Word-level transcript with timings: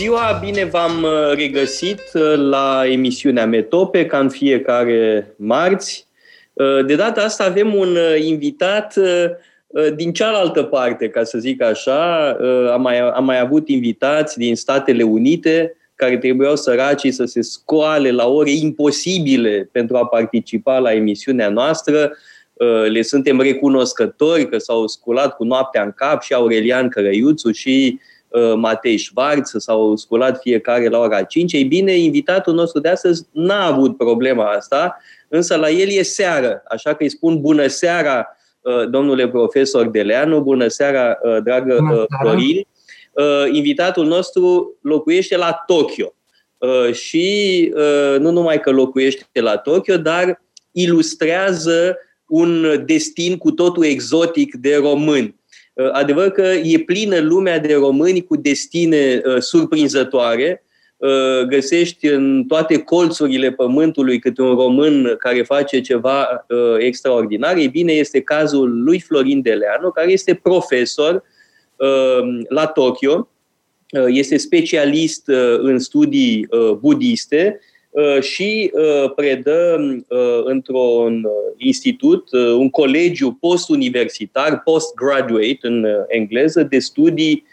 Ziua, 0.00 0.38
bine 0.44 0.64
v-am 0.64 1.02
uh, 1.02 1.34
regăsit 1.34 2.00
uh, 2.14 2.34
la 2.36 2.82
emisiunea 2.86 3.46
Metope, 3.46 4.06
ca 4.06 4.18
în 4.18 4.28
fiecare 4.28 5.34
marți. 5.36 6.06
Uh, 6.52 6.84
de 6.86 6.94
data 6.94 7.22
asta 7.22 7.44
avem 7.44 7.74
un 7.74 7.96
invitat 8.24 8.94
din 9.94 10.12
cealaltă 10.12 10.62
parte, 10.62 11.08
ca 11.08 11.24
să 11.24 11.38
zic 11.38 11.62
așa. 11.62 12.30
Am 12.72 12.80
mai, 12.80 12.98
am 12.98 13.24
mai 13.24 13.40
avut 13.40 13.68
invitați 13.68 14.38
din 14.38 14.56
Statele 14.56 15.02
Unite 15.02 15.76
care 15.94 16.18
trebuiau 16.18 16.56
săracii 16.56 17.10
să 17.10 17.24
se 17.24 17.40
scoale 17.40 18.10
la 18.10 18.28
ore 18.28 18.50
imposibile 18.50 19.68
pentru 19.72 19.96
a 19.96 20.06
participa 20.06 20.78
la 20.78 20.92
emisiunea 20.92 21.48
noastră. 21.48 22.12
Le 22.88 23.02
suntem 23.02 23.40
recunoscători 23.40 24.48
că 24.48 24.58
s-au 24.58 24.86
sculat 24.86 25.36
cu 25.36 25.44
noaptea 25.44 25.82
în 25.82 25.92
cap 25.96 26.22
și 26.22 26.34
Aurelian 26.34 26.88
Cărăiuțu 26.88 27.50
și 27.50 27.98
Uh, 27.98 28.08
Matei 28.56 28.98
Schwarz 28.98 29.54
s-au 29.56 29.96
sculat 29.96 30.40
fiecare 30.40 30.88
la 30.88 30.98
ora 30.98 31.22
5. 31.22 31.52
Ei 31.52 31.64
bine, 31.64 31.92
invitatul 31.92 32.54
nostru 32.54 32.80
de 32.80 32.88
astăzi 32.88 33.26
n-a 33.32 33.66
avut 33.66 33.96
problema 33.96 34.44
asta, 34.44 34.96
însă 35.28 35.56
la 35.56 35.70
el 35.70 35.88
e 35.88 36.02
seară, 36.02 36.62
așa 36.68 36.94
că 36.94 37.02
îi 37.02 37.08
spun 37.08 37.40
bună 37.40 37.66
seara, 37.66 38.36
uh, 38.60 38.88
domnule 38.90 39.28
profesor 39.28 39.86
Deleanu, 39.86 40.40
bună 40.40 40.68
seara, 40.68 41.18
uh, 41.22 41.42
dragă 41.42 41.76
bună 41.78 42.06
Florin. 42.20 42.66
Invitatul 43.52 44.06
nostru 44.06 44.78
locuiește 44.82 45.36
la 45.36 45.62
Tokyo 45.66 46.14
și 46.92 47.72
nu 48.18 48.30
numai 48.30 48.60
că 48.60 48.70
locuiește 48.70 49.40
la 49.40 49.56
Tokyo, 49.56 49.96
dar 49.96 50.42
ilustrează 50.72 51.96
un 52.26 52.82
destin 52.86 53.36
cu 53.36 53.50
totul 53.50 53.84
exotic 53.84 54.54
de 54.54 54.76
români. 54.76 55.39
Uh, 55.80 55.88
adevăr 55.92 56.30
că 56.30 56.42
e 56.62 56.78
plină 56.78 57.18
lumea 57.18 57.58
de 57.58 57.74
români 57.74 58.24
cu 58.24 58.36
destine 58.36 59.22
uh, 59.24 59.36
surprinzătoare. 59.38 60.64
Uh, 60.96 61.42
găsești 61.48 62.06
în 62.06 62.44
toate 62.48 62.78
colțurile 62.78 63.52
pământului 63.52 64.18
câte 64.18 64.42
un 64.42 64.54
român 64.54 65.14
care 65.18 65.42
face 65.42 65.80
ceva 65.80 66.46
extraordinar. 66.78 67.56
E 67.56 67.66
bine, 67.66 67.92
este 67.92 68.20
cazul 68.20 68.82
lui 68.82 69.00
Florin 69.00 69.42
Deleanu, 69.42 69.90
care 69.90 70.12
este 70.12 70.34
profesor 70.34 71.22
la 72.48 72.66
Tokyo, 72.66 73.28
este 74.06 74.36
specialist 74.36 75.28
în 75.58 75.78
studii 75.78 76.48
budiste 76.80 77.60
Uh, 77.60 77.69
și 78.20 78.70
uh, 78.74 79.12
predă 79.14 79.76
uh, 80.08 80.40
într-un 80.44 81.26
institut, 81.56 82.32
un 82.32 82.70
colegiu 82.70 83.36
post-universitar, 83.40 84.62
post-graduate 84.62 85.58
în 85.60 85.86
engleză, 86.08 86.62
de 86.62 86.78
studii 86.78 87.44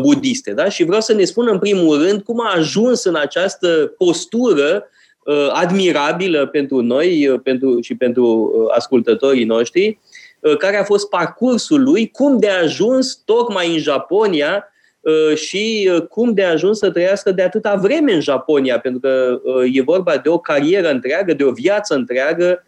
budiste. 0.00 0.52
Da? 0.52 0.68
Și 0.68 0.84
vreau 0.84 1.00
să 1.00 1.12
ne 1.12 1.24
spună 1.24 1.50
în 1.50 1.58
primul 1.58 2.02
rând 2.02 2.22
cum 2.22 2.40
a 2.40 2.52
ajuns 2.56 3.04
în 3.04 3.14
această 3.14 3.94
postură 3.98 4.86
admirabilă 5.52 6.46
pentru 6.46 6.80
noi 6.80 7.40
pentru, 7.42 7.80
și 7.80 7.94
pentru 7.94 8.52
ascultătorii 8.74 9.44
noștri, 9.44 9.98
care 10.58 10.76
a 10.76 10.84
fost 10.84 11.08
parcursul 11.08 11.82
lui, 11.82 12.10
cum 12.10 12.38
de 12.38 12.48
a 12.48 12.62
ajuns 12.62 13.22
tocmai 13.24 13.72
în 13.72 13.78
Japonia 13.78 14.54
Uh, 14.54 14.71
și 15.34 15.90
uh, 15.94 16.06
cum 16.06 16.32
de 16.32 16.44
a 16.44 16.50
ajuns 16.50 16.78
să 16.78 16.90
trăiască 16.90 17.32
de 17.32 17.42
atâta 17.42 17.74
vreme 17.74 18.12
în 18.12 18.20
Japonia, 18.20 18.78
pentru 18.78 19.00
că 19.00 19.40
uh, 19.44 19.70
e 19.72 19.82
vorba 19.82 20.16
de 20.16 20.28
o 20.28 20.38
carieră 20.38 20.90
întreagă, 20.90 21.34
de 21.34 21.44
o 21.44 21.52
viață 21.52 21.94
întreagă 21.94 22.64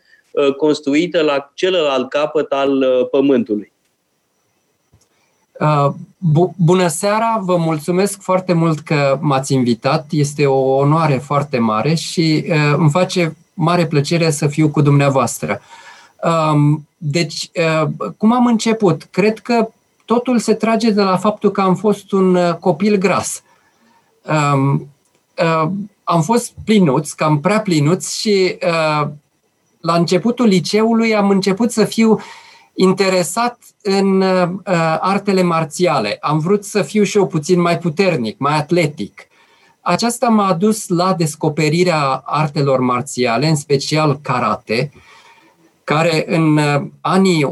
construită 0.56 1.22
la 1.22 1.50
celălalt 1.54 2.08
capăt 2.08 2.52
al 2.52 2.84
pământului. 3.10 3.72
Bună 6.56 6.88
seara, 6.88 7.40
vă 7.42 7.56
mulțumesc 7.56 8.20
foarte 8.22 8.52
mult 8.52 8.78
că 8.78 9.18
m-ați 9.20 9.52
invitat. 9.52 10.06
Este 10.10 10.46
o 10.46 10.74
onoare 10.74 11.14
foarte 11.14 11.58
mare 11.58 11.94
și 11.94 12.44
îmi 12.76 12.90
face 12.90 13.36
mare 13.54 13.86
plăcere 13.86 14.30
să 14.30 14.46
fiu 14.46 14.68
cu 14.68 14.80
dumneavoastră. 14.80 15.60
Um, 16.52 16.88
deci, 16.96 17.50
cum 18.16 18.32
am 18.32 18.46
început? 18.46 19.02
Cred 19.10 19.38
că 19.38 19.68
totul 20.04 20.38
se 20.38 20.54
trage 20.54 20.90
de 20.90 21.02
la 21.02 21.16
faptul 21.16 21.50
că 21.50 21.60
am 21.60 21.74
fost 21.74 22.12
un 22.12 22.34
uh, 22.34 22.54
copil 22.54 22.96
gras. 22.96 23.42
Um, 24.22 24.88
uh, 25.38 25.70
am 26.04 26.22
fost 26.22 26.52
plinuț, 26.64 27.10
cam 27.10 27.40
prea 27.40 27.60
plinuț 27.60 28.12
și 28.12 28.58
uh, 28.62 29.08
la 29.80 29.94
începutul 29.94 30.46
liceului 30.46 31.14
am 31.14 31.30
început 31.30 31.72
să 31.72 31.84
fiu 31.84 32.20
interesat 32.74 33.58
în 33.82 34.20
uh, 34.20 34.48
artele 35.00 35.42
marțiale. 35.42 36.16
Am 36.20 36.38
vrut 36.38 36.64
să 36.64 36.82
fiu 36.82 37.02
și 37.02 37.16
eu 37.16 37.26
puțin 37.26 37.60
mai 37.60 37.78
puternic, 37.78 38.38
mai 38.38 38.56
atletic. 38.56 39.26
Aceasta 39.80 40.28
m-a 40.28 40.52
dus 40.52 40.88
la 40.88 41.14
descoperirea 41.14 42.22
artelor 42.24 42.80
marțiale, 42.80 43.48
în 43.48 43.56
special 43.56 44.18
karate, 44.22 44.90
care 45.84 46.24
în 46.26 46.56
uh, 46.56 46.82
anii 47.00 47.46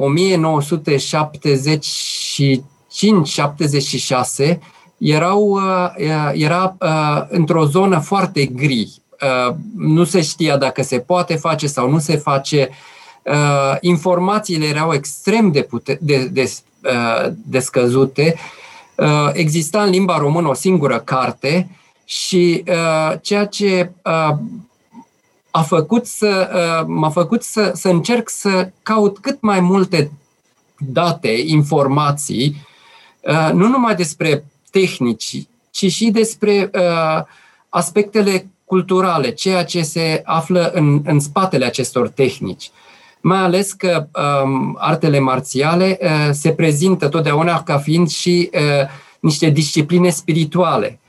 1975-76 4.54 4.58
erau, 4.98 5.48
uh, 5.48 5.88
era 6.32 6.76
uh, 6.80 7.22
într-o 7.28 7.64
zonă 7.64 7.98
foarte 7.98 8.44
gri. 8.44 9.00
Nu 9.76 10.04
se 10.04 10.22
știa 10.22 10.56
dacă 10.56 10.82
se 10.82 10.98
poate 10.98 11.34
face 11.34 11.66
sau 11.66 11.90
nu 11.90 11.98
se 11.98 12.16
face. 12.16 12.70
Informațiile 13.80 14.66
erau 14.66 14.92
extrem 14.92 15.50
de, 15.50 15.62
pute- 15.62 15.98
de, 16.00 16.26
de, 16.26 16.52
de 17.44 17.58
scăzute. 17.58 18.34
Exista 19.32 19.82
în 19.82 19.90
limba 19.90 20.18
română 20.18 20.48
o 20.48 20.54
singură 20.54 20.98
carte 20.98 21.70
și 22.04 22.64
ceea 23.20 23.46
ce 23.46 23.92
a 25.54 25.62
făcut 25.62 26.06
să, 26.06 26.50
uh, 26.54 26.86
m-a 26.86 27.10
făcut 27.10 27.42
să, 27.42 27.72
să 27.74 27.88
încerc 27.88 28.28
să 28.28 28.70
caut 28.82 29.18
cât 29.18 29.40
mai 29.40 29.60
multe 29.60 30.12
date, 30.78 31.42
informații, 31.46 32.66
uh, 33.20 33.50
nu 33.52 33.68
numai 33.68 33.94
despre 33.94 34.44
tehnici, 34.70 35.46
ci 35.70 35.92
și 35.92 36.10
despre 36.10 36.70
uh, 36.74 37.22
aspectele 37.68 38.46
culturale, 38.64 39.30
ceea 39.30 39.64
ce 39.64 39.82
se 39.82 40.22
află 40.24 40.70
în, 40.74 41.02
în 41.04 41.20
spatele 41.20 41.64
acestor 41.64 42.08
tehnici. 42.08 42.70
Mai 43.20 43.38
ales 43.38 43.72
că 43.72 44.06
um, 44.44 44.76
artele 44.80 45.18
marțiale 45.18 45.98
uh, 46.00 46.28
se 46.30 46.50
prezintă 46.50 47.08
totdeauna 47.08 47.62
ca 47.62 47.78
fiind 47.78 48.08
și 48.08 48.50
uh, 48.52 48.88
niște 49.20 49.48
discipline 49.48 50.10
spirituale. 50.10 51.00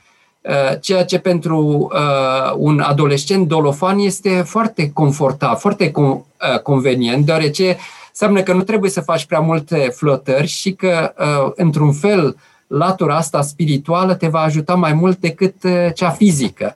Uh, 0.48 0.80
ceea 0.80 1.04
ce 1.04 1.18
pentru 1.18 1.88
uh, 1.92 2.52
un 2.56 2.80
adolescent 2.80 3.48
dolofan 3.48 3.98
este 3.98 4.42
foarte 4.42 4.90
confortabil, 4.92 5.56
foarte 5.56 5.92
uh, 5.94 6.20
convenient, 6.62 7.24
deoarece 7.24 7.76
înseamnă 8.08 8.42
că 8.42 8.52
nu 8.52 8.62
trebuie 8.62 8.90
să 8.90 9.00
faci 9.00 9.26
prea 9.26 9.40
multe 9.40 9.76
flotări 9.76 10.46
și 10.46 10.72
că, 10.72 11.12
într-un 11.54 11.92
fel, 11.92 12.36
latura 12.66 13.16
asta 13.16 13.42
spirituală 13.42 14.14
te 14.14 14.28
va 14.28 14.40
ajuta 14.40 14.74
mai 14.74 14.92
mult 14.92 15.18
decât 15.18 15.54
cea 15.94 16.10
fizică. 16.10 16.74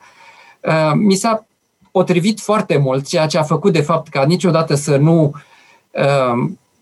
Mi 0.94 1.14
s-a 1.14 1.46
potrivit 1.90 2.40
foarte 2.40 2.76
mult, 2.76 3.06
ceea 3.06 3.26
ce 3.26 3.38
a 3.38 3.42
făcut, 3.42 3.72
de 3.72 3.80
fapt, 3.80 4.08
ca 4.08 4.24
niciodată 4.24 4.74
să 4.74 4.96
nu 4.96 5.34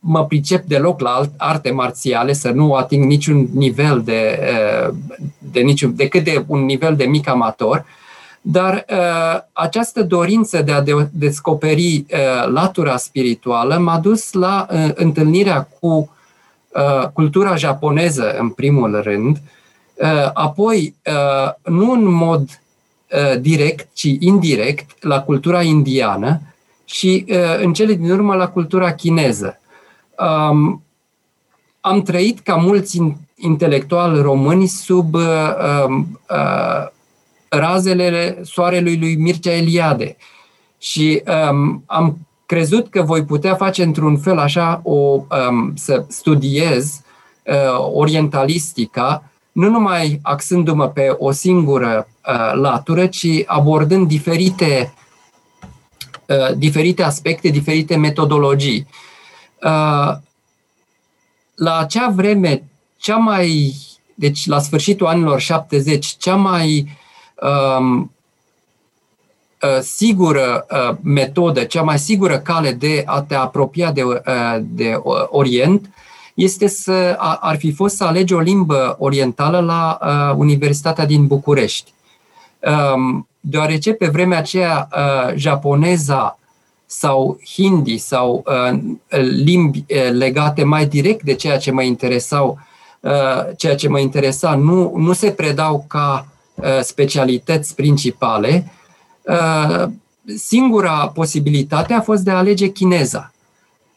mă 0.01 0.25
pricep 0.25 0.65
deloc 0.65 1.01
la 1.01 1.23
arte 1.37 1.71
marțiale, 1.71 2.33
să 2.33 2.51
nu 2.51 2.75
ating 2.75 3.05
niciun 3.05 3.49
nivel 3.53 4.03
de, 4.05 4.39
eh, 4.43 4.89
de 5.39 5.61
niciun, 5.61 5.97
decât 5.97 6.25
de 6.25 6.45
un 6.47 6.65
nivel 6.65 6.97
de 6.97 7.05
mic 7.05 7.29
amator, 7.29 7.85
dar 8.49 8.85
uh, 8.91 9.41
această 9.53 10.03
dorință 10.03 10.63
de 10.63 10.73
a 10.73 10.81
de- 10.81 11.09
descoperi 11.13 11.97
uh, 11.97 12.49
latura 12.53 12.97
spirituală 12.97 13.79
m-a 13.79 13.99
dus 13.99 14.33
la 14.33 14.67
uh, 14.71 14.91
întâlnirea 14.95 15.69
cu 15.81 16.17
uh, 16.69 17.09
cultura 17.13 17.57
japoneză, 17.57 18.37
în 18.39 18.49
primul 18.49 19.01
rând, 19.03 19.37
uh, 19.95 20.31
apoi, 20.33 20.95
uh, 21.07 21.73
nu 21.73 21.93
în 21.93 22.05
mod 22.05 22.41
uh, 22.43 23.41
direct, 23.41 23.89
ci 23.93 24.17
indirect, 24.19 25.03
la 25.05 25.21
cultura 25.21 25.63
indiană, 25.63 26.41
și 26.85 27.25
în 27.63 27.73
cele 27.73 27.93
din 27.93 28.11
urmă 28.11 28.35
la 28.35 28.49
cultura 28.49 28.93
chineză. 28.93 29.61
Um, 30.19 30.83
am 31.81 32.03
trăit 32.03 32.41
ca 32.41 32.55
mulți 32.55 33.01
intelectuali 33.37 34.21
români 34.21 34.67
sub 34.67 35.15
uh, 35.15 35.23
uh, 36.31 36.89
razele 37.49 38.39
soarelui 38.43 38.99
lui 38.99 39.17
Mircea 39.17 39.53
Eliade. 39.53 40.17
Și 40.79 41.23
um, 41.51 41.83
am 41.87 42.19
crezut 42.47 42.89
că 42.89 43.03
voi 43.03 43.25
putea 43.25 43.55
face 43.55 43.83
într-un 43.83 44.17
fel 44.17 44.39
așa 44.39 44.81
o, 44.85 44.95
um, 44.95 45.73
să 45.75 46.05
studiez 46.09 47.01
uh, 47.45 47.91
orientalistica, 47.93 49.23
nu 49.53 49.69
numai 49.69 50.21
axându-mă 50.23 50.89
pe 50.89 51.15
o 51.19 51.31
singură 51.31 52.09
uh, 52.29 52.53
latură, 52.55 53.07
ci 53.07 53.27
abordând 53.47 54.09
diferite, 54.09 54.95
uh, 56.27 56.57
diferite 56.57 57.03
aspecte, 57.03 57.49
diferite 57.49 57.97
metodologii. 57.97 58.87
Uh, 58.89 59.06
la 61.55 61.79
acea 61.79 62.09
vreme, 62.09 62.63
cea 62.97 63.17
mai, 63.17 63.77
deci 64.15 64.47
la 64.47 64.59
sfârșitul 64.59 65.07
anilor 65.07 65.41
70, 65.41 66.07
cea 66.07 66.35
mai 66.35 66.89
um, 67.79 68.11
uh, 69.63 69.79
sigură 69.81 70.67
uh, 70.71 70.97
metodă, 71.03 71.65
cea 71.65 71.83
mai 71.83 71.99
sigură 71.99 72.39
cale 72.39 72.73
de 72.73 73.03
a 73.07 73.23
te 73.23 73.35
apropia 73.35 73.93
de, 73.93 74.03
uh, 74.03 74.21
de 74.61 75.01
Orient 75.29 75.91
este 76.35 76.67
să 76.67 77.17
ar 77.41 77.57
fi 77.57 77.73
fost 77.73 77.97
să 77.97 78.05
alegi 78.05 78.35
o 78.35 78.41
limbă 78.41 78.97
orientală 78.99 79.61
la 79.61 79.99
uh, 80.03 80.37
Universitatea 80.37 81.07
din 81.07 81.27
București. 81.27 81.93
Um, 82.95 83.29
deoarece 83.41 83.93
pe 83.93 84.07
vremea 84.07 84.39
aceea 84.39 84.89
uh, 84.93 85.35
japoneza 85.35 86.39
sau 86.87 87.39
hindi 87.55 87.99
sau 87.99 88.45
uh, 88.47 88.79
limbi 89.21 89.85
uh, 89.89 90.11
legate 90.11 90.65
mai 90.65 90.87
direct 90.87 91.23
de 91.23 91.35
ceea 91.35 91.59
ce 91.59 91.71
mă 91.71 91.83
interesau, 91.83 92.59
uh, 93.01 93.57
ceea 93.57 93.75
ce 93.75 93.89
mă 93.89 93.99
interesa, 93.99 94.55
nu, 94.55 94.97
nu 94.97 95.13
se 95.13 95.31
predau 95.31 95.85
ca 95.89 96.27
uh, 96.55 96.81
specialități 96.81 97.75
principale, 97.75 98.73
uh, 99.23 99.85
singura 100.37 101.11
posibilitate 101.15 101.93
a 101.93 102.01
fost 102.01 102.23
de 102.23 102.31
a 102.31 102.37
alege 102.37 102.69
chineza. 102.69 103.31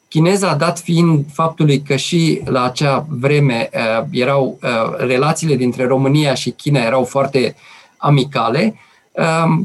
Chineza, 0.07 0.55
dat 0.55 0.79
fiind 0.79 1.25
faptului 1.33 1.81
că 1.81 1.95
și 1.95 2.41
la 2.45 2.63
acea 2.63 3.05
vreme 3.09 3.69
uh, 3.73 4.05
erau 4.11 4.59
uh, 4.61 4.95
relațiile 4.97 5.55
dintre 5.55 5.85
România 5.85 6.33
și 6.33 6.49
China 6.49 6.79
erau 6.79 7.03
foarte 7.03 7.55
amicale, 7.97 8.75
uh, 9.11 9.59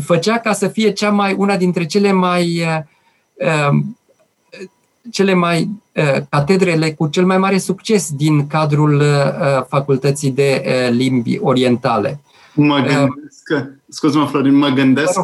făcea 0.00 0.38
ca 0.38 0.52
să 0.52 0.68
fie 0.68 0.90
cea 0.90 1.10
mai, 1.10 1.34
una 1.38 1.56
dintre 1.56 1.84
cele 1.86 2.12
mai 2.12 2.60
uh, 2.60 3.68
um, 3.70 3.98
cele 5.10 5.34
mai 5.34 5.68
uh, 5.94 6.22
catedrele 6.28 6.92
cu 6.92 7.06
cel 7.06 7.24
mai 7.24 7.38
mare 7.38 7.58
succes 7.58 8.10
din 8.12 8.46
cadrul 8.46 8.94
uh, 8.94 9.64
facultății 9.68 10.30
de 10.30 10.62
limbi 10.90 11.38
orientale. 11.40 12.20
Mă 12.54 12.76
gândesc 12.76 13.42
că, 13.44 13.66
scuze-mă 13.88 14.26
Florin, 14.26 14.54
mă 14.54 14.68
gândesc 14.68 15.20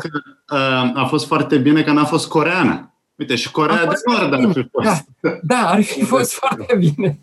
că 0.46 0.60
a 0.94 1.04
fost 1.08 1.26
foarte 1.26 1.56
bine 1.56 1.82
că 1.82 1.92
n-a 1.92 2.04
fost 2.04 2.28
coreană. 2.28 2.92
Uite, 3.18 3.34
și 3.34 3.50
Corea 3.50 3.86
de 3.86 3.94
Nord 4.04 4.32
ar 4.32 4.52
fi 4.52 4.68
fost. 4.70 4.86
Da, 5.20 5.38
da, 5.42 5.68
ar 5.68 5.82
fi 5.82 6.02
fost 6.02 6.32
foarte 6.32 6.76
bine. 6.78 7.18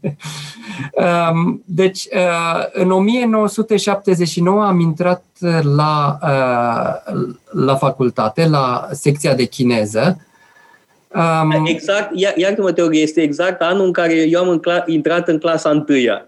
Um, 1.31 1.63
deci, 1.65 2.07
uh, 2.15 2.65
în 2.71 2.92
1979 2.92 4.63
am 4.63 4.80
intrat 4.80 5.24
la, 5.75 6.18
uh, 6.21 7.36
la 7.51 7.75
facultate, 7.75 8.47
la 8.47 8.88
secția 8.92 9.33
de 9.33 9.45
chineză. 9.45 10.25
Um, 11.07 11.65
exact, 11.65 12.09
iartă-mă, 12.36 12.71
Teorie, 12.71 13.01
este 13.01 13.21
exact 13.21 13.62
anul 13.62 13.86
în 13.86 13.91
care 13.91 14.13
eu 14.13 14.41
am 14.41 14.62
intrat 14.86 15.27
în 15.27 15.38
clasa 15.38 15.69
întâia. 15.69 16.27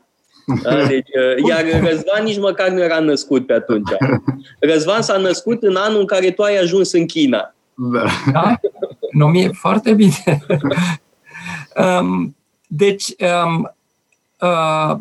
Da? 0.63 0.85
Deci, 0.85 1.07
uh, 1.07 1.49
iar 1.49 1.63
Răzvan 1.89 2.23
nici 2.23 2.39
măcar 2.39 2.69
nu 2.69 2.83
era 2.83 2.99
născut 2.99 3.45
pe 3.45 3.53
atunci. 3.53 3.89
Răzvan 4.59 5.01
s-a 5.01 5.17
născut 5.17 5.63
în 5.63 5.75
anul 5.75 5.99
în 5.99 6.05
care 6.05 6.31
tu 6.31 6.41
ai 6.41 6.57
ajuns 6.57 6.91
în 6.91 7.05
China. 7.05 7.53
Da. 7.73 8.03
da? 8.31 8.59
Nu 9.17 9.27
mi-e 9.27 9.51
foarte 9.51 9.93
bine. 9.93 10.45
um, 12.01 12.35
deci, 12.67 13.05
um, 13.45 13.71
uh, 14.39 14.97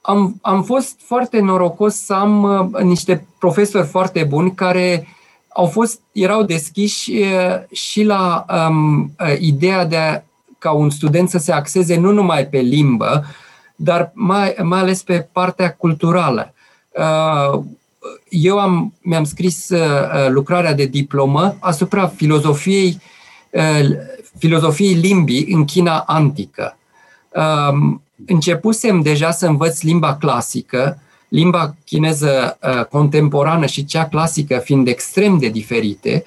am, 0.00 0.38
am 0.42 0.62
fost 0.62 1.00
foarte 1.04 1.40
norocos 1.40 1.94
să 1.94 2.12
am 2.12 2.42
uh, 2.42 2.82
niște 2.82 3.26
profesori 3.38 3.86
foarte 3.86 4.24
buni 4.24 4.54
care 4.54 5.06
au 5.48 5.66
fost, 5.66 6.00
erau 6.12 6.42
deschiși 6.42 7.10
uh, 7.10 7.76
și 7.76 8.02
la 8.02 8.44
um, 8.68 9.00
uh, 9.02 9.36
ideea 9.38 9.84
de 9.84 9.96
a, 9.96 10.20
ca 10.58 10.70
un 10.70 10.90
student 10.90 11.28
să 11.28 11.38
se 11.38 11.52
axeze 11.52 11.96
nu 11.96 12.10
numai 12.10 12.46
pe 12.46 12.58
limbă, 12.58 13.24
dar 13.76 14.10
mai, 14.14 14.54
mai 14.62 14.78
ales 14.78 15.02
pe 15.02 15.28
partea 15.32 15.72
culturală. 15.72 16.54
Uh, 16.90 17.62
eu 18.28 18.58
am, 18.58 18.94
mi-am 19.00 19.24
scris 19.24 19.68
uh, 19.68 20.28
lucrarea 20.28 20.74
de 20.74 20.84
diplomă 20.84 21.56
asupra 21.60 22.06
filozofiei, 22.06 22.88
uh, 22.88 23.11
filozofiei 24.38 24.94
limbii 24.94 25.52
în 25.52 25.64
China 25.64 26.04
antică. 26.06 26.76
Um, 27.70 28.02
începusem 28.26 29.00
deja 29.00 29.30
să 29.30 29.46
învăț 29.46 29.80
limba 29.80 30.16
clasică, 30.16 30.98
limba 31.28 31.74
chineză 31.84 32.58
uh, 32.62 32.84
contemporană 32.84 33.66
și 33.66 33.84
cea 33.84 34.08
clasică 34.08 34.58
fiind 34.58 34.88
extrem 34.88 35.38
de 35.38 35.48
diferite, 35.48 36.24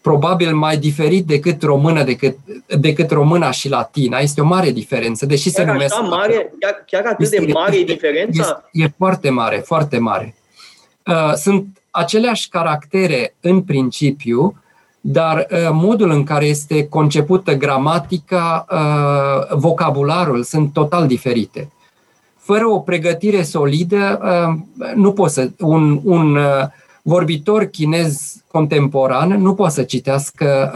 probabil 0.00 0.54
mai 0.54 0.76
diferit 0.76 1.26
decât 1.26 1.62
română, 1.62 2.02
decât, 2.02 2.36
decât 2.78 3.10
româna 3.10 3.50
și 3.50 3.68
latina. 3.68 4.18
Este 4.18 4.40
o 4.40 4.44
mare 4.44 4.70
diferență, 4.70 5.26
deși 5.26 5.50
chiar 5.50 5.66
se 5.66 5.72
numesc... 5.72 5.94
Așa 5.94 6.02
mare, 6.02 6.52
chiar, 6.58 6.84
chiar 6.86 7.04
atât 7.06 7.20
este, 7.20 7.44
de 7.44 7.52
mare 7.52 7.76
este, 7.76 7.92
diferența? 7.92 8.42
Este, 8.42 8.84
e 8.84 8.92
foarte 8.96 9.30
mare, 9.30 9.56
foarte 9.56 9.98
mare. 9.98 10.34
Uh, 11.06 11.32
sunt 11.34 11.82
aceleași 11.90 12.48
caractere 12.48 13.34
în 13.40 13.62
principiu, 13.62 14.61
dar 15.04 15.46
uh, 15.50 15.68
modul 15.72 16.10
în 16.10 16.24
care 16.24 16.44
este 16.44 16.88
concepută 16.88 17.54
gramatica, 17.54 18.66
uh, 18.70 19.56
vocabularul 19.56 20.42
sunt 20.42 20.72
total 20.72 21.06
diferite. 21.06 21.72
Fără 22.38 22.66
o 22.66 22.78
pregătire 22.78 23.42
solidă, 23.42 24.20
nu 24.94 25.12
poți 25.12 25.34
să. 25.34 25.50
Un, 25.58 26.00
un 26.04 26.38
vorbitor 27.02 27.64
chinez 27.64 28.42
contemporan 28.46 29.42
nu 29.42 29.54
poate 29.54 29.74
să 29.74 29.82
citească 29.82 30.72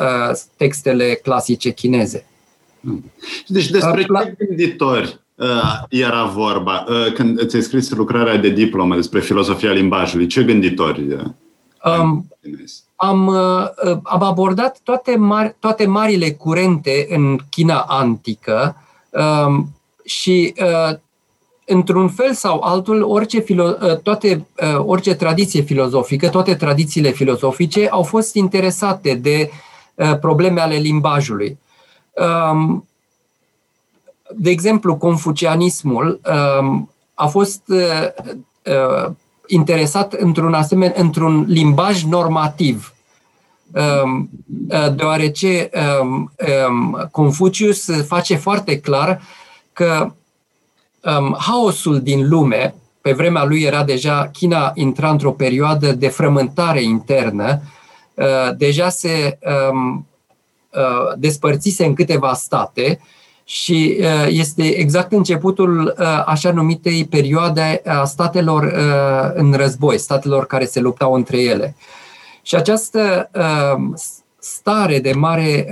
textele 0.56 1.20
clasice 1.22 1.70
chineze. 1.70 2.26
Deci 3.46 3.70
despre 3.70 4.02
ce 4.02 4.34
gânditori 4.38 5.20
uh, 5.34 5.82
era 5.88 6.24
vorba 6.24 6.84
uh, 6.88 7.12
când 7.12 7.46
ți-ai 7.46 7.62
scris 7.62 7.90
lucrarea 7.90 8.36
de 8.36 8.48
diplomă 8.48 8.94
despre 8.94 9.20
filosofia 9.20 9.72
limbajului? 9.72 10.26
Ce 10.26 10.42
gânditori? 10.42 11.16
Uh, 11.86 11.98
um, 12.00 12.26
am, 12.96 13.26
uh, 13.26 13.98
am 14.02 14.22
abordat 14.22 14.78
toate, 14.82 15.16
mari, 15.16 15.54
toate 15.58 15.86
marile 15.86 16.30
curente 16.30 17.06
în 17.08 17.38
China 17.50 17.80
antică 17.80 18.76
um, 19.10 19.68
și 20.04 20.54
uh, 20.60 20.98
într-un 21.66 22.08
fel 22.08 22.32
sau 22.32 22.60
altul, 22.60 23.02
orice, 23.02 23.40
filo- 23.40 23.78
uh, 23.82 23.98
toate, 24.02 24.46
uh, 24.62 24.84
orice 24.84 25.14
tradiție 25.14 25.60
filozofică, 25.60 26.28
toate 26.28 26.54
tradițiile 26.54 27.10
filozofice 27.10 27.88
au 27.88 28.02
fost 28.02 28.34
interesate 28.34 29.14
de 29.14 29.50
uh, 29.94 30.18
probleme 30.18 30.60
ale 30.60 30.76
limbajului. 30.76 31.58
Um, 32.52 32.88
de 34.36 34.50
exemplu, 34.50 34.96
confucianismul 34.96 36.20
um, 36.60 36.90
a 37.14 37.26
fost 37.26 37.62
uh, 37.66 38.08
uh, 38.64 39.10
interesat 39.46 40.12
într-un 40.12 40.54
asemenea, 40.54 41.00
într-un 41.00 41.44
limbaj 41.48 42.02
normativ, 42.02 42.94
um, 43.72 44.30
uh, 44.68 44.94
deoarece 44.94 45.70
um, 46.00 46.32
um, 46.68 47.08
Confucius 47.10 47.90
face 48.06 48.36
foarte 48.36 48.80
clar 48.80 49.20
că 49.72 50.12
um, 51.00 51.36
haosul 51.38 52.00
din 52.00 52.28
lume, 52.28 52.74
pe 53.00 53.12
vremea 53.12 53.44
lui 53.44 53.62
era 53.62 53.84
deja, 53.84 54.30
China 54.32 54.70
intra 54.74 55.10
într-o 55.10 55.32
perioadă 55.32 55.92
de 55.92 56.08
frământare 56.08 56.82
internă, 56.82 57.60
uh, 58.14 58.56
deja 58.56 58.88
se 58.88 59.38
um, 59.70 60.06
uh, 60.72 61.14
despărțise 61.16 61.84
în 61.84 61.94
câteva 61.94 62.34
state 62.34 63.00
și 63.48 63.96
uh, 64.00 64.26
este 64.28 64.62
exact 64.62 65.12
începutul 65.12 65.94
uh, 65.98 66.22
așa 66.26 66.52
numitei 66.52 67.06
perioade 67.10 67.82
a 67.84 68.04
statelor 68.04 68.62
uh, 68.62 69.30
în 69.34 69.52
război, 69.52 69.98
statelor 69.98 70.46
care 70.46 70.64
se 70.64 70.80
luptau 70.80 71.12
între 71.14 71.42
ele. 71.42 71.76
Și 72.42 72.54
această 72.54 73.30
stare 74.38 74.98
de 74.98 75.12
mare 75.12 75.68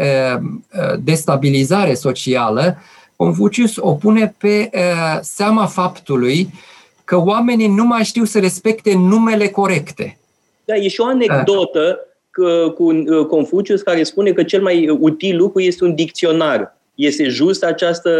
destabilizare 0.99 1.95
socială, 1.95 2.77
Confucius 3.17 3.77
o 3.77 3.93
pune 3.93 4.35
pe 4.39 4.71
seama 5.21 5.67
faptului 5.67 6.49
că 7.05 7.17
oamenii 7.17 7.69
nu 7.69 7.85
mai 7.85 8.05
știu 8.05 8.25
să 8.25 8.39
respecte 8.39 8.95
numele 8.95 9.49
corecte. 9.49 10.19
Da, 10.65 10.75
e 10.75 10.89
și 10.89 11.01
o 11.01 11.07
anecdotă 11.07 11.99
cu 12.75 12.93
Confucius 13.29 13.83
care 13.83 14.03
spune 14.03 14.33
că 14.33 14.43
cel 14.43 14.63
mai 14.63 14.89
util 14.89 15.37
lucru 15.37 15.61
este 15.61 15.85
un 15.85 15.95
dicționar. 15.95 16.75
Este 16.95 17.29
just 17.29 17.65
această 17.65 18.11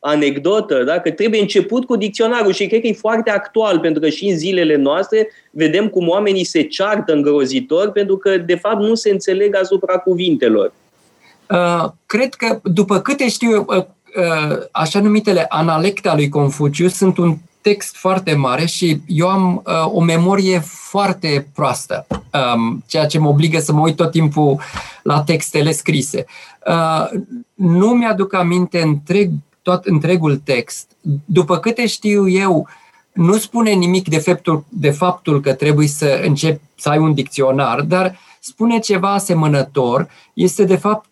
anecdotă, 0.00 0.82
da? 0.84 1.00
că 1.00 1.10
trebuie 1.10 1.40
început 1.40 1.84
cu 1.84 1.96
dicționarul 1.96 2.52
și 2.52 2.66
cred 2.66 2.80
că 2.80 2.86
e 2.86 2.92
foarte 2.92 3.30
actual, 3.30 3.78
pentru 3.78 4.00
că 4.00 4.08
și 4.08 4.26
în 4.26 4.36
zilele 4.36 4.76
noastre 4.76 5.28
vedem 5.50 5.88
cum 5.88 6.08
oamenii 6.08 6.44
se 6.44 6.62
ceartă 6.62 7.12
îngrozitor 7.12 7.90
pentru 7.90 8.16
că, 8.16 8.36
de 8.36 8.54
fapt, 8.54 8.80
nu 8.80 8.94
se 8.94 9.10
înțeleg 9.10 9.56
asupra 9.56 9.98
cuvintelor. 9.98 10.72
Uh, 11.50 11.84
cred 12.06 12.34
că, 12.34 12.60
după 12.62 13.00
câte 13.00 13.28
știu 13.28 13.50
eu, 13.50 13.66
uh, 13.68 13.76
uh, 13.76 14.58
așa 14.70 15.00
numitele 15.00 15.46
analecte 15.48 16.08
a 16.08 16.14
lui 16.14 16.28
Confuciu 16.28 16.88
sunt 16.88 17.18
un 17.18 17.36
text 17.60 17.96
foarte 17.96 18.34
mare 18.34 18.64
și 18.64 19.00
eu 19.06 19.28
am 19.28 19.62
uh, 19.66 19.92
o 19.92 20.00
memorie 20.00 20.58
foarte 20.64 21.48
proastă, 21.54 22.06
um, 22.10 22.84
ceea 22.86 23.06
ce 23.06 23.18
mă 23.18 23.28
obligă 23.28 23.58
să 23.58 23.72
mă 23.72 23.80
uit 23.80 23.96
tot 23.96 24.10
timpul 24.10 24.60
la 25.02 25.22
textele 25.22 25.72
scrise. 25.72 26.24
Uh, 26.66 27.20
nu 27.54 27.88
mi-aduc 27.88 28.34
aminte 28.34 28.82
întreg 28.82 29.30
tot 29.62 29.84
întregul 29.84 30.36
text. 30.44 30.90
După 31.24 31.58
câte 31.58 31.86
știu 31.86 32.28
eu, 32.28 32.68
nu 33.12 33.36
spune 33.36 33.70
nimic 33.70 34.08
de 34.08 34.18
faptul, 34.18 34.64
de 34.68 34.90
faptul 34.90 35.40
că 35.40 35.52
trebuie 35.52 35.86
să 35.86 36.20
începi 36.24 36.60
să 36.74 36.88
ai 36.88 36.98
un 36.98 37.14
dicționar, 37.14 37.80
dar 37.80 38.18
spune 38.40 38.78
ceva 38.78 39.12
asemănător. 39.12 40.08
Este, 40.34 40.64
de 40.64 40.76
fapt, 40.76 41.08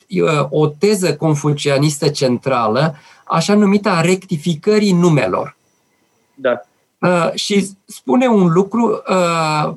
o 0.51 0.67
teză 0.67 1.17
confucianistă 1.17 2.09
centrală, 2.09 2.95
așa 3.25 3.55
numită 3.55 3.89
a 3.89 4.01
rectificării 4.01 4.93
numelor. 4.93 5.57
Da. 6.37 6.61
Uh, 6.99 7.33
și 7.35 7.69
spune 7.85 8.27
un 8.27 8.53
lucru 8.53 9.03
uh, 9.09 9.75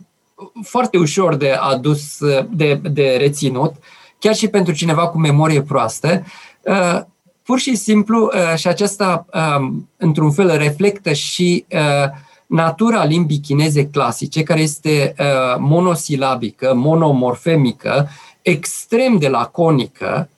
foarte 0.63 0.97
ușor 0.97 1.35
de 1.35 1.51
adus, 1.51 2.17
de, 2.49 2.81
de 2.83 3.15
reținut, 3.19 3.73
chiar 4.19 4.35
și 4.35 4.47
pentru 4.47 4.73
cineva 4.73 5.07
cu 5.07 5.17
memorie 5.17 5.61
proastă. 5.61 6.23
Uh, 6.61 7.01
pur 7.43 7.59
și 7.59 7.75
simplu, 7.75 8.31
uh, 8.33 8.57
și 8.57 8.67
acesta, 8.67 9.25
um, 9.57 9.89
într-un 9.97 10.31
fel, 10.31 10.57
reflectă 10.57 11.13
și 11.13 11.65
uh, 11.71 12.09
natura 12.45 13.03
limbii 13.03 13.39
chineze 13.39 13.87
clasice, 13.87 14.43
care 14.43 14.59
este 14.59 15.15
uh, 15.19 15.55
monosilabică, 15.59 16.73
monomorfemică, 16.75 18.09
extrem 18.41 19.17
de 19.17 19.27
laconică, 19.27 20.29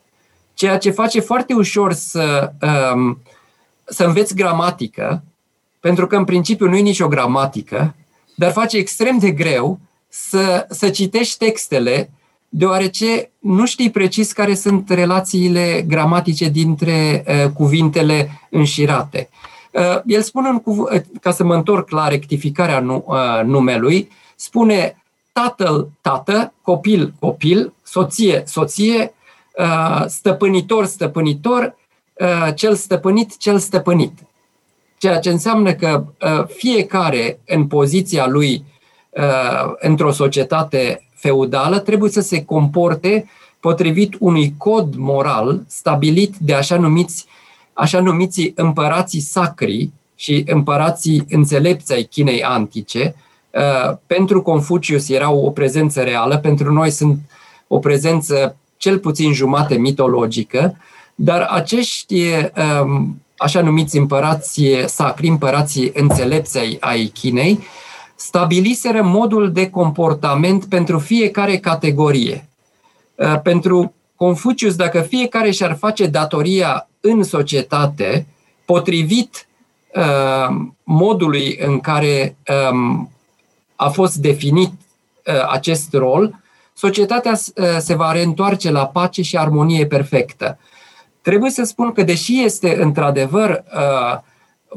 ceea 0.53 0.77
ce 0.77 0.91
face 0.91 1.19
foarte 1.19 1.53
ușor 1.53 1.93
să, 1.93 2.51
um, 2.93 3.21
să 3.85 4.03
înveți 4.03 4.35
gramatică, 4.35 5.23
pentru 5.81 6.07
că 6.07 6.15
în 6.15 6.23
principiu 6.23 6.67
nu 6.67 6.75
e 6.75 6.81
nicio 6.81 7.07
gramatică, 7.07 7.95
dar 8.35 8.51
face 8.51 8.77
extrem 8.77 9.17
de 9.17 9.31
greu 9.31 9.79
să, 10.07 10.65
să 10.69 10.89
citești 10.89 11.37
textele 11.37 12.09
deoarece 12.49 13.31
nu 13.39 13.65
știi 13.65 13.91
precis 13.91 14.31
care 14.31 14.53
sunt 14.55 14.89
relațiile 14.89 15.85
gramatice 15.87 16.49
dintre 16.49 17.23
uh, 17.27 17.51
cuvintele 17.51 18.47
înșirate. 18.49 19.29
Uh, 19.71 20.01
el 20.05 20.21
spune, 20.21 20.49
în 20.49 20.59
cuv- 20.59 20.91
uh, 20.93 21.01
ca 21.21 21.31
să 21.31 21.43
mă 21.43 21.55
întorc 21.55 21.89
la 21.89 22.07
rectificarea 22.07 22.79
nu, 22.79 23.05
uh, 23.07 23.41
numelui, 23.45 24.09
spune 24.35 25.03
tatăl, 25.31 25.89
tată, 26.01 26.53
copil, 26.61 27.13
copil, 27.19 27.73
soție, 27.83 28.43
soție, 28.45 29.13
uh, 29.57 30.03
stăpânitor, 30.07 30.85
stăpânitor, 30.85 31.75
uh, 32.13 32.55
cel 32.55 32.75
stăpânit, 32.75 33.37
cel 33.37 33.57
stăpânit. 33.57 34.19
Ceea 35.01 35.19
ce 35.19 35.29
înseamnă 35.29 35.73
că 35.73 36.03
uh, 36.21 36.47
fiecare 36.47 37.39
în 37.45 37.67
poziția 37.67 38.27
lui 38.27 38.63
uh, 39.09 39.73
într-o 39.79 40.11
societate 40.11 41.07
feudală 41.13 41.79
trebuie 41.79 42.11
să 42.11 42.21
se 42.21 42.45
comporte 42.45 43.29
potrivit 43.59 44.15
unui 44.19 44.53
cod 44.57 44.95
moral 44.95 45.63
stabilit 45.67 46.35
de 46.37 46.53
așa 46.53 46.77
numiți, 46.77 47.25
așa 47.73 47.99
numiți 47.99 48.51
împărații 48.55 49.19
sacri 49.19 49.89
și 50.15 50.43
împărații 50.47 51.25
înțelepți 51.29 51.93
ai 51.93 52.03
Chinei 52.03 52.43
antice. 52.43 53.15
Uh, 53.49 53.97
pentru 54.05 54.41
Confucius 54.41 55.09
erau 55.09 55.45
o 55.45 55.49
prezență 55.49 56.01
reală, 56.01 56.37
pentru 56.37 56.73
noi 56.73 56.89
sunt 56.89 57.19
o 57.67 57.79
prezență 57.79 58.55
cel 58.77 58.99
puțin 58.99 59.33
jumate 59.33 59.75
mitologică, 59.75 60.77
dar 61.15 61.41
acești 61.41 62.23
um, 62.83 63.21
așa 63.41 63.61
numiți 63.61 63.97
împărații 63.97 64.89
sacri, 64.89 65.27
împărații 65.27 65.91
înțelepți 65.93 66.57
ai, 66.57 66.77
ai 66.79 67.05
Chinei, 67.05 67.59
stabiliseră 68.15 69.01
modul 69.01 69.51
de 69.51 69.69
comportament 69.69 70.65
pentru 70.65 70.99
fiecare 70.99 71.57
categorie. 71.57 72.49
Uh, 73.15 73.41
pentru 73.43 73.93
Confucius, 74.15 74.75
dacă 74.75 75.01
fiecare 75.01 75.51
și-ar 75.51 75.75
face 75.77 76.05
datoria 76.05 76.87
în 76.99 77.23
societate, 77.23 78.27
potrivit 78.65 79.47
uh, 79.95 80.55
modului 80.83 81.57
în 81.65 81.79
care 81.79 82.35
um, 82.71 83.11
a 83.75 83.89
fost 83.89 84.15
definit 84.15 84.71
uh, 84.71 85.47
acest 85.49 85.93
rol, 85.93 86.39
societatea 86.73 87.33
se 87.79 87.95
va 87.95 88.11
reîntoarce 88.11 88.71
la 88.71 88.87
pace 88.87 89.21
și 89.21 89.37
armonie 89.37 89.85
perfectă. 89.85 90.57
Trebuie 91.21 91.51
să 91.51 91.63
spun 91.63 91.91
că, 91.91 92.03
deși 92.03 92.43
este 92.43 92.81
într-adevăr 92.81 93.63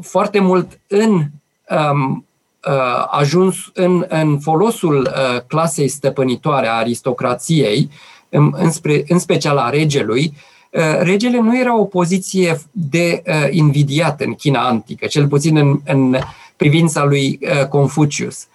foarte 0.01 0.39
mult 0.39 0.79
în 0.87 1.25
um, 1.69 2.25
Uh, 2.67 3.05
ajuns 3.09 3.55
în, 3.73 4.05
în 4.07 4.39
folosul 4.39 5.01
uh, 5.01 5.41
clasei 5.47 5.87
stăpânitoare 5.87 6.67
a 6.67 6.73
aristocrației, 6.73 7.89
în, 8.29 8.53
în, 8.55 8.71
spre, 8.71 9.03
în 9.07 9.19
special 9.19 9.57
a 9.57 9.69
regelui, 9.69 10.33
uh, 10.71 10.81
regele 10.99 11.39
nu 11.39 11.59
era 11.59 11.79
o 11.79 11.83
poziție 11.83 12.61
de 12.71 13.23
invidiat 13.49 14.21
în 14.21 14.33
China 14.33 14.67
antică, 14.67 15.05
cel 15.05 15.27
puțin 15.27 15.57
în, 15.57 15.79
în 15.85 16.17
privința 16.55 17.03
lui 17.03 17.39
Confucius. 17.69 18.47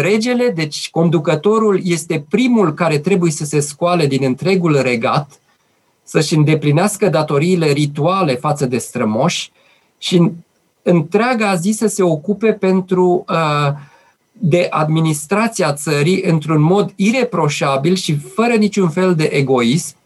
Regele, 0.00 0.52
deci 0.54 0.90
conducătorul, 0.90 1.80
este 1.84 2.24
primul 2.28 2.74
care 2.74 2.98
trebuie 2.98 3.30
să 3.30 3.44
se 3.44 3.60
scoale 3.60 4.06
din 4.06 4.24
întregul 4.24 4.80
regat, 4.80 5.40
să-și 6.02 6.34
îndeplinească 6.34 7.08
datoriile 7.08 7.66
rituale 7.66 8.34
față 8.34 8.66
de 8.66 8.78
strămoși 8.78 9.52
și 9.98 10.30
întreaga 10.82 11.54
zi 11.54 11.70
să 11.70 11.86
se 11.86 12.02
ocupe 12.02 12.52
pentru 12.52 13.24
uh, 13.28 13.72
de 14.32 14.66
administrația 14.70 15.72
țării 15.72 16.22
într-un 16.22 16.60
mod 16.60 16.92
ireproșabil 16.96 17.94
și 17.94 18.16
fără 18.16 18.54
niciun 18.54 18.88
fel 18.88 19.14
de 19.14 19.24
egoism 19.24 19.96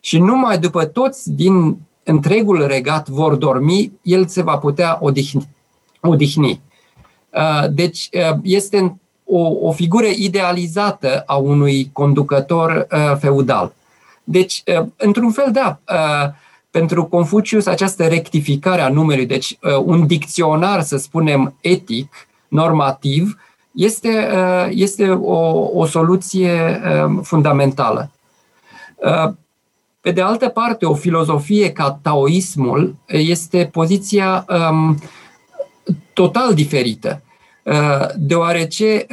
și 0.00 0.18
numai 0.18 0.58
după 0.58 0.84
toți 0.84 1.32
din 1.32 1.76
întregul 2.02 2.66
regat 2.66 3.08
vor 3.08 3.34
dormi, 3.34 3.92
el 4.02 4.26
se 4.26 4.42
va 4.42 4.56
putea 4.56 4.98
odihni. 5.00 5.48
odihni. 6.00 6.60
Uh, 7.30 7.70
deci 7.70 8.08
uh, 8.12 8.38
este 8.42 8.96
o, 9.24 9.48
o 9.60 9.72
figură 9.72 10.06
idealizată 10.06 11.22
a 11.26 11.36
unui 11.36 11.90
conducător 11.92 12.86
feudal. 13.18 13.72
Deci, 14.24 14.62
într-un 14.96 15.30
fel, 15.30 15.50
da, 15.52 15.80
pentru 16.72 17.04
Confucius, 17.04 17.66
această 17.66 18.06
rectificare 18.06 18.80
a 18.80 18.88
numelui, 18.88 19.26
deci 19.26 19.58
uh, 19.62 19.76
un 19.84 20.06
dicționar, 20.06 20.82
să 20.82 20.96
spunem, 20.96 21.54
etic, 21.60 22.12
normativ, 22.48 23.38
este, 23.72 24.28
uh, 24.34 24.66
este 24.70 25.08
o, 25.10 25.68
o 25.78 25.86
soluție 25.86 26.80
um, 27.04 27.22
fundamentală. 27.22 28.10
Uh, 28.96 29.32
pe 30.00 30.10
de 30.10 30.20
altă 30.20 30.48
parte, 30.48 30.86
o 30.86 30.94
filozofie 30.94 31.72
ca 31.72 31.98
taoismul 32.02 32.94
este 33.06 33.68
poziția 33.72 34.46
um, 34.48 34.98
total 36.12 36.54
diferită, 36.54 37.22
deoarece 38.16 39.06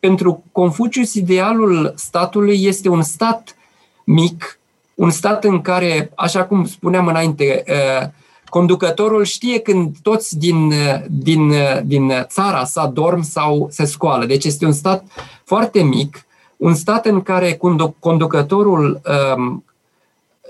pentru 0.00 0.44
Confucius 0.52 1.14
idealul 1.14 1.92
statului 1.96 2.64
este 2.64 2.88
un 2.88 3.02
stat 3.02 3.56
mic, 4.04 4.58
un 4.94 5.10
stat 5.10 5.44
în 5.44 5.60
care, 5.60 6.10
așa 6.14 6.44
cum 6.44 6.66
spuneam 6.66 7.06
înainte, 7.06 7.64
uh, 7.68 8.08
conducătorul 8.48 9.24
știe 9.24 9.58
când 9.58 9.96
toți 10.02 10.38
din, 10.38 10.66
uh, 10.66 11.04
din, 11.08 11.50
uh, 11.50 11.80
din 11.84 12.12
țara 12.22 12.64
sa 12.64 12.86
dorm 12.86 13.22
sau 13.22 13.68
se 13.70 13.84
scoală. 13.84 14.24
Deci 14.24 14.44
este 14.44 14.64
un 14.64 14.72
stat 14.72 15.04
foarte 15.44 15.82
mic, 15.82 16.26
un 16.56 16.74
stat 16.74 17.06
în 17.06 17.22
care 17.22 17.60
conducătorul, 17.98 19.00
um, 19.36 19.64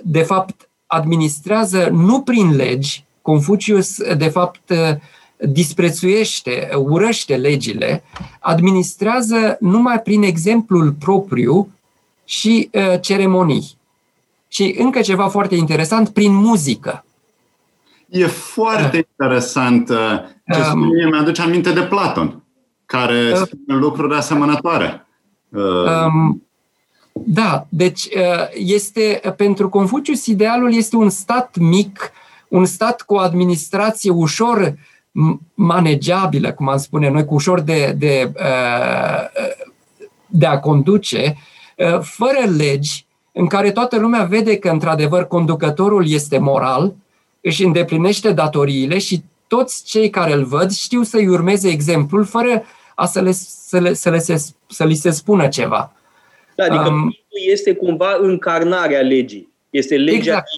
de 0.05 0.23
fapt, 0.23 0.69
administrează 0.87 1.89
nu 1.93 2.21
prin 2.21 2.57
legi, 2.57 3.05
Confucius, 3.23 4.15
de 4.17 4.29
fapt, 4.29 4.73
disprețuiește, 5.39 6.71
urăște 6.77 7.37
legile, 7.37 8.03
administrează 8.41 9.57
numai 9.61 10.01
prin 10.01 10.23
exemplul 10.23 10.93
propriu 10.93 11.69
și 12.33 12.71
ceremonii. 13.01 13.79
Și 14.49 14.75
încă 14.79 15.01
ceva 15.01 15.29
foarte 15.29 15.55
interesant, 15.55 16.09
prin 16.09 16.35
muzică. 16.35 17.05
E 18.09 18.27
foarte 18.27 18.99
uh. 18.99 19.05
interesant 19.11 19.89
uh, 19.89 19.97
ce 20.53 20.59
um, 20.59 20.65
spune, 20.65 21.05
mi-aduce 21.11 21.43
aminte 21.43 21.73
de 21.73 21.83
Platon, 21.83 22.43
care 22.87 23.31
uh, 23.33 23.37
spune 23.37 23.79
lucruri 23.79 24.15
asemănătoare. 24.15 25.07
Uh, 25.49 25.63
um, 26.07 26.43
Da, 27.13 27.67
deci 27.69 28.09
este 28.55 29.35
pentru 29.37 29.69
Confucius 29.69 30.27
idealul 30.27 30.75
este 30.75 30.97
un 30.97 31.11
stat 31.11 31.57
mic, 31.59 32.13
un 32.49 32.65
stat 32.65 33.03
cu 33.03 33.15
o 33.15 33.19
administrație 33.19 34.11
ușor 34.11 34.75
manageabilă, 35.55 36.53
cum 36.53 36.69
am 36.69 36.79
spune 36.79 37.11
noi, 37.11 37.25
cu 37.25 37.35
ușor 37.35 37.61
de, 37.61 37.95
de, 37.99 38.33
de 40.27 40.47
a 40.47 40.59
conduce, 40.59 41.37
fără 42.01 42.51
legi, 42.57 43.07
în 43.33 43.47
care 43.47 43.71
toată 43.71 43.99
lumea 43.99 44.25
vede 44.25 44.59
că, 44.59 44.69
într-adevăr, 44.69 45.27
conducătorul 45.27 46.11
este 46.11 46.39
moral, 46.39 46.95
își 47.41 47.65
îndeplinește 47.65 48.33
datoriile 48.33 48.99
și 48.99 49.23
toți 49.47 49.85
cei 49.85 50.11
care 50.11 50.33
îl 50.33 50.45
văd 50.45 50.71
știu 50.71 51.03
să-i 51.03 51.29
urmeze 51.29 51.69
exemplul 51.69 52.25
fără 52.25 52.63
a 52.95 53.07
să, 53.07 53.21
le, 53.21 53.33
să, 53.33 53.79
le, 53.79 53.93
să, 53.93 54.11
le 54.11 54.19
se, 54.19 54.45
să 54.69 54.85
li 54.85 54.95
se 54.95 55.11
spună 55.11 55.49
ceva. 55.49 55.93
Da, 56.55 56.65
adică 56.65 56.89
um, 56.89 57.17
este 57.51 57.75
cumva 57.75 58.19
încarnarea 58.21 59.01
legii. 59.01 59.49
Este 59.71 59.97
legea 59.97 60.17
exact. 60.17 60.49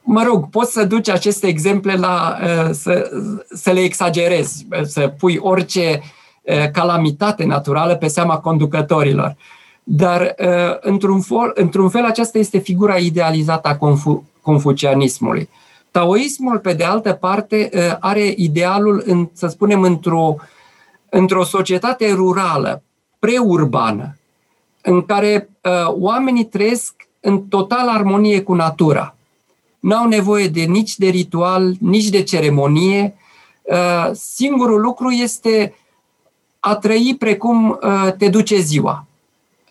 mă 0.05 0.24
rog, 0.24 0.50
poți 0.50 0.71
să 0.71 0.85
duci 0.85 1.09
aceste 1.09 1.47
exemple 1.47 1.95
la, 1.95 2.38
uh, 2.41 2.69
să, 2.71 3.12
să 3.50 3.71
le 3.71 3.79
exagerezi, 3.79 4.67
să 4.83 5.13
pui 5.19 5.38
orice 5.41 6.01
uh, 6.41 6.71
calamitate 6.71 7.45
naturală 7.45 7.95
pe 7.95 8.07
seama 8.07 8.39
conducătorilor. 8.39 9.35
Dar, 9.83 10.35
uh, 10.39 10.77
într-un, 10.79 11.21
fel, 11.21 11.51
într-un 11.53 11.89
fel, 11.89 12.05
aceasta 12.05 12.38
este 12.38 12.57
figura 12.57 12.95
idealizată 12.95 13.67
a 13.67 13.75
confu, 13.75 14.29
confucianismului. 14.41 15.50
Taoismul, 15.91 16.59
pe 16.59 16.74
de 16.74 16.83
altă 16.83 17.13
parte, 17.13 17.69
are 18.00 18.33
idealul, 18.35 19.03
în, 19.05 19.29
să 19.33 19.47
spunem, 19.47 19.81
într-o, 19.81 20.35
într-o 21.09 21.43
societate 21.43 22.13
rurală, 22.13 22.83
preurbană, 23.19 24.17
în 24.81 25.05
care 25.05 25.50
oamenii 25.87 26.46
trăiesc 26.46 26.94
în 27.20 27.41
total 27.41 27.89
armonie 27.89 28.41
cu 28.41 28.53
natura 28.53 29.14
n-au 29.85 30.07
nevoie 30.07 30.48
de 30.48 30.61
nici 30.61 30.98
de 30.98 31.07
ritual, 31.07 31.75
nici 31.79 32.09
de 32.09 32.24
ceremonie. 32.24 33.15
Uh, 33.61 34.09
singurul 34.13 34.81
lucru 34.81 35.09
este 35.09 35.75
a 36.59 36.75
trăi 36.75 37.15
precum 37.19 37.79
uh, 37.81 38.11
te 38.17 38.29
duce 38.29 38.59
ziua. 38.59 39.05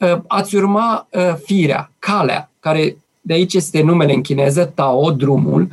Uh, 0.01 0.19
ați 0.27 0.57
urma 0.57 1.09
firea, 1.45 1.91
calea, 1.99 2.51
care 2.61 2.97
de 3.21 3.33
aici 3.33 3.55
este 3.55 3.83
numele 3.83 4.15
în 4.15 4.23
chineză, 4.23 4.65
Tao, 4.65 5.11
drumul. 5.11 5.69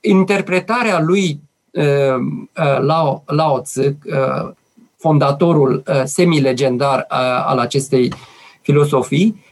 Interpretarea 0.00 1.00
lui 1.00 1.40
Lao, 2.80 3.22
Lao 3.26 3.58
Tzu, 3.58 3.96
fondatorul 4.96 5.82
semi-legendar 6.04 7.04
al 7.46 7.58
acestei 7.58 8.12
filosofii, 8.60 9.43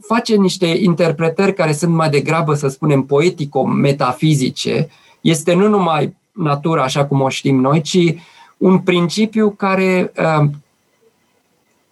face 0.00 0.34
niște 0.34 0.66
interpretări 0.66 1.54
care 1.54 1.72
sunt 1.72 1.94
mai 1.94 2.08
degrabă, 2.10 2.54
să 2.54 2.68
spunem, 2.68 3.02
poetico-metafizice. 3.02 4.88
Este 5.20 5.54
nu 5.54 5.68
numai 5.68 6.16
natura 6.32 6.82
așa 6.82 7.06
cum 7.06 7.20
o 7.20 7.28
știm 7.28 7.60
noi, 7.60 7.80
ci 7.80 8.14
un 8.56 8.78
principiu 8.78 9.50
care 9.50 10.12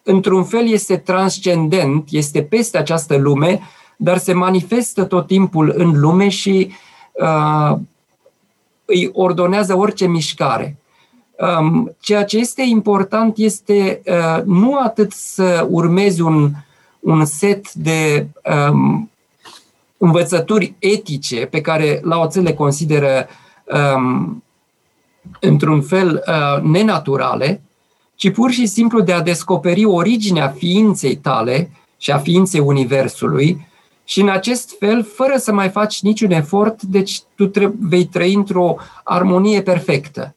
într-un 0.05 0.45
fel 0.45 0.69
este 0.69 0.97
transcendent, 0.97 2.09
este 2.11 2.43
peste 2.43 2.79
această 2.79 3.17
lume, 3.17 3.61
dar 3.97 4.19
se 4.19 4.33
manifestă 4.33 5.05
tot 5.05 5.27
timpul 5.27 5.75
în 5.77 6.01
lume 6.01 6.29
și 6.29 6.71
uh, 7.13 7.79
îi 8.85 9.11
ordonează 9.13 9.77
orice 9.77 10.07
mișcare. 10.07 10.77
Um, 11.59 11.95
ceea 12.01 12.25
ce 12.25 12.39
este 12.39 12.63
important 12.63 13.37
este 13.37 14.03
uh, 14.07 14.43
nu 14.45 14.79
atât 14.79 15.13
să 15.13 15.67
urmezi 15.71 16.21
un 16.21 16.51
un 17.05 17.25
set 17.25 17.73
de 17.73 18.27
um, 18.71 19.11
învățături 19.97 20.75
etice 20.79 21.47
pe 21.47 21.61
care 21.61 22.01
Lao 22.03 22.27
Tzu 22.27 22.41
le 22.41 22.53
consideră 22.53 23.27
um, 23.97 24.43
într-un 25.41 25.83
fel 25.83 26.25
uh, 26.27 26.63
nenaturale, 26.63 27.63
ci 28.15 28.31
pur 28.31 28.51
și 28.51 28.67
simplu 28.67 29.01
de 29.01 29.13
a 29.13 29.23
descoperi 29.23 29.85
originea 29.85 30.49
ființei 30.49 31.17
tale 31.17 31.71
și 31.99 32.11
a 32.11 32.19
ființei 32.19 32.61
Universului 32.61 33.67
și 34.05 34.21
în 34.21 34.29
acest 34.29 34.77
fel, 34.79 35.05
fără 35.05 35.37
să 35.37 35.53
mai 35.53 35.69
faci 35.69 36.03
niciun 36.03 36.31
efort, 36.31 36.83
deci 36.83 37.21
tu 37.35 37.47
tre- 37.47 37.75
vei 37.81 38.05
trăi 38.05 38.35
într-o 38.35 38.77
armonie 39.05 39.63
perfectă. 39.63 40.35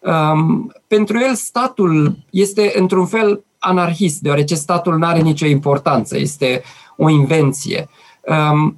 Um, 0.00 0.72
pentru 0.86 1.18
el, 1.18 1.34
statul 1.34 2.18
este 2.30 2.72
într-un 2.76 3.06
fel 3.06 3.44
anarhist, 3.62 4.20
deoarece 4.20 4.54
statul 4.54 4.98
nu 4.98 5.06
are 5.06 5.20
nicio 5.20 5.46
importanță, 5.46 6.18
este 6.18 6.62
o 6.96 7.08
invenție. 7.08 7.88
Um, 8.20 8.76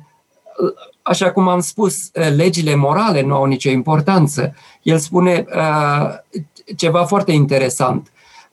așa 1.02 1.32
cum 1.32 1.48
am 1.48 1.60
spus, 1.60 2.10
legile 2.12 2.74
morale 2.74 3.22
nu 3.22 3.34
au 3.34 3.44
nicio 3.44 3.70
importanță. 3.70 4.54
El 4.82 4.98
spune 4.98 5.44
uh, 5.48 6.08
ceva 6.76 7.04
foarte 7.04 7.32
interesant. 7.32 8.12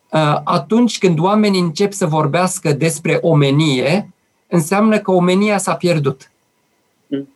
Uh, 0.10 0.40
atunci 0.44 0.98
când 0.98 1.20
oamenii 1.20 1.60
încep 1.60 1.94
să 1.94 2.06
vorbească 2.06 2.74
despre 2.74 3.18
omenie, 3.22 4.10
înseamnă 4.48 5.00
că 5.00 5.12
omenia 5.12 5.58
s-a 5.58 5.76
pierdut. 5.76 6.32
Mm. 7.08 7.28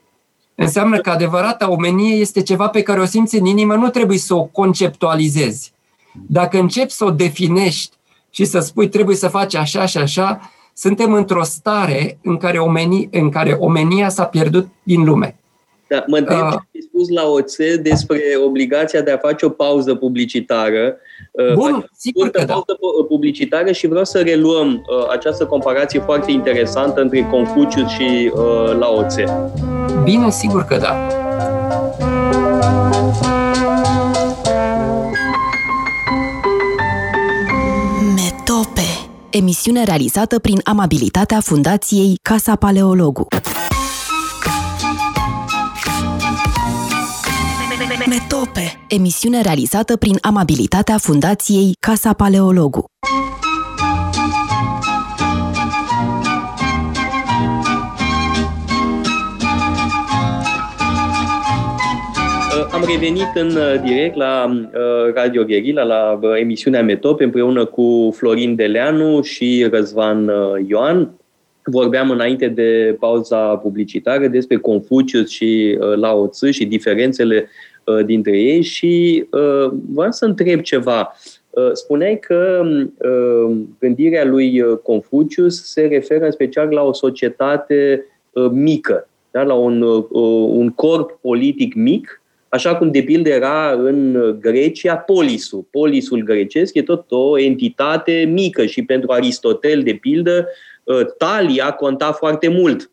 Înseamnă 0.55 0.97
că 0.97 1.09
adevărata 1.09 1.71
omenie 1.71 2.15
este 2.15 2.41
ceva 2.41 2.67
pe 2.67 2.81
care 2.81 2.99
o 2.99 3.05
simți 3.05 3.35
în 3.35 3.45
inimă, 3.45 3.75
nu 3.75 3.89
trebuie 3.89 4.17
să 4.17 4.33
o 4.33 4.43
conceptualizezi. 4.43 5.73
Dacă 6.27 6.59
începi 6.59 6.91
să 6.91 7.05
o 7.05 7.11
definești 7.11 7.94
și 8.35 8.45
să 8.45 8.59
spui 8.59 8.89
trebuie 8.89 9.15
să 9.15 9.27
faci 9.27 9.55
așa 9.55 9.85
și 9.85 9.97
așa, 9.97 10.51
suntem 10.73 11.13
într-o 11.13 11.43
stare 11.43 12.17
în 12.23 12.37
care, 12.37 12.57
omenii, 12.57 13.09
în 13.11 13.29
care 13.29 13.51
omenia 13.59 14.09
s-a 14.09 14.25
pierdut 14.25 14.67
din 14.83 15.03
lume. 15.03 15.35
Da, 15.87 16.03
mă 16.07 16.17
întreb 16.17 16.37
uh, 16.37 16.51
ce 16.51 16.57
ai 16.73 16.81
spus 16.81 17.09
la 17.09 17.23
OC 17.23 17.81
despre 17.81 18.19
obligația 18.45 19.01
de 19.01 19.11
a 19.11 19.17
face 19.17 19.45
o 19.45 19.49
pauză 19.49 19.95
publicitară. 19.95 20.97
Uh, 21.31 21.53
Bun, 21.53 21.89
sigur 21.97 22.29
că 22.29 22.43
da. 22.45 22.53
pauză 22.53 22.77
publicitară 23.07 23.71
și 23.71 23.87
vreau 23.87 24.03
să 24.03 24.21
reluăm 24.21 24.73
uh, 24.73 25.07
această 25.09 25.45
comparație 25.45 25.99
foarte 25.99 26.31
interesantă 26.31 27.01
între 27.01 27.27
Confucius 27.31 27.89
și 27.89 28.31
uh, 28.33 28.77
Lao 28.79 29.03
Tse. 29.03 29.51
Bine, 30.03 30.29
sigur 30.29 30.63
că 30.63 30.77
da. 30.77 31.07
Emisiune 39.35 39.83
realizată 39.83 40.39
prin 40.39 40.59
amabilitatea 40.63 41.39
Fundației 41.39 42.19
Casa 42.21 42.55
Paleologu. 42.55 43.27
Metope. 48.07 48.85
Emisiune 48.87 49.41
realizată 49.41 49.97
prin 49.97 50.17
amabilitatea 50.21 50.97
Fundației 50.97 51.75
Casa 51.79 52.13
Paleologu. 52.13 52.85
Am 62.75 62.83
revenit 62.87 63.27
în 63.35 63.55
uh, 63.55 63.81
direct 63.83 64.15
la 64.15 64.45
uh, 64.51 65.13
Radio 65.13 65.43
Guerilla, 65.43 65.83
la 65.83 66.19
uh, 66.21 66.39
emisiunea 66.39 66.83
Metop, 66.83 67.19
împreună 67.19 67.65
cu 67.65 68.13
Florin 68.15 68.55
Deleanu 68.55 69.21
și 69.21 69.67
Răzvan 69.71 70.31
Ioan. 70.67 71.11
Vorbeam 71.63 72.09
înainte 72.09 72.47
de 72.47 72.95
pauza 72.99 73.55
publicitară 73.55 74.27
despre 74.27 74.57
Confucius 74.57 75.29
și 75.29 75.77
Lao 75.95 76.27
Tzu 76.27 76.51
și 76.51 76.65
diferențele 76.65 77.49
dintre 78.05 78.37
ei 78.37 78.61
și 78.61 79.25
vreau 79.93 80.11
să 80.11 80.25
întreb 80.25 80.61
ceva. 80.61 81.15
Spuneai 81.73 82.19
că 82.19 82.61
gândirea 83.79 84.25
lui 84.25 84.63
Confucius 84.83 85.63
se 85.63 85.81
referă 85.81 86.25
în 86.25 86.31
special 86.31 86.67
la 86.69 86.81
o 86.81 86.93
societate 86.93 88.05
mică, 88.51 89.07
da? 89.31 89.43
la 89.43 89.53
un, 89.53 89.81
un 90.49 90.69
corp 90.69 91.17
politic 91.21 91.73
mic, 91.73 92.21
așa 92.55 92.75
cum 92.75 92.91
de 92.91 93.01
pildă 93.01 93.29
era 93.29 93.71
în 93.71 94.17
Grecia 94.39 94.97
polisul. 94.97 95.67
Polisul 95.71 96.23
grecesc 96.23 96.75
e 96.75 96.81
tot 96.81 97.11
o 97.11 97.39
entitate 97.39 98.29
mică 98.31 98.65
și 98.65 98.85
pentru 98.85 99.11
Aristotel, 99.11 99.83
de 99.83 99.93
pildă, 99.93 100.47
ă, 100.87 101.03
talia 101.03 101.71
conta 101.71 102.11
foarte 102.11 102.47
mult. 102.47 102.91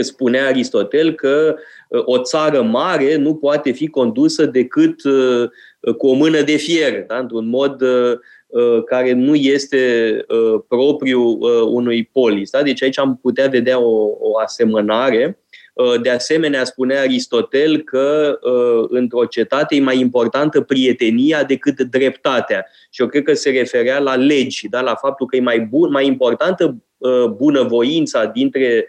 Spunea 0.00 0.46
Aristotel 0.46 1.12
că 1.12 1.56
ă, 1.92 2.02
o 2.04 2.18
țară 2.18 2.62
mare 2.62 3.16
nu 3.16 3.34
poate 3.34 3.70
fi 3.70 3.86
condusă 3.86 4.46
decât 4.46 5.04
ă, 5.04 5.92
cu 5.92 6.06
o 6.06 6.14
mână 6.14 6.42
de 6.42 6.56
fier, 6.56 7.04
da? 7.06 7.18
într-un 7.18 7.48
mod 7.48 7.82
care 8.86 9.12
nu 9.12 9.34
este 9.34 10.24
propriu 10.68 11.38
unui 11.66 12.10
polis. 12.12 12.50
Da? 12.50 12.62
Deci 12.62 12.82
aici 12.82 12.98
am 12.98 13.18
putea 13.22 13.46
vedea 13.46 13.78
o, 13.80 14.16
o 14.20 14.38
asemănare. 14.38 15.38
Uh, 15.74 16.00
de 16.00 16.10
asemenea, 16.10 16.64
spunea 16.64 17.00
Aristotel 17.00 17.82
că 17.82 18.38
uh, 18.42 18.86
într-o 18.88 19.24
cetate 19.24 19.74
e 19.74 19.80
mai 19.80 19.98
importantă 19.98 20.60
prietenia 20.60 21.44
decât 21.44 21.80
dreptatea. 21.80 22.66
Și 22.90 23.02
eu 23.02 23.08
cred 23.08 23.22
că 23.22 23.34
se 23.34 23.50
referea 23.50 23.98
la 23.98 24.14
legi, 24.14 24.68
da? 24.68 24.80
la 24.80 24.94
faptul 24.94 25.26
că 25.26 25.36
e 25.36 25.40
mai, 25.40 25.60
bun, 25.60 25.90
mai 25.90 26.06
importantă 26.06 26.76
uh, 26.96 27.24
bunăvoința 27.24 28.24
dintre 28.24 28.88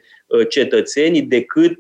cetățenii 0.50 1.22
decât 1.22 1.78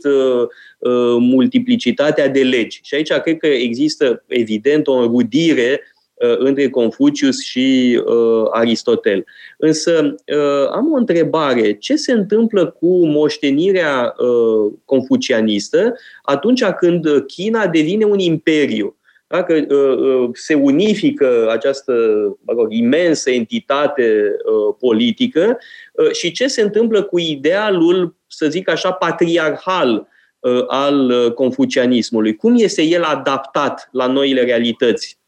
multiplicitatea 1.19 2.27
de 2.27 2.43
legi. 2.43 2.79
Și 2.83 2.95
aici 2.95 3.11
cred 3.13 3.37
că 3.37 3.47
există, 3.47 4.23
evident, 4.27 4.87
o 4.87 4.93
înrudire 4.93 5.81
Uh, 5.81 5.94
între 6.17 6.69
Confucius 6.69 7.41
și 7.41 8.01
uh, 8.06 8.47
Aristotel. 8.51 9.25
Însă 9.58 10.15
uh, 10.25 10.69
am 10.71 10.91
o 10.91 10.95
întrebare. 10.95 11.73
Ce 11.73 11.95
se 11.95 12.12
întâmplă 12.12 12.65
cu 12.65 13.06
moștenirea 13.06 14.15
uh, 14.17 14.73
confucianistă 14.86 15.93
atunci 16.23 16.63
când 16.63 17.23
China 17.28 17.67
devine 17.67 18.06
un 18.06 18.19
imperiu? 18.19 18.95
Dacă 19.28 19.65
uh, 19.69 19.97
uh, 19.97 20.30
se 20.34 20.54
unifică 20.54 21.47
această 21.51 21.93
mă 22.41 22.54
rog, 22.54 22.73
imensă 22.73 23.32
entitate 23.32 24.36
uh, 24.45 24.75
politică 24.80 25.58
uh, 25.93 26.12
și 26.12 26.32
ce 26.32 26.47
se 26.47 26.62
întâmplă 26.62 27.04
cu 27.04 27.19
idealul, 27.19 28.15
să 28.28 28.47
zic 28.49 28.69
așa, 28.69 28.91
patriarhal 28.91 30.08
uh, 30.39 30.63
al 30.67 31.10
uh, 31.10 31.32
confucianismului? 31.32 32.36
Cum 32.36 32.56
este 32.58 32.82
el 32.82 33.04
adaptat 33.04 33.89
la 33.91 34.08
noile 34.08 34.43
realități? 34.43 35.19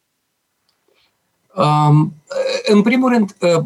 Um, 1.58 2.14
în 2.66 2.82
primul 2.82 3.10
rând, 3.12 3.36
uh, 3.40 3.50
uh, 3.50 3.64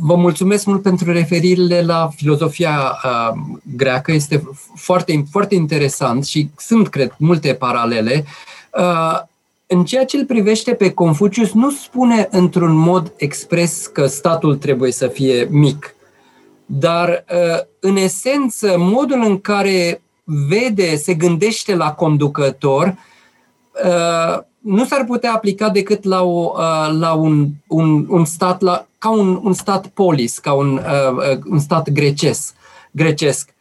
vă 0.00 0.14
mulțumesc 0.14 0.64
mult 0.64 0.82
pentru 0.82 1.12
referirile 1.12 1.82
la 1.82 2.10
filozofia 2.16 2.98
uh, 3.04 3.38
greacă. 3.76 4.12
Este 4.12 4.48
foarte, 4.74 5.24
foarte 5.30 5.54
interesant 5.54 6.26
și 6.26 6.50
sunt, 6.56 6.88
cred, 6.88 7.14
multe 7.18 7.54
paralele. 7.54 8.24
În 9.66 9.84
ceea 9.84 10.04
ce 10.04 10.16
îl 10.16 10.24
privește 10.24 10.74
pe 10.74 10.90
Confucius, 10.90 11.52
nu 11.52 11.70
spune 11.70 12.28
într-un 12.30 12.76
mod 12.76 13.12
expres 13.16 13.86
că 13.86 14.06
statul 14.06 14.56
trebuie 14.56 14.92
să 14.92 15.06
fie 15.06 15.46
mic, 15.50 15.94
dar, 16.66 17.24
în 17.80 17.96
esență, 17.96 18.74
modul 18.78 19.22
în 19.24 19.40
care 19.40 20.02
vede, 20.24 20.96
se 20.96 21.14
gândește 21.14 21.74
la 21.74 21.92
conducător, 21.92 22.96
nu 24.60 24.84
s-ar 24.84 25.04
putea 25.04 25.32
aplica 25.32 25.68
decât 25.68 26.04
la, 26.04 26.22
o, 26.22 26.52
uh, 26.56 26.98
la 26.98 27.12
un, 27.12 27.48
un, 27.66 28.06
un 28.08 28.24
stat, 28.24 28.60
la, 28.60 28.86
ca 28.98 29.10
un, 29.10 29.40
un 29.42 29.52
stat 29.52 29.86
polis, 29.86 30.38
ca 30.38 30.52
un, 30.52 30.72
uh, 30.72 31.16
uh, 31.16 31.38
un 31.50 31.58
stat 31.58 31.90
grecesc. 31.90 32.54
grecesc. 32.90 33.54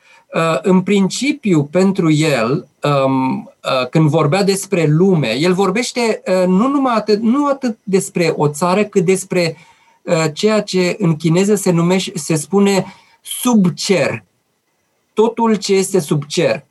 În 0.62 0.82
principiu, 0.82 1.64
pentru 1.64 2.12
el, 2.12 2.68
um, 3.06 3.52
când 3.90 4.10
vorbea 4.10 4.44
despre 4.44 4.86
lume, 4.88 5.38
el 5.40 5.54
vorbește 5.54 6.22
nu 6.48 6.68
numai 6.68 6.96
atât, 6.96 7.22
nu 7.22 7.48
atât 7.48 7.78
despre 7.84 8.34
o 8.36 8.48
țară, 8.48 8.84
cât 8.84 9.06
despre 9.06 9.58
ceea 10.34 10.62
ce 10.62 10.96
în 11.00 11.16
chineză 11.16 11.56
se 11.56 11.72
numește, 11.72 12.18
se 12.18 12.36
spune 12.36 12.86
sub 13.22 13.74
cer. 13.74 14.24
Totul 15.14 15.56
ce 15.56 15.74
este 15.74 16.00
sub 16.00 16.24
cer. 16.26 16.66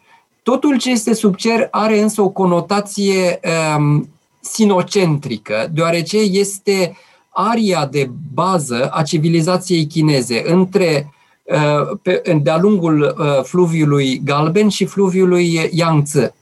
Totul 0.49 0.79
ce 0.79 0.91
este 0.91 1.15
sub 1.15 1.37
cer 1.37 1.69
are 1.71 2.01
însă 2.01 2.23
o 2.23 2.29
conotație 2.29 3.41
um, 3.77 4.09
sinocentrică, 4.41 5.69
deoarece 5.73 6.19
este 6.19 6.97
aria 7.31 7.87
de 7.87 8.11
bază 8.35 8.91
a 8.93 9.03
civilizației 9.03 9.87
chineze 9.87 10.43
între 10.47 11.13
uh, 11.43 12.43
de-a 12.43 12.59
lungul 12.59 13.01
uh, 13.19 13.43
fluviului 13.43 14.21
Galben 14.25 14.69
și 14.69 14.85
fluviului 14.85 15.71
Yangtze. 15.73 16.35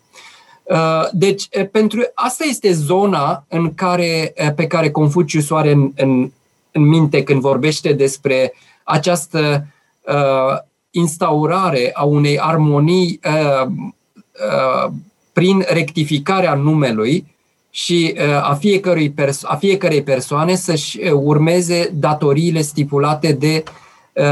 Uh, 0.62 1.08
deci, 1.12 1.48
pentru 1.70 2.00
asta 2.14 2.44
este 2.48 2.72
zona 2.72 3.44
în 3.48 3.74
care, 3.74 4.34
pe 4.56 4.66
care 4.66 4.90
Confucius 4.90 5.50
o 5.50 5.56
are 5.56 5.72
în, 5.72 5.92
în, 5.96 6.30
în 6.72 6.82
minte 6.82 7.22
când 7.22 7.40
vorbește 7.40 7.92
despre 7.92 8.54
această 8.84 9.66
uh, 10.02 10.74
instaurare 10.96 11.90
a 11.94 12.04
unei 12.04 12.38
armonii 12.40 13.20
uh, 13.24 13.66
uh, 13.66 14.92
prin 15.32 15.64
rectificarea 15.68 16.54
numelui 16.54 17.34
și 17.70 18.14
uh, 18.16 18.50
a, 18.50 18.54
fiecărui 18.54 19.10
perso- 19.10 19.46
a 19.46 19.56
fiecarei 19.56 20.02
persoane 20.02 20.54
să-și 20.54 20.98
uh, 21.00 21.10
urmeze 21.12 21.90
datoriile 21.94 22.60
stipulate 22.60 23.32
de 23.32 23.62
uh, 24.12 24.24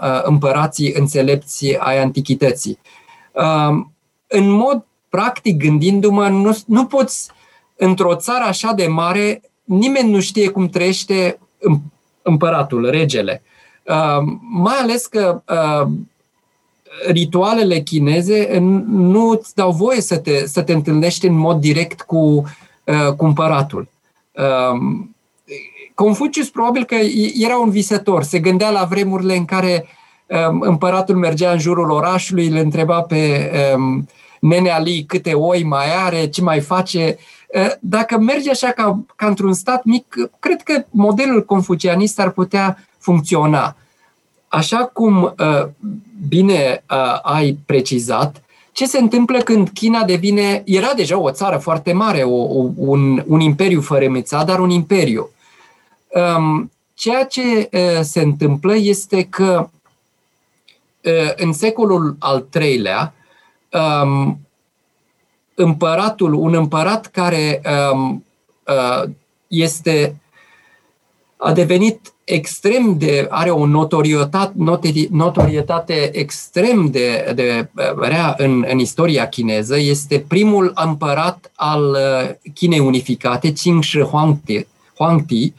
uh, 0.00 0.20
împărații 0.22 0.92
înțelepții 0.92 1.76
ai 1.78 1.98
antichității. 1.98 2.78
Uh, 3.32 3.84
în 4.26 4.48
mod 4.48 4.84
practic, 5.08 5.56
gândindu-mă, 5.56 6.28
nu, 6.28 6.58
nu 6.66 6.84
poți, 6.86 7.30
într-o 7.76 8.14
țară 8.14 8.44
așa 8.44 8.72
de 8.72 8.86
mare, 8.86 9.40
nimeni 9.64 10.10
nu 10.10 10.20
știe 10.20 10.48
cum 10.48 10.68
trăiește 10.68 11.38
împăratul, 12.22 12.90
regele. 12.90 13.42
Uh, 13.82 14.32
mai 14.40 14.76
ales 14.76 15.06
că 15.06 15.42
uh, 15.48 15.90
ritualele 17.06 17.80
chineze 17.80 18.58
nu 18.88 19.28
îți 19.28 19.54
dau 19.54 19.70
voie 19.70 20.00
să 20.00 20.18
te, 20.18 20.46
să 20.46 20.62
te 20.62 20.72
întâlnești 20.72 21.26
în 21.26 21.34
mod 21.34 21.60
direct 21.60 22.00
cu 22.00 22.44
Uh, 22.90 23.12
cumpăratul. 23.16 23.88
Um, 24.72 25.14
Confucius 25.94 26.50
probabil 26.50 26.84
că 26.84 26.94
era 27.34 27.56
un 27.56 27.70
visător, 27.70 28.22
se 28.22 28.38
gândea 28.38 28.70
la 28.70 28.84
vremurile 28.84 29.36
în 29.36 29.44
care 29.44 29.86
um, 30.26 30.60
împăratul 30.60 31.16
mergea 31.16 31.52
în 31.52 31.58
jurul 31.58 31.90
orașului, 31.90 32.46
îl 32.46 32.56
întreba 32.56 33.00
pe 33.00 33.50
um, 33.74 34.08
nenea 34.40 34.80
lui 34.80 35.04
câte 35.04 35.32
oi 35.32 35.64
mai 35.64 35.86
are, 36.04 36.26
ce 36.26 36.42
mai 36.42 36.60
face. 36.60 37.18
Uh, 37.54 37.70
dacă 37.80 38.18
merge 38.18 38.50
așa 38.50 38.70
ca, 38.70 39.04
ca 39.16 39.26
într-un 39.26 39.52
stat 39.52 39.84
mic, 39.84 40.14
cred 40.38 40.62
că 40.62 40.84
modelul 40.90 41.44
confucianist 41.44 42.20
ar 42.20 42.30
putea 42.30 42.88
funcționa. 43.00 43.76
Așa 44.48 44.78
cum 44.92 45.22
uh, 45.22 45.68
bine 46.28 46.84
ai 47.22 47.58
precizat, 47.66 48.42
ce 48.72 48.86
se 48.86 48.98
întâmplă 48.98 49.38
când 49.38 49.68
China 49.68 50.04
devine, 50.04 50.62
era 50.66 50.92
deja 50.94 51.18
o 51.18 51.30
țară 51.30 51.58
foarte 51.58 51.92
mare, 51.92 52.22
o, 52.22 52.36
o, 52.36 52.70
un, 52.76 53.24
un 53.26 53.40
imperiu 53.40 53.80
fărămițat, 53.80 54.46
dar 54.46 54.58
un 54.58 54.70
imperiu. 54.70 55.30
Um, 56.08 56.70
ceea 56.94 57.24
ce 57.24 57.68
uh, 57.72 58.00
se 58.00 58.20
întâmplă 58.20 58.76
este 58.76 59.24
că 59.24 59.68
uh, 61.04 61.32
în 61.36 61.52
secolul 61.52 62.16
al 62.18 62.40
treilea, 62.40 63.14
um, 64.02 64.40
împăratul, 65.54 66.34
un 66.34 66.54
împărat 66.54 67.06
care 67.06 67.62
um, 67.92 68.24
uh, 68.66 69.10
este 69.46 70.20
a 71.36 71.52
devenit 71.52 72.12
extrem 72.30 72.98
de, 72.98 73.26
are 73.30 73.50
o 73.50 73.66
notorietate, 73.66 74.52
notorietate 75.10 76.10
extrem 76.18 76.90
de, 76.90 77.32
de 77.34 77.68
rea 77.96 78.34
în, 78.38 78.64
în 78.68 78.78
istoria 78.78 79.28
chineză. 79.28 79.78
Este 79.78 80.24
primul 80.28 80.72
împărat 80.74 81.50
al 81.54 81.90
uh, 81.90 82.50
Chinei 82.54 82.78
unificate, 82.78 83.52
Qing 83.52 83.82
Shi 83.82 84.00
Huangdi, 84.00 84.66
Huangdi 84.96 85.52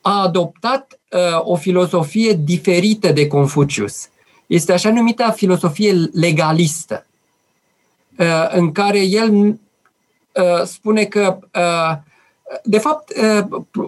a 0.00 0.22
adoptat 0.22 0.98
uh, 1.10 1.40
o 1.40 1.56
filozofie 1.56 2.32
diferită 2.32 3.12
de 3.12 3.26
Confucius. 3.26 4.08
Este 4.46 4.72
așa 4.72 4.90
numită 4.90 5.32
filosofie 5.36 5.92
legalistă, 6.12 7.06
uh, 8.18 8.48
în 8.50 8.72
care 8.72 9.00
el 9.00 9.58
spune 10.64 11.04
că 11.04 11.38
de 12.62 12.78
fapt, 12.78 13.12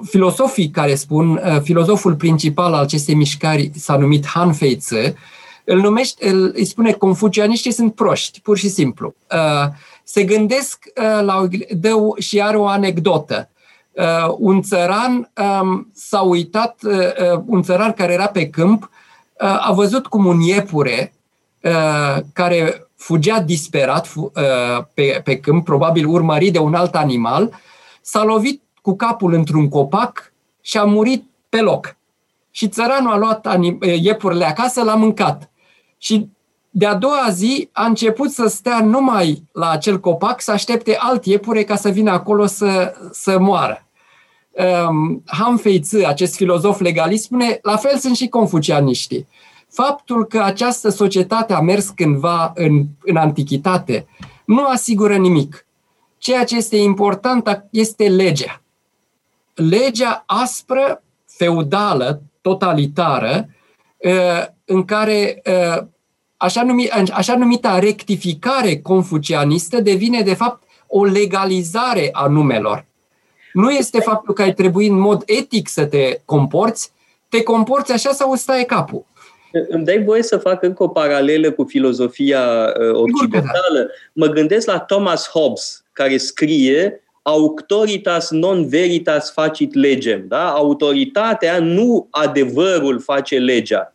filosofii 0.04 0.70
care 0.70 0.94
spun, 0.94 1.40
filozoful 1.62 2.14
principal 2.14 2.74
al 2.74 2.82
acestei 2.82 3.14
mișcări 3.14 3.70
s-a 3.74 3.96
numit 3.96 4.26
Han 4.26 4.52
Feizi, 4.52 4.94
îl 5.64 5.80
numește, 5.80 6.28
îl, 6.28 6.52
îi 6.54 6.64
spune 6.64 6.92
confucianiștii 6.92 7.72
sunt 7.72 7.94
proști, 7.94 8.40
pur 8.40 8.56
și 8.56 8.68
simplu. 8.68 9.14
Se 10.04 10.24
gândesc 10.24 10.78
la 11.20 11.36
o, 11.36 11.46
dă 11.70 11.94
și 12.18 12.40
are 12.40 12.56
o 12.56 12.66
anecdotă. 12.66 13.48
Un 14.38 14.62
țăran 14.62 15.30
um, 15.60 15.90
s-a 15.94 16.20
uitat, 16.20 16.80
un 17.46 17.62
țăran 17.62 17.92
care 17.92 18.12
era 18.12 18.26
pe 18.26 18.48
câmp, 18.48 18.90
a 19.38 19.72
văzut 19.72 20.06
cum 20.06 20.26
un 20.26 20.40
iepure 20.40 21.12
care 22.32 22.88
fugea 22.96 23.40
disperat 23.40 24.12
pe, 24.94 25.20
pe 25.24 25.38
câmp, 25.38 25.64
probabil 25.64 26.06
urmărit 26.06 26.52
de 26.52 26.58
un 26.58 26.74
alt 26.74 26.94
animal, 26.94 27.60
s-a 28.08 28.24
lovit 28.24 28.62
cu 28.82 28.96
capul 28.96 29.32
într-un 29.32 29.68
copac 29.68 30.32
și 30.60 30.78
a 30.78 30.84
murit 30.84 31.24
pe 31.48 31.60
loc. 31.60 31.96
Și 32.50 32.68
țăranul 32.68 33.12
a 33.12 33.16
luat 33.16 33.46
iepurile 33.80 34.44
acasă, 34.44 34.82
l-a 34.82 34.94
mâncat. 34.94 35.50
Și 35.98 36.28
de-a 36.70 36.94
doua 36.94 37.26
zi 37.30 37.68
a 37.72 37.84
început 37.84 38.30
să 38.30 38.46
stea 38.46 38.80
numai 38.80 39.42
la 39.52 39.70
acel 39.70 40.00
copac, 40.00 40.40
să 40.40 40.50
aștepte 40.50 40.96
alt 40.98 41.24
iepure 41.24 41.64
ca 41.64 41.76
să 41.76 41.88
vină 41.88 42.10
acolo 42.10 42.46
să, 42.46 42.94
să 43.10 43.38
moară. 43.38 43.86
Um, 44.50 45.22
Han 45.26 45.56
Feizi, 45.56 46.04
acest 46.04 46.34
filozof 46.34 46.80
legalist, 46.80 47.24
spune, 47.24 47.58
la 47.62 47.76
fel 47.76 47.98
sunt 47.98 48.16
și 48.16 48.28
confucianiștii. 48.28 49.26
Faptul 49.70 50.24
că 50.24 50.42
această 50.42 50.88
societate 50.88 51.52
a 51.52 51.60
mers 51.60 51.88
cândva 51.88 52.52
în, 52.54 52.84
în 53.04 53.16
antichitate 53.16 54.06
nu 54.44 54.64
asigură 54.66 55.16
nimic. 55.16 55.66
Ceea 56.18 56.44
ce 56.44 56.56
este 56.56 56.76
important 56.76 57.66
este 57.70 58.08
legea. 58.08 58.62
Legea 59.54 60.24
aspră, 60.26 61.02
feudală, 61.26 62.22
totalitară, 62.40 63.48
ă, 64.04 64.54
în 64.64 64.84
care 64.84 65.42
ă, 65.46 65.86
așa, 66.36 66.62
numi, 66.62 66.90
așa 66.90 67.36
numita 67.36 67.78
rectificare 67.78 68.78
confucianistă 68.78 69.80
devine, 69.80 70.22
de 70.22 70.34
fapt, 70.34 70.62
o 70.86 71.04
legalizare 71.04 72.08
a 72.12 72.26
numelor. 72.26 72.86
Nu 73.52 73.70
este 73.70 74.00
faptul 74.00 74.34
că 74.34 74.42
ai 74.42 74.54
trebui 74.54 74.86
în 74.86 74.98
mod 74.98 75.22
etic 75.26 75.68
să 75.68 75.84
te 75.84 76.20
comporți, 76.24 76.92
te 77.28 77.42
comporți 77.42 77.92
așa 77.92 78.10
sau 78.10 78.30
îți 78.30 78.44
taie 78.44 78.64
capul. 78.64 79.04
Îmi 79.68 79.84
dai 79.84 80.04
voie 80.04 80.22
să 80.22 80.36
fac 80.36 80.62
încă 80.62 80.82
o 80.82 80.88
paralelă 80.88 81.50
cu 81.50 81.64
filozofia 81.64 82.40
uh, 82.40 82.92
da. 82.92 82.98
occidentală. 82.98 83.78
Da. 83.78 83.86
Mă 84.12 84.26
gândesc 84.26 84.66
la 84.66 84.78
Thomas 84.78 85.28
Hobbes, 85.28 85.84
care 85.98 86.16
scrie 86.16 87.02
auctoritas 87.22 88.30
non 88.30 88.68
veritas 88.68 89.32
facit 89.32 89.74
legem. 89.74 90.24
Da? 90.28 90.50
Autoritatea, 90.50 91.58
nu 91.58 92.06
adevărul 92.10 93.00
face 93.00 93.38
legea. 93.38 93.94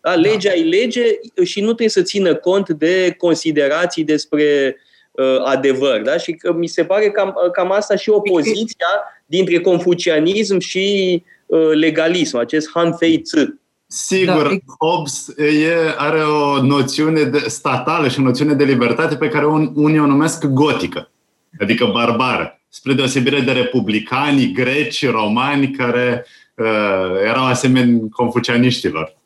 Da? 0.00 0.10
da. 0.10 0.16
Legea 0.16 0.50
da. 0.50 0.54
e 0.54 0.62
lege 0.62 1.02
și 1.44 1.60
nu 1.60 1.66
trebuie 1.66 1.88
să 1.88 2.02
țină 2.02 2.34
cont 2.34 2.68
de 2.68 3.14
considerații 3.18 4.04
despre 4.04 4.76
uh, 5.10 5.42
adevăr. 5.44 6.00
Da? 6.00 6.16
Și 6.16 6.32
că 6.32 6.52
mi 6.52 6.66
se 6.66 6.84
pare 6.84 7.10
cam, 7.10 7.34
cam 7.52 7.72
asta 7.72 7.96
și 7.96 8.10
opoziția 8.10 8.86
dintre 9.26 9.60
confucianism 9.60 10.58
și 10.58 11.22
uh, 11.46 11.70
legalism, 11.72 12.36
acest 12.36 12.70
Han 12.74 12.92
Fei 12.92 13.18
Tzu. 13.18 13.60
Sigur, 13.86 14.42
da. 14.42 14.74
Hobbes 14.78 15.28
e, 15.36 15.94
are 15.96 16.20
o 16.20 16.62
noțiune 16.62 17.22
de, 17.22 17.38
statală 17.46 18.08
și 18.08 18.20
o 18.20 18.22
noțiune 18.22 18.54
de 18.54 18.64
libertate 18.64 19.16
pe 19.16 19.28
care 19.28 19.46
un, 19.46 19.72
unii 19.74 19.98
o 19.98 20.06
numesc 20.06 20.44
gotică, 20.44 21.11
adică 21.58 21.86
barbară, 21.86 22.60
spre 22.68 22.92
deosebire 22.92 23.40
de 23.40 23.52
republicanii 23.52 24.52
greci, 24.52 25.10
romani, 25.10 25.70
care 25.70 26.26
uh, 26.56 27.20
erau 27.24 27.44
asemeni 27.44 28.08
confucianiștilor. 28.08 29.16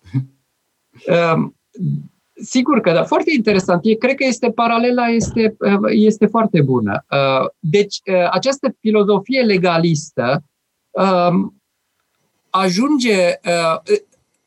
Um, 1.35 1.57
sigur 2.35 2.81
că 2.81 2.93
da, 2.93 3.05
foarte 3.05 3.33
interesant. 3.33 3.81
E, 3.85 3.95
cred 3.95 4.15
că 4.15 4.25
este 4.25 4.51
paralela 4.51 5.07
este, 5.07 5.57
uh, 5.59 5.91
este 5.91 6.27
foarte 6.27 6.62
bună. 6.62 7.05
Uh, 7.11 7.49
deci, 7.59 8.01
uh, 8.05 8.29
această 8.31 8.77
filozofie 8.81 9.41
legalistă 9.41 10.43
um, 10.91 11.61
ajunge 12.51 13.41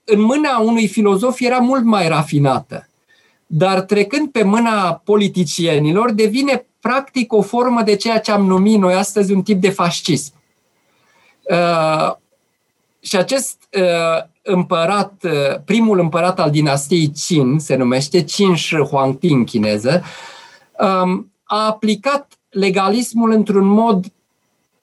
în 0.03 0.21
mâna 0.21 0.57
unui 0.59 0.87
filozof 0.87 1.39
era 1.39 1.57
mult 1.57 1.83
mai 1.83 2.07
rafinată, 2.07 2.87
dar 3.45 3.81
trecând 3.81 4.31
pe 4.31 4.43
mâna 4.43 4.93
politicienilor 4.93 6.11
devine 6.11 6.68
practic 6.79 7.33
o 7.33 7.41
formă 7.41 7.81
de 7.81 7.95
ceea 7.95 8.19
ce 8.19 8.31
am 8.31 8.45
numit 8.45 8.79
noi 8.79 8.93
astăzi 8.93 9.33
un 9.33 9.41
tip 9.41 9.61
de 9.61 9.69
fascism. 9.69 10.33
Uh, 11.41 12.15
și 12.99 13.15
acest 13.17 13.57
uh, 13.77 14.23
împărat, 14.41 15.13
uh, 15.23 15.61
primul 15.65 15.99
împărat 15.99 16.39
al 16.39 16.51
dinastiei 16.51 17.11
Qin, 17.25 17.59
se 17.59 17.75
numește 17.75 18.23
Qin 18.23 18.55
Shi 18.55 18.75
Huangdi 18.75 19.27
în 19.27 19.43
chineză, 19.43 20.03
um, 20.79 21.31
a 21.43 21.65
aplicat 21.65 22.33
legalismul 22.49 23.31
într-un 23.31 23.65
mod 23.65 24.05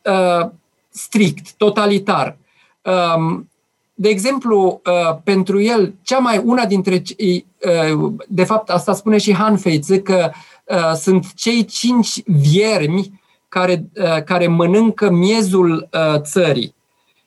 uh, 0.02 0.50
strict, 0.88 1.52
totalitar. 1.52 2.36
Um, 2.82 3.50
de 3.94 4.08
exemplu, 4.08 4.80
uh, 4.86 5.16
pentru 5.24 5.60
el, 5.60 5.94
cea 6.02 6.18
mai 6.18 6.38
una 6.44 6.66
dintre, 6.66 7.02
uh, 7.94 8.12
de 8.28 8.44
fapt, 8.44 8.70
asta 8.70 8.92
spune 8.92 9.18
și 9.18 9.34
Han 9.34 9.56
Feizi, 9.56 10.02
că 10.02 10.30
uh, 10.30 10.36
sunt 10.94 11.32
cei 11.34 11.64
cinci 11.64 12.22
viermi 12.24 13.20
care, 13.48 13.84
care 14.24 14.46
mănâncă 14.46 15.10
miezul 15.10 15.88
țării. 16.16 16.74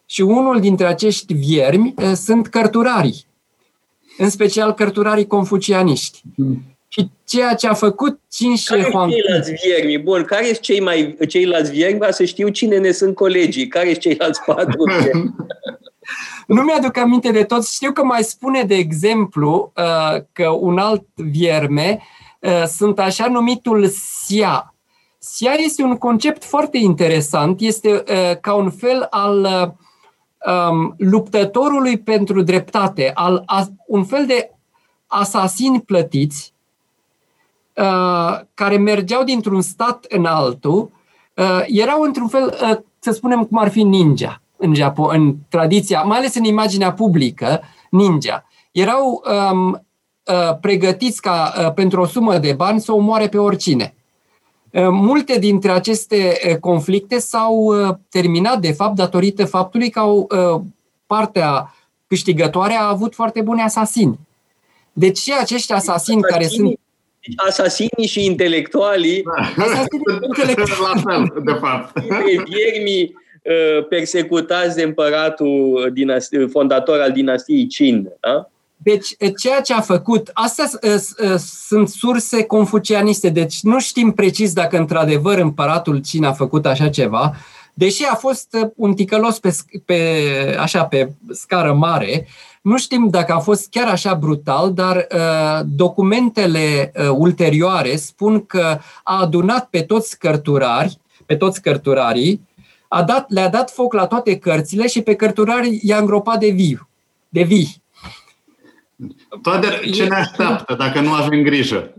Și 0.05 0.21
unul 0.21 0.59
dintre 0.59 0.85
acești 0.85 1.33
viermi 1.33 1.93
sunt 2.15 2.47
cărturarii, 2.47 3.25
în 4.17 4.29
special 4.29 4.73
cărturarii 4.73 5.27
confucianiști. 5.27 6.21
Mm. 6.35 6.63
Și 6.91 7.09
ceea 7.25 7.53
ce 7.53 7.67
a 7.67 7.73
făcut 7.73 8.19
cinci 8.31 8.63
Care 8.65 8.81
sunt 8.81 9.11
ceilalți 9.11 9.51
viermi? 9.51 9.97
Bun, 9.97 10.23
care 10.23 10.45
sunt 10.45 10.59
cei 10.59 10.81
mai, 10.81 11.17
ceilalți 11.27 11.71
viermi? 11.71 11.99
Ca 11.99 12.11
să 12.11 12.25
știu 12.25 12.49
cine 12.49 12.77
ne 12.77 12.91
sunt 12.91 13.15
colegii. 13.15 13.67
Care 13.67 13.85
sunt 13.85 13.99
ceilalți 13.99 14.41
patru 14.45 14.83
viermi? 15.01 15.35
Nu 16.47 16.61
mi-aduc 16.61 16.97
aminte 16.97 17.31
de 17.31 17.43
toți. 17.43 17.73
Știu 17.73 17.91
că 17.91 18.03
mai 18.03 18.23
spune, 18.23 18.63
de 18.63 18.75
exemplu, 18.75 19.71
uh, 19.77 20.21
că 20.31 20.47
un 20.47 20.77
alt 20.77 21.05
vierme 21.15 21.97
uh, 21.99 22.18
sunt 22.67 22.99
așa 22.99 23.27
numitul 23.27 23.87
SIA. 23.87 24.73
SIA 25.17 25.51
este 25.51 25.83
un 25.83 25.97
concept 25.97 26.43
foarte 26.43 26.77
interesant. 26.77 27.59
Este 27.59 28.03
uh, 28.07 28.39
ca 28.41 28.53
un 28.53 28.69
fel 28.69 29.07
al 29.09 29.47
um, 30.69 30.95
luptătorului 30.97 31.99
pentru 31.99 32.41
dreptate, 32.41 33.11
al, 33.13 33.45
un 33.87 34.03
fel 34.03 34.25
de 34.25 34.51
asasini 35.07 35.81
plătiți 35.81 36.53
care 38.53 38.77
mergeau 38.77 39.23
dintr-un 39.23 39.61
stat 39.61 40.05
în 40.09 40.25
altul, 40.25 40.91
erau 41.65 42.01
într-un 42.01 42.27
fel, 42.27 42.57
să 42.99 43.11
spunem 43.11 43.45
cum 43.45 43.57
ar 43.57 43.69
fi 43.69 43.83
ninja 43.83 44.41
în, 44.59 44.73
Japo- 44.73 45.11
în 45.11 45.35
tradiția, 45.49 46.01
mai 46.01 46.17
ales 46.17 46.35
în 46.35 46.43
imaginea 46.43 46.93
publică, 46.93 47.61
ninja. 47.89 48.45
Erau 48.71 49.23
um, 49.51 49.71
uh, 49.71 49.79
pregătiți 50.61 51.21
ca 51.21 51.53
uh, 51.57 51.73
pentru 51.73 52.01
o 52.01 52.05
sumă 52.05 52.37
de 52.37 52.53
bani 52.53 52.81
să 52.81 52.91
omoare 52.93 53.27
pe 53.27 53.37
oricine. 53.37 53.93
Uh, 54.71 54.87
multe 54.91 55.39
dintre 55.39 55.71
aceste 55.71 56.39
uh, 56.49 56.55
conflicte 56.55 57.19
s-au 57.19 57.55
uh, 57.55 57.95
terminat, 58.09 58.59
de 58.59 58.71
fapt, 58.71 58.95
datorită 58.95 59.45
faptului 59.45 59.89
că 59.89 59.99
au, 59.99 60.27
uh, 60.31 60.61
partea 61.05 61.73
câștigătoare 62.07 62.73
a 62.73 62.87
avut 62.87 63.13
foarte 63.13 63.41
buni 63.41 63.61
asasini. 63.61 64.19
Deci 64.93 65.17
și 65.17 65.33
acești 65.39 65.73
asasini 65.73 66.21
care 66.21 66.47
sunt 66.47 66.67
deci 66.67 67.35
asasinii 67.47 68.07
și 68.07 68.25
intelectualii. 68.25 69.23
Asasinii 69.57 70.19
intelectuali. 70.27 70.93
La 70.93 71.11
fel, 71.11 71.41
de 71.43 71.51
fapt. 71.51 71.99
Viermii 72.49 73.17
Uh, 73.43 73.87
persecutați 73.87 74.75
de 74.75 74.83
împăratul 74.83 75.91
dinasti- 75.93 76.49
fondator 76.51 76.99
al 76.99 77.11
dinastiei 77.11 77.67
Qin. 77.67 78.11
Da? 78.19 78.49
Deci, 78.81 79.15
ceea 79.37 79.61
ce 79.61 79.73
a 79.73 79.81
făcut, 79.81 80.29
astea 80.33 80.69
sunt 81.37 81.89
surse 81.89 82.43
confucianiste, 82.43 83.29
deci 83.29 83.61
nu 83.61 83.79
știm 83.79 84.11
precis 84.11 84.53
dacă 84.53 84.77
într-adevăr 84.77 85.37
împăratul 85.37 85.99
Qin 85.99 86.23
a 86.23 86.33
făcut 86.33 86.65
așa 86.65 86.89
ceva, 86.89 87.35
deși 87.73 88.03
a 88.03 88.15
fost 88.15 88.57
un 88.75 88.93
ticălos 88.93 89.39
pe, 89.39 89.55
pe, 89.85 90.01
așa, 90.59 90.85
pe 90.85 91.11
scară 91.31 91.73
mare, 91.73 92.27
nu 92.61 92.77
știm 92.77 93.07
dacă 93.09 93.33
a 93.33 93.39
fost 93.39 93.69
chiar 93.69 93.87
așa 93.87 94.13
brutal, 94.13 94.73
dar 94.73 94.95
uh, 94.95 95.65
documentele 95.65 96.91
uh, 96.95 97.09
ulterioare 97.17 97.95
spun 97.95 98.45
că 98.45 98.79
a 99.03 99.19
adunat 99.21 99.67
pe 99.69 99.81
toți 99.81 100.19
cărturari, 100.19 100.99
pe 101.25 101.35
toți 101.35 101.61
cărturarii, 101.61 102.47
a 102.87 103.03
dat, 103.03 103.29
le-a 103.29 103.49
dat 103.49 103.71
foc 103.71 103.93
la 103.93 104.07
toate 104.07 104.37
cărțile 104.37 104.87
și 104.87 105.01
pe 105.01 105.15
cărturari 105.15 105.79
i-a 105.81 105.97
îngropat 105.97 106.39
de 106.39 106.49
viu, 106.49 106.89
de 107.29 107.41
vii. 107.41 107.78
Toate 109.41 109.89
ce 109.93 110.07
ne 110.07 110.15
așteaptă 110.15 110.75
dacă 110.75 110.99
nu 110.99 111.13
avem 111.13 111.41
grijă? 111.41 111.93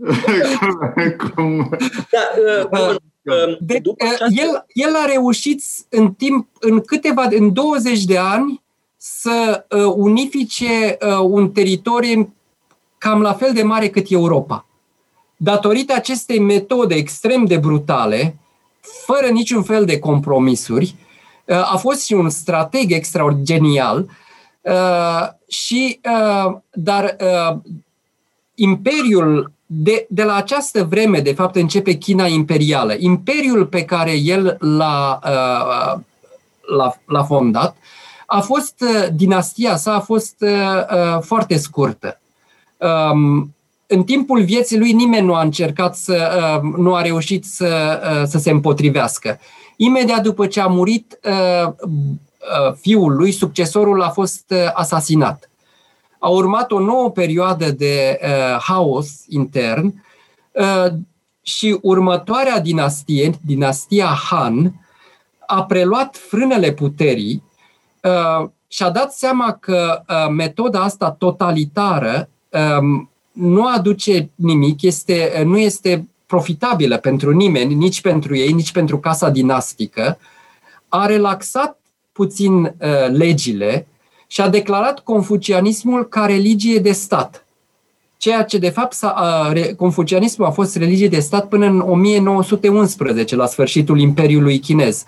Da, 2.11 2.19
uh, 2.71 2.95
de, 3.59 3.81
el, 4.29 4.65
el 4.67 4.95
a 4.95 5.05
reușit 5.05 5.63
în 5.89 6.13
timp, 6.13 6.47
în 6.59 6.81
câteva, 6.81 7.27
în 7.29 7.53
20 7.53 8.03
de 8.03 8.17
ani, 8.17 8.61
să 8.97 9.65
uh, 9.69 9.93
unifice 9.95 10.97
uh, 11.01 11.17
un 11.21 11.49
teritoriu 11.49 12.33
cam 12.97 13.21
la 13.21 13.33
fel 13.33 13.53
de 13.53 13.63
mare 13.63 13.89
cât 13.89 14.05
Europa. 14.09 14.65
Datorită 15.37 15.93
acestei 15.93 16.39
metode 16.39 16.95
extrem 16.95 17.45
de 17.45 17.57
brutale, 17.57 18.37
fără 19.05 19.27
niciun 19.27 19.63
fel 19.63 19.85
de 19.85 19.99
compromisuri, 19.99 20.95
uh, 21.45 21.73
a 21.73 21.77
fost 21.77 22.05
și 22.05 22.13
un 22.13 22.29
strateg 22.29 22.91
extraordinar 22.91 24.05
uh, 24.61 25.27
și, 25.47 25.99
uh, 26.03 26.57
dar 26.71 27.15
uh, 27.19 27.57
imperiul 28.55 29.51
de, 29.65 30.05
de 30.09 30.23
la 30.23 30.35
această 30.35 30.83
vreme, 30.83 31.19
de 31.19 31.33
fapt, 31.33 31.55
începe 31.55 31.93
China 31.93 32.27
imperială. 32.27 32.95
Imperiul 32.97 33.65
pe 33.65 33.85
care 33.85 34.11
el 34.11 34.57
l-a, 34.59 35.19
uh, 35.23 36.01
l-a, 36.77 36.97
l-a 37.05 37.23
fondat 37.23 37.75
a 38.25 38.39
fost, 38.39 38.81
uh, 38.81 39.07
dinastia 39.13 39.75
sa 39.75 39.93
a 39.93 39.99
fost 39.99 40.35
uh, 40.39 41.19
foarte 41.21 41.57
scurtă. 41.57 42.19
Um, 42.77 43.55
în 43.87 44.03
timpul 44.03 44.43
vieții 44.43 44.77
lui 44.77 44.91
nimeni 44.91 45.25
nu 45.25 45.33
a 45.33 45.41
încercat 45.41 45.95
să, 45.95 46.31
nu 46.77 46.95
a 46.95 47.01
reușit 47.01 47.45
să, 47.45 48.01
să 48.25 48.37
se 48.37 48.49
împotrivească. 48.49 49.39
Imediat 49.75 50.21
după 50.23 50.47
ce 50.47 50.59
a 50.59 50.67
murit 50.67 51.19
fiul 52.79 53.15
lui, 53.15 53.31
succesorul 53.31 54.01
a 54.01 54.09
fost 54.09 54.53
asasinat. 54.73 55.49
A 56.19 56.29
urmat 56.29 56.71
o 56.71 56.79
nouă 56.79 57.11
perioadă 57.11 57.71
de 57.71 58.19
uh, 58.21 58.57
haos 58.59 59.09
intern 59.27 60.03
uh, 60.51 60.93
și 61.41 61.77
următoarea 61.81 62.59
dinastie, 62.59 63.31
dinastia 63.45 64.05
Han, 64.05 64.73
a 65.47 65.63
preluat 65.63 66.15
frânele 66.15 66.71
puterii 66.71 67.43
uh, 68.01 68.49
și 68.67 68.83
a 68.83 68.89
dat 68.89 69.13
seama 69.13 69.51
că 69.51 70.03
uh, 70.07 70.29
metoda 70.29 70.79
asta 70.79 71.11
totalitară 71.11 72.29
um, 72.79 73.09
nu 73.31 73.67
aduce 73.67 74.29
nimic, 74.35 74.81
este, 74.81 75.41
nu 75.45 75.57
este 75.57 76.07
profitabilă 76.25 76.97
pentru 76.97 77.31
nimeni, 77.31 77.73
nici 77.73 78.01
pentru 78.01 78.35
ei, 78.35 78.51
nici 78.51 78.71
pentru 78.71 78.99
casa 78.99 79.29
dinastică, 79.29 80.17
a 80.87 81.05
relaxat 81.05 81.80
puțin 82.11 82.63
uh, 82.63 82.73
legile 83.09 83.87
și 84.27 84.41
a 84.41 84.49
declarat 84.49 84.99
confucianismul 84.99 86.07
ca 86.07 86.25
religie 86.25 86.79
de 86.79 86.91
stat. 86.91 87.45
Ceea 88.17 88.43
ce, 88.43 88.57
de 88.57 88.69
fapt, 88.69 88.97
a, 89.01 89.53
confucianismul 89.77 90.47
a 90.47 90.51
fost 90.51 90.75
religie 90.75 91.07
de 91.07 91.19
stat 91.19 91.47
până 91.47 91.65
în 91.65 91.79
1911, 91.79 93.35
la 93.35 93.45
sfârșitul 93.45 93.99
Imperiului 93.99 94.59
Chinez. 94.59 95.05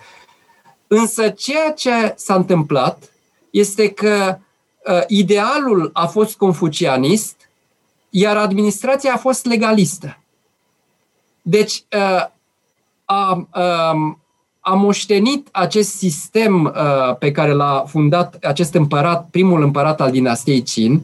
Însă 0.86 1.28
ceea 1.28 1.72
ce 1.72 2.12
s-a 2.16 2.34
întâmplat 2.34 3.10
este 3.50 3.88
că 3.88 4.38
uh, 4.86 5.02
idealul 5.06 5.90
a 5.92 6.06
fost 6.06 6.36
confucianist, 6.36 7.36
iar 8.10 8.36
administrația 8.36 9.12
a 9.14 9.16
fost 9.18 9.44
legalistă. 9.44 10.18
Deci, 11.42 11.84
uh, 11.96 12.26
a, 13.04 13.48
a, 13.50 13.96
a 14.66 14.74
moștenit 14.74 15.48
acest 15.52 15.96
sistem 15.96 16.64
uh, 16.64 17.16
pe 17.18 17.30
care 17.30 17.52
l-a 17.52 17.84
fundat 17.86 18.36
acest 18.42 18.74
împărat, 18.74 19.28
primul 19.30 19.62
împărat 19.62 20.00
al 20.00 20.10
dinastiei 20.10 20.62
Qin, 20.62 21.00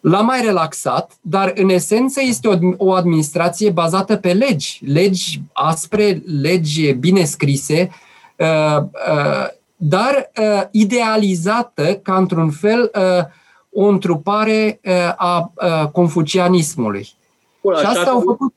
l-a 0.00 0.20
mai 0.20 0.40
relaxat, 0.40 1.12
dar 1.20 1.52
în 1.54 1.68
esență 1.68 2.20
este 2.22 2.48
o, 2.48 2.54
o 2.76 2.92
administrație 2.92 3.70
bazată 3.70 4.16
pe 4.16 4.32
legi, 4.32 4.80
legi 4.84 5.42
aspre, 5.52 6.22
legi 6.40 6.92
bine 6.92 7.24
scrise, 7.24 7.90
uh, 8.36 8.82
uh, 8.82 9.46
dar 9.76 10.30
uh, 10.40 10.62
idealizată 10.70 11.94
ca 11.94 12.16
într-un 12.16 12.50
fel 12.50 12.90
uh, 12.94 13.24
o 13.70 13.86
întrupare 13.86 14.80
uh, 14.84 14.92
a 15.16 15.52
uh, 15.54 15.88
confucianismului. 15.88 17.08
Bun, 17.62 17.74
și 17.74 17.84
asta 17.86 18.10
au 18.10 18.20
făcut 18.20 18.54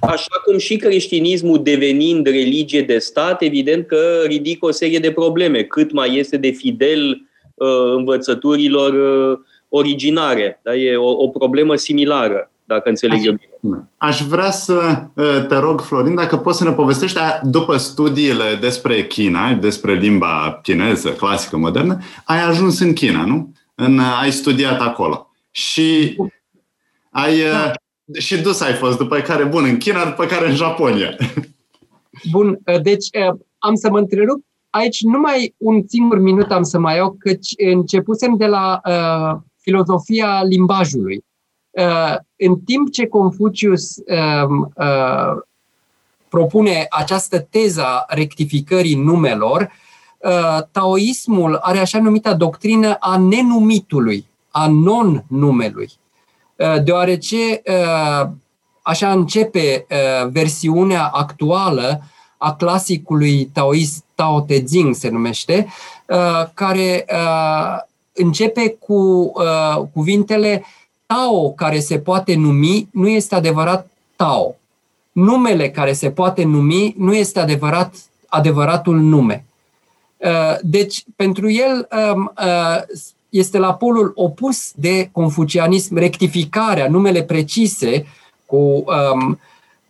Așa 0.00 0.40
cum 0.44 0.58
și 0.58 0.76
creștinismul 0.76 1.62
devenind 1.62 2.26
religie 2.26 2.82
de 2.82 2.98
stat, 2.98 3.42
evident 3.42 3.86
că 3.86 4.22
ridică 4.26 4.66
o 4.66 4.70
serie 4.70 4.98
de 4.98 5.12
probleme. 5.12 5.62
Cât 5.62 5.92
mai 5.92 6.16
este 6.16 6.36
de 6.36 6.50
fidel 6.50 7.26
uh, 7.54 7.92
învățăturilor 7.96 8.92
uh, 9.32 9.38
originare. 9.68 10.60
Da? 10.62 10.74
E 10.74 10.96
o, 10.96 11.10
o 11.10 11.28
problemă 11.28 11.76
similară, 11.76 12.50
dacă 12.64 12.88
înțeleg 12.88 13.26
eu 13.26 13.34
bine. 13.60 13.88
Aș 13.96 14.20
vrea 14.20 14.50
să 14.50 15.02
uh, 15.14 15.46
te 15.48 15.56
rog, 15.56 15.80
Florin, 15.80 16.14
dacă 16.14 16.36
poți 16.36 16.58
să 16.58 16.64
ne 16.64 16.72
povestești, 16.72 17.18
după 17.42 17.76
studiile 17.76 18.58
despre 18.60 19.06
China, 19.06 19.52
despre 19.52 19.94
limba 19.94 20.60
chineză, 20.62 21.08
clasică, 21.08 21.56
modernă, 21.56 21.98
ai 22.24 22.42
ajuns 22.42 22.80
în 22.80 22.92
China, 22.92 23.24
nu? 23.24 23.52
În, 23.74 23.98
ai 23.98 24.32
studiat 24.32 24.80
acolo. 24.80 25.30
Și 25.50 26.16
ai, 27.10 27.40
da 27.50 27.72
și 28.18 28.40
dus 28.40 28.60
ai 28.60 28.72
fost, 28.72 28.98
după 28.98 29.20
care, 29.20 29.44
bun, 29.44 29.64
în 29.64 29.78
China, 29.78 30.04
după 30.04 30.24
care 30.24 30.48
în 30.48 30.54
Japonia. 30.54 31.16
Bun, 32.30 32.58
uh, 32.66 32.80
deci 32.80 33.06
uh, 33.28 33.38
am 33.58 33.74
să 33.74 33.90
mă 33.90 33.98
întrerup. 33.98 34.44
Aici 34.70 35.02
numai 35.02 35.54
un 35.56 35.82
singur 35.88 36.18
minut 36.18 36.50
am 36.50 36.62
să 36.62 36.78
mai 36.78 36.96
iau, 36.96 37.16
căci 37.18 37.52
începusem 37.56 38.36
de 38.36 38.46
la 38.46 38.80
uh, 38.84 39.40
filozofia 39.60 40.42
limbajului. 40.42 41.24
Uh, 41.70 42.16
în 42.36 42.60
timp 42.60 42.90
ce 42.90 43.06
Confucius 43.06 43.96
uh, 43.96 44.66
uh, 44.76 45.42
propune 46.28 46.86
această 46.90 47.40
teza 47.40 48.04
rectificării 48.08 48.94
numelor, 48.94 49.70
uh, 50.18 50.58
taoismul 50.70 51.54
are 51.54 51.78
așa 51.78 52.00
numita 52.00 52.34
doctrină 52.34 52.96
a 53.00 53.18
nenumitului, 53.18 54.26
a 54.50 54.68
non-numelui. 54.68 55.90
Uh, 56.62 56.82
deoarece 56.82 57.62
uh, 57.66 58.28
așa 58.82 59.12
începe 59.12 59.86
uh, 59.90 60.28
versiunea 60.30 61.06
actuală 61.06 62.02
a 62.36 62.54
clasicului 62.54 63.44
taoist 63.44 64.04
Tao 64.14 64.40
Te 64.40 64.62
Ching 64.62 64.94
se 64.94 65.08
numește, 65.08 65.66
care 66.54 67.06
începe 68.12 68.76
cu 68.78 69.32
cuvintele 69.92 70.64
Tao 71.06 71.50
care 71.50 71.78
se 71.78 71.98
poate 71.98 72.34
numi 72.34 72.88
nu 72.92 73.08
este 73.08 73.34
adevărat 73.34 73.90
Tao. 74.16 74.54
Numele 75.12 75.70
care 75.70 75.92
se 75.92 76.10
poate 76.10 76.44
numi 76.44 76.94
nu 76.98 77.14
este 77.14 77.40
adevărat 77.40 77.94
adevăratul 78.26 79.00
nume. 79.00 79.44
Deci, 80.60 81.04
pentru 81.16 81.50
el, 81.50 81.88
um, 82.14 82.32
este 83.32 83.58
la 83.58 83.74
polul 83.74 84.12
opus 84.14 84.72
de 84.74 85.08
confucianism, 85.12 85.96
rectificarea, 85.96 86.88
numele 86.88 87.22
precise, 87.22 88.06
cu, 88.46 88.56
um, 88.56 89.38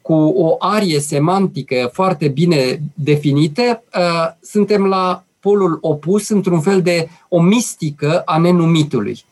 cu 0.03 0.15
o 0.15 0.57
arie 0.59 1.01
semantică 1.01 1.91
foarte 1.93 2.29
bine 2.29 2.83
definită, 2.95 3.83
uh, 3.97 4.29
suntem 4.41 4.87
la 4.87 5.25
polul 5.41 5.79
opus, 5.81 6.29
într-un 6.29 6.61
fel 6.61 6.83
de 6.83 7.09
o 7.29 7.41
mistică 7.41 8.23
a 8.25 8.39
nenumitului. 8.39 9.25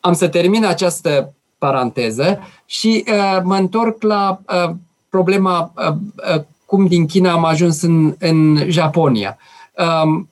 Am 0.00 0.12
să 0.12 0.28
termin 0.28 0.64
această 0.64 1.34
paranteză 1.58 2.38
și 2.66 3.04
uh, 3.08 3.40
mă 3.42 3.56
întorc 3.56 4.02
la 4.02 4.40
uh, 4.46 4.74
problema 5.08 5.72
uh, 5.76 5.94
uh, 6.34 6.42
cum 6.66 6.86
din 6.86 7.06
China 7.06 7.32
am 7.32 7.44
ajuns 7.44 7.82
în, 7.82 8.14
în 8.18 8.70
Japonia. 8.70 9.38
Um, 10.04 10.28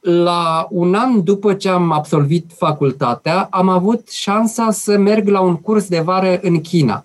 la 0.00 0.66
un 0.70 0.94
an 0.94 1.24
după 1.24 1.54
ce 1.54 1.68
am 1.68 1.92
absolvit 1.92 2.50
facultatea, 2.56 3.48
am 3.50 3.68
avut 3.68 4.10
șansa 4.10 4.70
să 4.70 4.96
merg 4.96 5.28
la 5.28 5.40
un 5.40 5.56
curs 5.56 5.88
de 5.88 6.00
vară 6.00 6.38
în 6.42 6.60
China. 6.60 7.04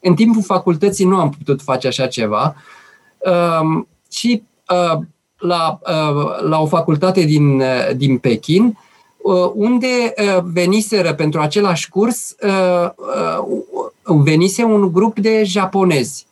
În 0.00 0.14
timpul 0.14 0.42
facultății 0.42 1.04
nu 1.04 1.16
am 1.16 1.30
putut 1.30 1.62
face 1.62 1.86
așa 1.86 2.06
ceva 2.06 2.54
um, 3.60 3.88
și 4.10 4.42
uh, 4.68 4.98
la, 5.38 5.78
uh, 5.82 6.48
la 6.48 6.60
o 6.60 6.66
facultate 6.66 7.20
din, 7.20 7.60
uh, 7.60 7.96
din 7.96 8.18
Pekin, 8.18 8.78
unde 9.54 10.14
veniseră 10.44 11.14
pentru 11.14 11.40
același 11.40 11.88
curs, 11.88 12.34
venise 14.02 14.62
un 14.62 14.92
grup 14.92 15.18
de 15.18 15.42
japonezi. 15.44 16.26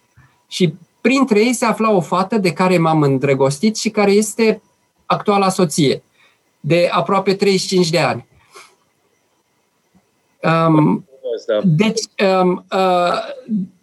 Și 0.48 0.74
printre 1.00 1.38
ei 1.38 1.52
se 1.52 1.64
afla 1.64 1.90
o 1.90 2.00
fată 2.00 2.38
de 2.38 2.52
care 2.52 2.78
m-am 2.78 3.02
îndrăgostit 3.02 3.76
și 3.76 3.90
care 3.90 4.10
este 4.10 4.62
actuala 5.06 5.48
soție, 5.48 6.02
de 6.60 6.88
aproape 6.92 7.34
35 7.34 7.90
de 7.90 7.98
ani. 7.98 8.26
Um, 10.42 11.04
deci, 11.64 12.00
um, 12.42 12.64
uh, 12.72 13.12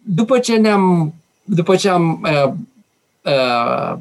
după 0.02 0.38
ce 0.38 0.56
ne-am, 0.56 1.14
după 1.44 1.76
ce 1.76 1.88
am, 1.88 2.20
uh, 2.22 2.52
uh, 3.22 3.94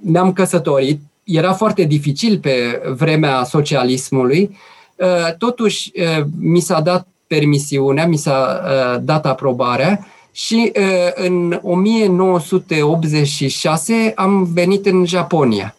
ne-am 0.00 0.32
căsătorit, 0.32 1.00
era 1.24 1.52
foarte 1.52 1.82
dificil 1.82 2.38
pe 2.38 2.82
vremea 2.96 3.44
socialismului, 3.44 4.56
uh, 4.96 5.34
totuși 5.38 5.92
uh, 5.94 6.24
mi 6.40 6.60
s-a 6.60 6.80
dat 6.80 7.06
permisiunea, 7.26 8.06
mi 8.06 8.16
s-a 8.16 8.62
uh, 8.64 8.96
dat 9.04 9.26
aprobarea 9.26 10.06
Și 10.32 10.72
în 11.14 11.60
1986 11.62 14.12
am 14.16 14.44
venit 14.44 14.86
în 14.86 15.04
Japonia. 15.04 15.76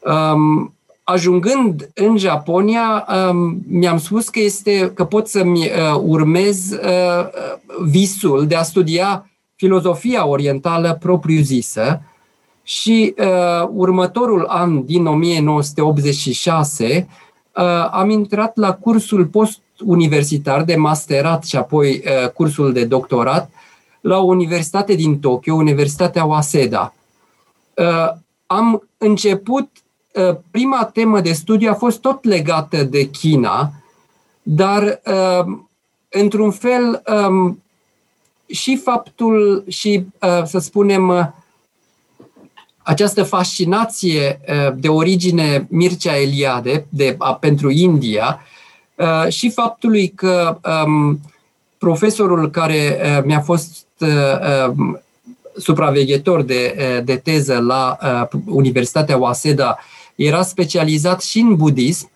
Um, 0.00 0.74
ajungând 1.04 1.90
în 1.94 2.16
Japonia, 2.16 3.06
um, 3.30 3.62
mi-am 3.68 3.98
spus 3.98 4.28
că 4.28 4.40
este 4.40 4.92
că 4.94 5.04
pot 5.04 5.28
să-mi 5.28 5.60
uh, 5.60 6.00
urmez 6.02 6.70
uh, 6.70 7.26
visul 7.84 8.46
de 8.46 8.54
a 8.54 8.62
studia 8.62 9.30
filozofia 9.54 10.26
orientală 10.26 10.96
propriu-zisă 11.00 12.02
și 12.62 13.14
uh, 13.18 13.68
următorul 13.72 14.44
an 14.44 14.84
din 14.84 15.06
1986 15.06 17.08
am 17.90 18.10
intrat 18.10 18.56
la 18.56 18.74
cursul 18.74 19.26
post-universitar 19.26 20.64
de 20.64 20.76
masterat 20.76 21.44
și 21.44 21.56
apoi 21.56 22.02
cursul 22.34 22.72
de 22.72 22.84
doctorat 22.84 23.50
la 24.00 24.18
o 24.18 24.24
universitate 24.24 24.94
din 24.94 25.18
Tokyo, 25.18 25.54
Universitatea 25.54 26.24
Waseda. 26.24 26.94
Am 28.46 28.88
început 28.98 29.70
Uh, 29.70 29.87
prima 30.50 30.84
temă 30.84 31.20
de 31.20 31.32
studiu 31.32 31.70
a 31.70 31.74
fost 31.74 32.00
tot 32.00 32.24
legată 32.24 32.82
de 32.82 33.04
China, 33.04 33.72
dar 34.42 35.00
uh, 35.06 35.56
într-un 36.08 36.50
fel 36.50 37.02
um, 37.28 37.62
și 38.46 38.76
faptul 38.76 39.64
și, 39.68 40.04
uh, 40.20 40.44
să 40.44 40.58
spunem, 40.58 41.34
această 42.82 43.22
fascinație 43.22 44.40
de 44.74 44.88
origine 44.88 45.66
Mircea 45.70 46.16
Eliade 46.20 46.86
de, 46.88 47.14
a, 47.18 47.34
pentru 47.34 47.70
India 47.70 48.40
și 49.28 49.50
faptului 49.50 50.08
că 50.08 50.58
um, 50.86 51.20
profesorul 51.78 52.50
care 52.50 53.00
mi-a 53.24 53.40
fost 53.40 53.86
um, 53.98 55.00
supraveghetor 55.56 56.42
de, 56.42 56.74
de 57.04 57.16
teză 57.16 57.58
la 57.58 57.98
Universitatea 58.46 59.16
Waseda 59.16 59.78
era 60.18 60.42
specializat 60.42 61.22
și 61.22 61.38
în 61.38 61.56
budism, 61.56 62.10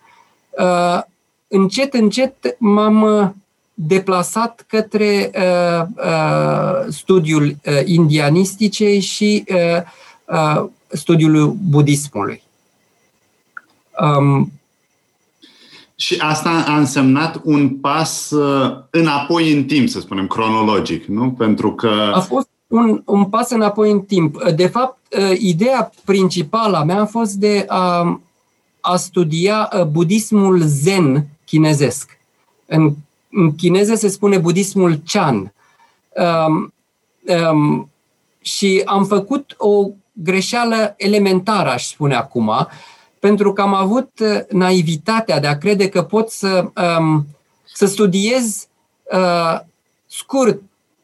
uh, 0.49 1.01
încet, 1.47 1.93
încet 1.93 2.55
m-am 2.59 3.01
uh, 3.01 3.29
deplasat 3.73 4.65
către 4.67 5.31
uh, 5.35 5.87
studiul 6.89 7.55
indianisticei 7.85 8.99
și 8.99 9.43
studiul 10.87 11.55
budismului. 11.69 12.41
Um, 13.99 14.51
și 15.95 16.15
asta 16.19 16.63
a 16.67 16.77
însemnat 16.77 17.41
un 17.43 17.69
pas 17.69 18.33
înapoi 18.89 19.53
în 19.53 19.63
timp, 19.63 19.89
să 19.89 19.99
spunem, 19.99 20.27
cronologic, 20.27 21.05
nu? 21.05 21.31
Pentru 21.31 21.73
că. 21.73 22.11
A 22.13 22.19
fost 22.19 22.47
un, 22.73 23.01
un 23.05 23.25
pas 23.25 23.49
înapoi 23.49 23.91
în 23.91 24.01
timp. 24.01 24.43
De 24.43 24.67
fapt, 24.67 24.97
ă, 25.13 25.33
ideea 25.37 25.91
principală 26.05 26.77
a 26.77 26.83
mea 26.83 27.01
a 27.01 27.05
fost 27.05 27.33
de 27.33 27.65
a, 27.67 28.19
a 28.79 28.95
studia 28.95 29.69
ă, 29.73 29.83
budismul 29.83 30.61
zen 30.61 31.27
chinezesc. 31.45 32.17
În, 32.65 32.93
în 33.31 33.55
chineză 33.55 33.95
se 33.95 34.07
spune 34.07 34.37
budismul 34.37 35.01
Chan. 35.05 35.53
Um, 36.47 36.73
um, 37.51 37.89
și 38.41 38.81
am 38.85 39.05
făcut 39.05 39.55
o 39.57 39.87
greșeală 40.11 40.93
elementară, 40.97 41.69
aș 41.69 41.85
spune 41.85 42.15
acum, 42.15 42.67
pentru 43.19 43.53
că 43.53 43.61
am 43.61 43.73
avut 43.73 44.19
ă, 44.19 44.45
naivitatea 44.49 45.39
de 45.39 45.47
a 45.47 45.57
crede 45.57 45.89
că 45.89 46.03
pot 46.03 46.29
să, 46.29 46.71
um, 46.99 47.25
să 47.73 47.85
studiez 47.85 48.67
uh, 49.11 49.59
scurt 50.07 50.61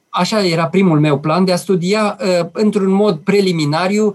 așa 0.10 0.46
era 0.46 0.68
primul 0.68 1.00
meu 1.00 1.20
plan, 1.20 1.46
de 1.46 1.52
a 1.52 1.56
studia 1.56 2.18
uh, 2.22 2.48
într-un 2.52 2.92
mod 2.92 3.18
preliminariu 3.18 4.06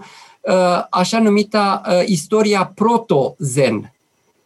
uh, 0.41 0.85
așa 0.89 1.19
numita 1.19 1.81
uh, 1.87 2.01
istoria 2.05 2.71
proto-zen. 2.75 3.93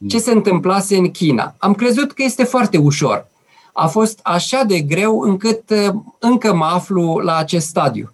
Ce 0.08 0.20
se 0.20 0.32
întâmplase 0.32 0.98
în 0.98 1.12
China. 1.12 1.56
Am 1.58 1.74
crezut 1.74 2.12
că 2.12 2.24
este 2.24 2.44
foarte 2.44 2.78
ușor. 2.78 3.28
A 3.74 3.88
fost 3.88 4.20
așa 4.24 4.64
de 4.64 4.80
greu 4.80 5.22
încât 5.22 5.70
uh, 5.70 5.94
încă 6.20 6.54
mă 6.54 6.66
aflu 6.66 7.18
la 7.18 7.36
acest 7.36 7.68
stadiu. 7.68 8.12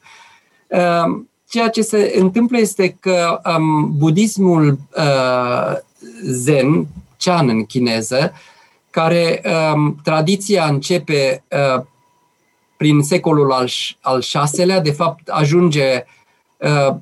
Uh, 0.67 1.23
ceea 1.49 1.69
ce 1.69 1.81
se 1.81 2.13
întâmplă 2.19 2.57
este 2.57 2.97
că 2.99 3.41
um, 3.57 3.97
budismul 3.97 4.77
uh, 4.97 5.77
zen, 6.23 6.87
Chan 7.17 7.49
în 7.49 7.65
chineză, 7.65 8.33
care 8.89 9.41
um, 9.73 9.99
tradiția 10.03 10.65
începe 10.65 11.43
uh, 11.75 11.83
prin 12.77 13.01
secolul 13.01 13.51
al, 13.51 13.69
al 14.01 14.23
VI-lea, 14.51 14.81
de 14.81 14.91
fapt 14.91 15.27
ajunge, 15.27 16.05
uh, 16.57 16.95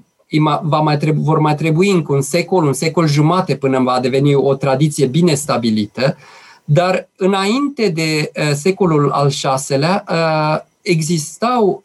va 0.62 0.80
mai 0.80 0.98
trebu- 0.98 1.22
vor 1.22 1.40
mai 1.40 1.56
trebui 1.56 1.90
încă 1.90 2.14
un 2.14 2.22
secol, 2.22 2.66
un 2.66 2.74
secol 2.74 3.08
jumate 3.08 3.56
până 3.56 3.80
va 3.80 4.00
deveni 4.00 4.36
o 4.36 4.56
tradiție 4.56 5.06
bine 5.06 5.34
stabilită, 5.34 6.18
dar 6.66 7.10
înainte 7.16 7.90
de 7.90 8.32
uh, 8.36 8.52
secolul 8.54 9.10
al 9.10 9.32
VI-lea 9.68 10.04
uh, 10.10 10.72
existau, 10.82 11.82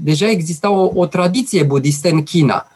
deja 0.00 0.30
exista 0.30 0.70
o, 0.70 0.90
o 0.94 1.06
tradiție 1.06 1.62
budistă 1.62 2.08
în 2.08 2.22
China. 2.22 2.66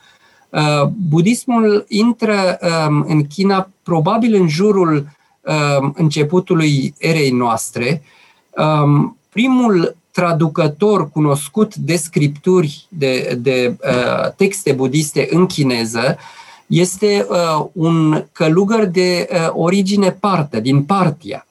Budismul 1.08 1.84
intră 1.88 2.58
um, 2.88 3.04
în 3.08 3.26
China 3.26 3.68
probabil 3.82 4.34
în 4.34 4.48
jurul 4.48 5.06
um, 5.40 5.94
începutului 5.96 6.94
erei 6.98 7.30
noastre. 7.30 8.02
Um, 8.50 9.17
primul 9.38 9.96
traducător 10.10 11.10
cunoscut 11.10 11.74
de 11.74 11.96
scripturi, 11.96 12.86
de, 12.88 13.38
de 13.40 13.76
uh, 13.84 14.32
texte 14.36 14.72
budiste 14.72 15.28
în 15.30 15.46
chineză, 15.46 16.18
este 16.66 17.26
uh, 17.28 17.66
un 17.72 18.24
călugăr 18.32 18.84
de 18.84 19.28
uh, 19.30 19.48
origine 19.52 20.10
partă, 20.10 20.60
din 20.60 20.82
Partia. 20.82 21.46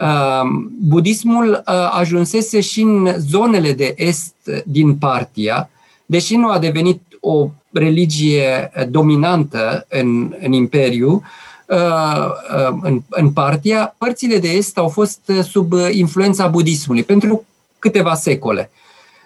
Uh, 0.00 0.42
budismul 0.80 1.50
uh, 1.50 1.74
ajunsese 1.90 2.60
și 2.60 2.80
în 2.80 3.14
zonele 3.18 3.72
de 3.72 3.94
est 3.96 4.34
din 4.66 4.96
Partia, 4.96 5.70
deși 6.06 6.36
nu 6.36 6.48
a 6.48 6.58
devenit 6.58 7.02
o 7.20 7.48
religie 7.72 8.70
dominantă 8.90 9.86
în, 9.88 10.34
în 10.40 10.52
imperiu, 10.52 11.12
uh, 11.12 11.20
uh, 11.20 11.53
în, 12.80 13.02
în 13.08 13.30
Partia, 13.30 13.94
părțile 13.98 14.38
de 14.38 14.48
est 14.48 14.78
au 14.78 14.88
fost 14.88 15.32
sub 15.42 15.72
influența 15.90 16.46
budismului, 16.46 17.02
pentru 17.02 17.44
câteva 17.78 18.14
secole. 18.14 18.70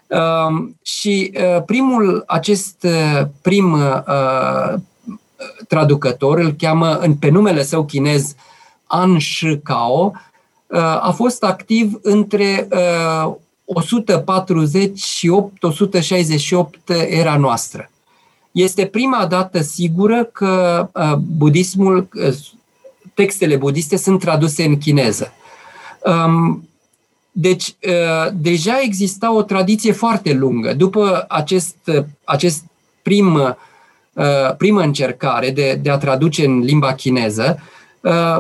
Uh, 0.07 0.69
și 0.83 1.33
uh, 1.35 1.63
primul, 1.67 2.25
acest 2.27 2.77
uh, 2.83 3.27
prim 3.43 3.73
uh, 3.73 4.75
traducător, 5.69 6.39
îl 6.39 6.53
cheamă 6.53 6.99
în, 6.99 7.15
pe 7.15 7.29
numele 7.29 7.63
său 7.63 7.85
chinez 7.85 8.35
An 8.87 9.19
Shi 9.19 9.59
Kao, 9.59 10.13
uh, 10.67 10.79
a 10.81 11.13
fost 11.17 11.43
activ 11.45 11.99
între 12.03 12.69
uh, 12.71 13.35
140 13.65 14.99
și 14.99 15.29
868 15.29 16.91
era 17.09 17.37
noastră. 17.37 17.91
Este 18.53 18.87
prima 18.87 19.27
dată 19.27 19.61
sigură 19.61 20.25
că 20.25 20.89
uh, 20.95 21.15
budismul, 21.15 22.09
uh, 22.15 22.35
textele 23.15 23.57
budiste 23.57 23.97
sunt 23.97 24.21
traduse 24.21 24.65
în 24.65 24.79
chineză. 24.79 25.33
Um, 26.05 26.69
deci, 27.41 27.67
uh, 27.69 28.33
deja 28.35 28.81
exista 28.83 29.33
o 29.33 29.43
tradiție 29.43 29.93
foarte 29.93 30.33
lungă. 30.33 30.75
După 30.75 31.25
acest, 31.29 31.77
uh, 31.87 32.05
acest 32.25 32.65
prim, 33.03 33.35
uh, 33.35 34.57
primă 34.57 34.81
încercare 34.81 35.51
de, 35.51 35.79
de 35.83 35.91
a 35.91 35.99
traduce 35.99 36.45
în 36.45 36.59
limba 36.61 36.95
chineză, 36.95 37.63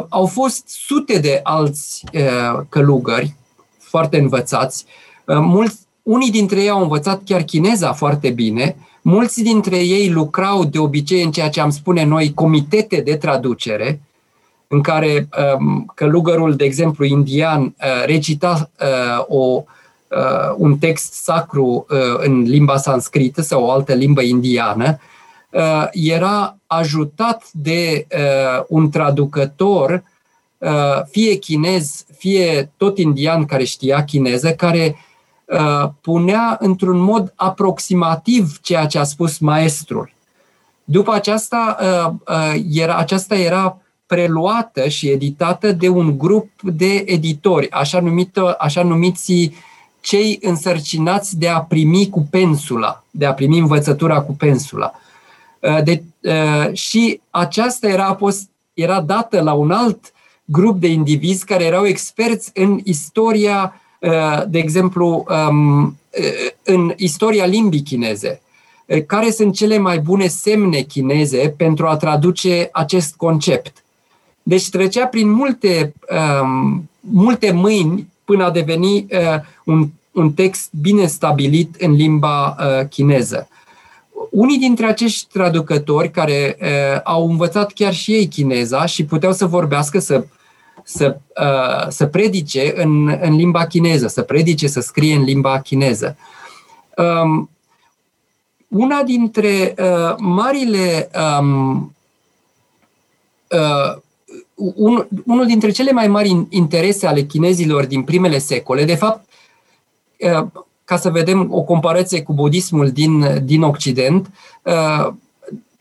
au 0.09 0.26
fost 0.26 0.68
sute 0.68 1.18
de 1.18 1.40
alți 1.42 2.04
călugări 2.68 3.34
foarte 3.78 4.18
învățați. 4.18 4.84
Mulți, 5.26 5.78
unii 6.02 6.30
dintre 6.30 6.61
ei 6.61 6.68
au 6.68 6.82
învățat 6.82 7.22
chiar 7.24 7.42
chineza 7.42 7.92
foarte 7.92 8.30
bine, 8.30 8.76
mulți 9.09 9.42
dintre 9.42 9.76
ei 9.76 10.11
lucrau 10.11 10.64
de 10.64 10.78
obicei 10.78 11.22
în 11.22 11.30
ceea 11.30 11.48
ce 11.48 11.61
am 11.61 11.70
spune 11.70 12.04
noi 12.04 12.34
comitete 12.34 13.00
de 13.00 13.16
traducere, 13.16 14.00
în 14.68 14.80
care 14.80 15.28
um, 15.59 15.92
călugărul, 15.94 16.56
de 16.56 16.64
exemplu, 16.64 17.04
indian, 17.04 17.62
uh, 17.62 18.04
recita 18.04 18.70
uh, 18.80 19.24
o, 19.28 19.64
uh, 20.09 20.54
un 20.56 20.78
text 20.78 21.12
sacru 21.12 21.86
în 22.18 22.42
limba 22.42 22.76
sanscrită 22.76 23.42
sau 23.42 23.64
o 23.64 23.70
altă 23.70 23.92
limbă 23.92 24.22
indiană, 24.22 24.98
era 25.92 26.56
ajutat 26.66 27.48
de 27.52 28.06
un 28.68 28.90
traducător, 28.90 30.02
fie 31.11 31.34
chinez, 31.34 32.04
fie 32.16 32.70
tot 32.76 32.98
indian 32.98 33.44
care 33.44 33.64
știa 33.64 34.04
chineză, 34.04 34.50
care 34.50 34.96
punea 36.01 36.57
într-un 36.61 36.99
mod 36.99 37.32
aproximativ 37.36 38.59
ceea 38.61 38.86
ce 38.86 38.99
a 38.99 39.05
spus 39.05 39.38
maestrul. 39.38 40.12
După 40.84 41.12
aceasta, 41.12 41.76
era, 42.72 42.96
aceasta 42.96 43.36
era 43.36 43.78
preluată 44.07 44.88
și 44.88 45.09
editată 45.09 45.72
de 45.72 45.88
un 45.88 46.18
grup 46.18 46.51
de 46.62 47.03
editori, 47.07 47.70
așa, 47.70 48.01
numită, 48.01 48.57
așa 48.59 48.82
numiți 48.82 49.53
cei 50.01 50.38
însărcinați 50.42 51.38
de 51.38 51.49
a 51.49 51.61
primi 51.61 52.09
cu 52.09 52.26
pensula, 52.30 53.05
de 53.11 53.26
a 53.26 53.34
primi 53.34 53.59
învățătura 53.59 54.20
cu 54.20 54.32
pensula. 54.32 54.92
De, 55.84 56.03
și 56.72 57.20
aceasta 57.30 57.88
era, 57.88 58.18
era 58.74 59.01
dată 59.01 59.40
la 59.40 59.53
un 59.53 59.70
alt 59.70 60.12
grup 60.44 60.80
de 60.80 60.86
indivizi 60.86 61.44
care 61.44 61.64
erau 61.64 61.86
experți 61.86 62.51
în 62.55 62.80
istoria, 62.84 63.80
de 64.49 64.59
exemplu, 64.59 65.26
um, 65.49 65.99
în 66.62 66.92
istoria 66.96 67.44
limbii 67.44 67.82
chineze. 67.82 68.40
Care 69.07 69.30
sunt 69.30 69.55
cele 69.55 69.78
mai 69.78 69.99
bune 69.99 70.26
semne 70.26 70.80
chineze 70.80 71.55
pentru 71.57 71.86
a 71.86 71.96
traduce 71.96 72.68
acest 72.72 73.16
concept? 73.16 73.84
Deci 74.42 74.68
trecea 74.68 75.07
prin 75.07 75.30
multe, 75.30 75.92
um, 76.42 76.88
multe 77.01 77.51
mâini 77.51 78.09
până 78.24 78.44
a 78.44 78.51
deveni 78.51 79.07
uh, 79.11 79.40
un, 79.64 79.88
un 80.12 80.32
text 80.32 80.68
bine 80.80 81.07
stabilit 81.07 81.74
în 81.74 81.92
limba 81.92 82.57
uh, 82.59 82.86
chineză. 82.88 83.49
Unii 84.30 84.59
dintre 84.59 84.86
acești 84.86 85.26
traducători 85.32 86.11
care 86.11 86.57
uh, 86.61 87.01
au 87.05 87.28
învățat 87.30 87.72
chiar 87.72 87.94
și 87.94 88.12
ei 88.12 88.26
chineza 88.26 88.86
și 88.86 89.05
puteau 89.05 89.32
să 89.32 89.46
vorbească, 89.46 89.99
să, 89.99 90.26
să, 90.89 91.20
uh, 91.41 91.89
să 91.89 92.07
predice 92.07 92.72
în, 92.82 93.18
în 93.20 93.36
limba 93.36 93.66
chineză, 93.66 94.07
să 94.07 94.22
predice, 94.22 94.66
să 94.66 94.80
scrie 94.80 95.14
în 95.14 95.22
limba 95.22 95.61
chineză. 95.61 96.16
Um, 96.97 97.51
una 98.68 99.03
dintre 99.03 99.74
uh, 99.78 100.14
marile 100.18 101.11
um, 101.41 101.95
uh, 103.51 103.97
un, 104.55 105.07
unul 105.24 105.47
dintre 105.47 105.70
cele 105.70 105.93
mai 105.93 106.09
mari 106.09 106.47
interese 106.49 107.07
ale 107.07 107.22
chinezilor 107.22 107.86
din 107.86 108.03
primele 108.03 108.39
secole, 108.39 108.84
de 108.84 108.95
fapt, 108.95 109.28
uh, 110.18 110.47
ca 110.84 110.97
să 110.97 111.11
vedem 111.11 111.49
o 111.51 111.62
comparație 111.62 112.22
cu 112.22 112.32
budismul 112.32 112.91
din, 112.91 113.45
din 113.45 113.62
Occident, 113.62 114.30
uh, 114.62 115.12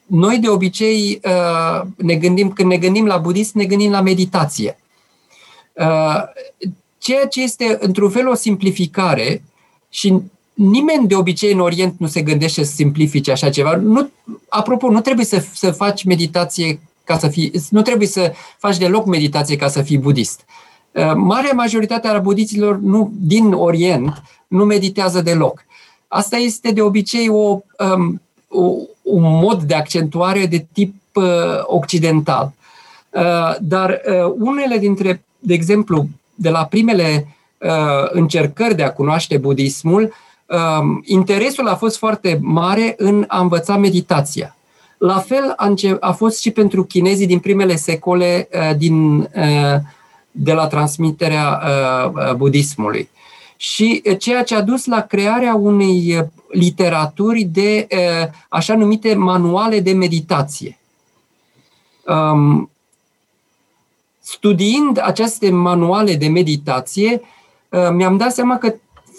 noi 0.05 0.38
de 0.38 0.49
obicei 0.49 1.22
uh, 1.24 1.88
ne 1.95 2.16
gândim, 2.16 2.51
când 2.51 2.70
ne 2.70 2.78
gândim 2.78 3.05
la 3.05 3.18
budism, 3.18 3.58
ne 3.58 3.66
gândim 3.66 3.91
la 3.91 4.01
meditație. 4.01 4.78
Ceea 6.97 7.28
ce 7.28 7.41
este 7.41 7.78
într-un 7.80 8.09
fel 8.09 8.28
o 8.28 8.36
simplificare 8.36 9.43
și 9.89 10.21
nimeni 10.53 11.07
de 11.07 11.15
obicei 11.15 11.51
în 11.53 11.59
Orient 11.59 11.95
nu 11.97 12.07
se 12.07 12.21
gândește 12.21 12.63
să 12.63 12.71
simplifice 12.71 13.32
așa 13.32 13.49
ceva. 13.49 13.75
Nu, 13.75 14.09
apropo, 14.49 14.89
nu 14.89 15.01
trebuie 15.01 15.25
să, 15.25 15.45
să 15.53 15.71
faci 15.71 16.03
meditație 16.03 16.80
ca 17.03 17.17
să 17.17 17.28
fii, 17.28 17.51
nu 17.69 17.82
trebuie 17.82 18.07
să 18.07 18.34
faci 18.57 18.78
deloc 18.78 19.05
meditație 19.05 19.55
ca 19.55 19.67
să 19.67 19.82
fii 19.82 19.97
budist. 19.97 20.45
Uh, 20.91 21.11
marea 21.15 21.51
majoritate 21.53 22.07
a 22.07 22.19
budiților 22.19 22.80
nu, 22.80 23.11
din 23.19 23.53
Orient 23.53 24.23
nu 24.47 24.65
meditează 24.65 25.21
deloc. 25.21 25.65
Asta 26.07 26.38
este 26.38 26.71
de 26.71 26.82
obicei 26.82 27.30
o, 27.30 27.59
um, 27.95 28.21
o, 28.47 28.61
un 29.01 29.21
mod 29.21 29.61
de 29.61 29.73
accentuare 29.73 30.45
de 30.45 30.65
tip 30.71 30.95
uh, 31.13 31.23
occidental. 31.63 32.51
Uh, 33.09 33.55
dar 33.61 34.01
uh, 34.07 34.34
unele 34.39 34.78
dintre, 34.78 35.23
de 35.39 35.53
exemplu, 35.53 36.07
de 36.35 36.49
la 36.49 36.65
primele 36.65 37.27
uh, 37.57 38.09
încercări 38.09 38.75
de 38.75 38.83
a 38.83 38.93
cunoaște 38.93 39.38
budismul, 39.38 40.13
uh, 40.45 41.01
interesul 41.03 41.67
a 41.67 41.75
fost 41.75 41.97
foarte 41.97 42.39
mare 42.41 42.93
în 42.97 43.25
a 43.27 43.39
învăța 43.39 43.77
meditația. 43.77 44.51
La 44.97 45.19
fel 45.19 45.53
a, 45.55 45.73
a 45.99 46.11
fost 46.11 46.39
și 46.39 46.51
pentru 46.51 46.83
chinezii 46.83 47.27
din 47.27 47.39
primele 47.39 47.75
secole 47.75 48.49
uh, 48.53 48.77
din, 48.77 49.17
uh, 49.17 49.75
de 50.31 50.53
la 50.53 50.67
transmiterea 50.67 51.61
uh, 52.15 52.33
budismului. 52.33 53.09
Și 53.57 54.03
ceea 54.19 54.43
ce 54.43 54.55
a 54.55 54.61
dus 54.61 54.85
la 54.85 55.01
crearea 55.01 55.55
unei 55.55 56.27
literaturi 56.51 57.43
de 57.43 57.88
așa 58.49 58.75
numite 58.75 59.15
manuale 59.15 59.79
de 59.79 59.91
meditație. 59.91 60.77
Um, 62.05 62.69
studiind 64.28 64.99
aceste 65.03 65.49
manuale 65.49 66.15
de 66.15 66.28
meditație, 66.28 67.21
mi-am 67.91 68.17
dat 68.17 68.34
seama 68.34 68.57
că 68.57 68.73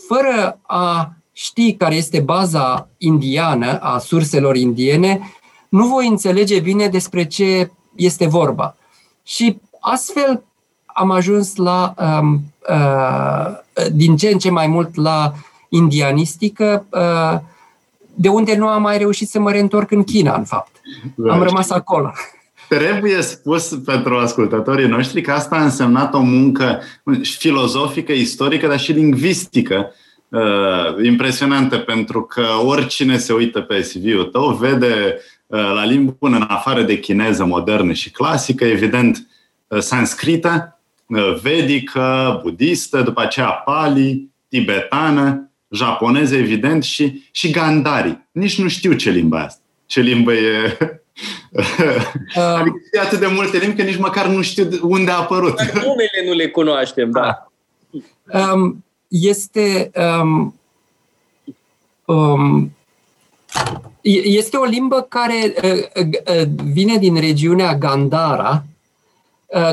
fără 0.08 0.58
a 0.62 1.12
ști 1.32 1.74
care 1.74 1.94
este 1.94 2.20
baza 2.20 2.88
indiană 2.98 3.78
a 3.80 3.98
surselor 3.98 4.56
indiene, 4.56 5.20
nu 5.68 5.86
voi 5.86 6.06
înțelege 6.06 6.60
bine 6.60 6.88
despre 6.88 7.26
ce 7.26 7.70
este 7.94 8.26
vorba. 8.26 8.76
Și 9.22 9.60
astfel 9.80 10.42
am 10.86 11.10
ajuns 11.10 11.56
la, 11.56 11.94
um, 11.98 12.40
uh, 12.68 13.86
din 13.92 14.16
ce 14.16 14.28
în 14.28 14.38
ce 14.38 14.50
mai 14.50 14.66
mult 14.66 14.94
la 14.94 15.32
indianistică, 15.68 16.86
uh, 16.90 17.40
de 18.14 18.28
unde 18.28 18.56
nu 18.56 18.68
am 18.68 18.82
mai 18.82 18.98
reușit 18.98 19.28
să 19.28 19.40
mă 19.40 19.50
reîntorc 19.50 19.90
în 19.90 20.04
China, 20.04 20.34
în 20.34 20.44
fapt. 20.44 20.80
Da. 21.14 21.32
Am 21.32 21.42
rămas 21.42 21.70
acolo. 21.70 22.12
Trebuie 22.68 23.22
spus 23.22 23.80
pentru 23.84 24.16
ascultătorii 24.16 24.86
noștri 24.86 25.20
că 25.20 25.32
asta 25.32 25.56
a 25.56 25.62
însemnat 25.62 26.14
o 26.14 26.20
muncă 26.20 26.80
filozofică, 27.22 28.12
istorică, 28.12 28.66
dar 28.66 28.78
și 28.78 28.92
lingvistică 28.92 29.92
uh, 30.28 31.04
impresionantă, 31.04 31.78
pentru 31.78 32.22
că 32.22 32.44
oricine 32.64 33.18
se 33.18 33.32
uită 33.32 33.60
pe 33.60 33.80
CV-ul 33.80 34.24
tău 34.24 34.54
vede 34.54 35.20
Uh, 35.48 35.58
la 35.58 35.84
limbi 35.84 36.12
bună, 36.18 36.36
în 36.36 36.44
afară 36.48 36.82
de 36.82 36.98
chineză 36.98 37.44
modernă 37.44 37.92
și 37.92 38.10
clasică, 38.10 38.64
evident, 38.64 39.28
uh, 39.66 39.78
sanscrită, 39.78 40.80
uh, 41.06 41.38
vedică, 41.42 42.40
budistă, 42.42 43.02
după 43.02 43.20
aceea 43.20 43.48
pali, 43.48 44.30
tibetană, 44.48 45.50
japoneză, 45.70 46.36
evident, 46.36 46.82
și, 46.82 47.22
și 47.30 47.50
gandari. 47.50 48.28
Nici 48.32 48.60
nu 48.60 48.68
știu 48.68 48.92
ce 48.92 49.10
limba 49.10 49.40
asta. 49.40 49.62
Ce 49.86 50.00
limbă 50.00 50.32
e... 50.32 50.76
adică 52.34 52.76
e 52.92 53.00
atât 53.00 53.18
de 53.18 53.26
multe 53.26 53.58
limbi 53.58 53.76
că 53.76 53.82
nici 53.82 53.98
măcar 53.98 54.26
nu 54.26 54.42
știu 54.42 54.68
unde 54.82 55.10
a 55.10 55.16
apărut. 55.16 55.60
Numele 55.60 56.22
nu 56.26 56.32
le 56.32 56.48
cunoaștem, 56.48 57.10
da. 57.10 57.50
Um, 58.52 58.84
este 59.08 59.90
um, 60.20 60.54
um, 62.04 62.72
este 64.22 64.56
o 64.56 64.64
limbă 64.64 65.06
care 65.08 65.54
vine 66.64 66.96
din 66.96 67.20
regiunea 67.20 67.76
Gandhara, 67.76 68.64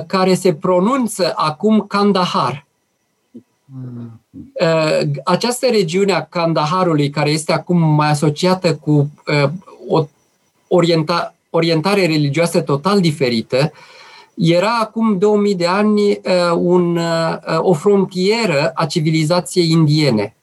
care 0.07 0.33
se 0.33 0.53
pronunță 0.53 1.33
acum 1.35 1.81
Kandahar. 1.87 2.65
Această 5.23 5.67
regiune 5.69 6.13
a 6.13 6.25
Kandaharului, 6.25 7.09
care 7.09 7.29
este 7.29 7.53
acum 7.53 7.77
mai 7.77 8.09
asociată 8.09 8.75
cu 8.75 9.09
o 9.87 10.05
orienta, 10.67 11.35
orientare 11.49 12.05
religioasă 12.05 12.61
total 12.61 13.01
diferită, 13.01 13.71
era 14.35 14.77
acum 14.81 15.17
2000 15.17 15.55
de 15.55 15.65
ani 15.65 16.19
un, 16.55 16.99
o 17.57 17.73
frontieră 17.73 18.71
a 18.73 18.85
civilizației 18.85 19.69
indiene. 19.69 20.35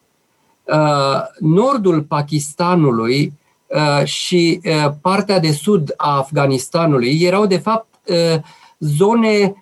Nordul 1.38 2.02
Pakistanului 2.02 3.32
Uh, 3.72 4.04
și 4.04 4.60
uh, 4.64 4.92
partea 5.00 5.38
de 5.40 5.52
sud 5.52 5.94
a 5.96 6.16
Afganistanului 6.16 7.18
erau 7.22 7.46
de 7.46 7.56
fapt 7.56 7.94
uh, 8.06 8.40
zone, 8.78 9.54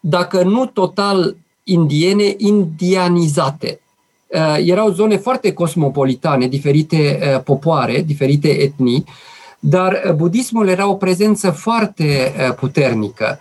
dacă 0.00 0.42
nu 0.42 0.66
total 0.66 1.36
indiene, 1.64 2.34
indianizate. 2.36 3.80
Erau 4.64 4.90
zone 4.90 5.16
foarte 5.16 5.52
cosmopolitane, 5.52 6.46
diferite 6.48 7.20
popoare, 7.44 8.02
diferite 8.02 8.48
etnii, 8.48 9.04
dar 9.58 10.14
budismul 10.16 10.68
era 10.68 10.88
o 10.88 10.94
prezență 10.94 11.50
foarte 11.50 12.32
puternică. 12.58 13.38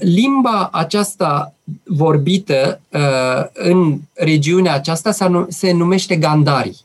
Limba 0.00 0.68
aceasta 0.72 1.54
vorbită 1.84 2.80
în 3.52 3.98
regiunea 4.14 4.74
aceasta 4.74 5.12
se 5.48 5.72
numește 5.72 6.16
Gandari. 6.16 6.84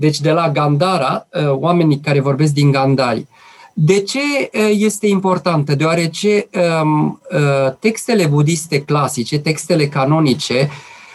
Deci 0.00 0.20
de 0.20 0.30
la 0.30 0.50
Gandhara, 0.50 1.26
uh, 1.32 1.50
oamenii 1.50 2.00
care 2.00 2.20
vorbesc 2.20 2.52
din 2.52 2.70
Gandhari. 2.70 3.26
De 3.72 4.00
ce 4.00 4.18
uh, 4.18 4.70
este 4.72 5.06
importantă? 5.06 5.74
Deoarece 5.74 6.48
um, 6.82 7.20
uh, 7.30 7.72
textele 7.78 8.26
budiste 8.26 8.80
clasice, 8.82 9.38
textele 9.38 9.88
canonice, 9.88 10.70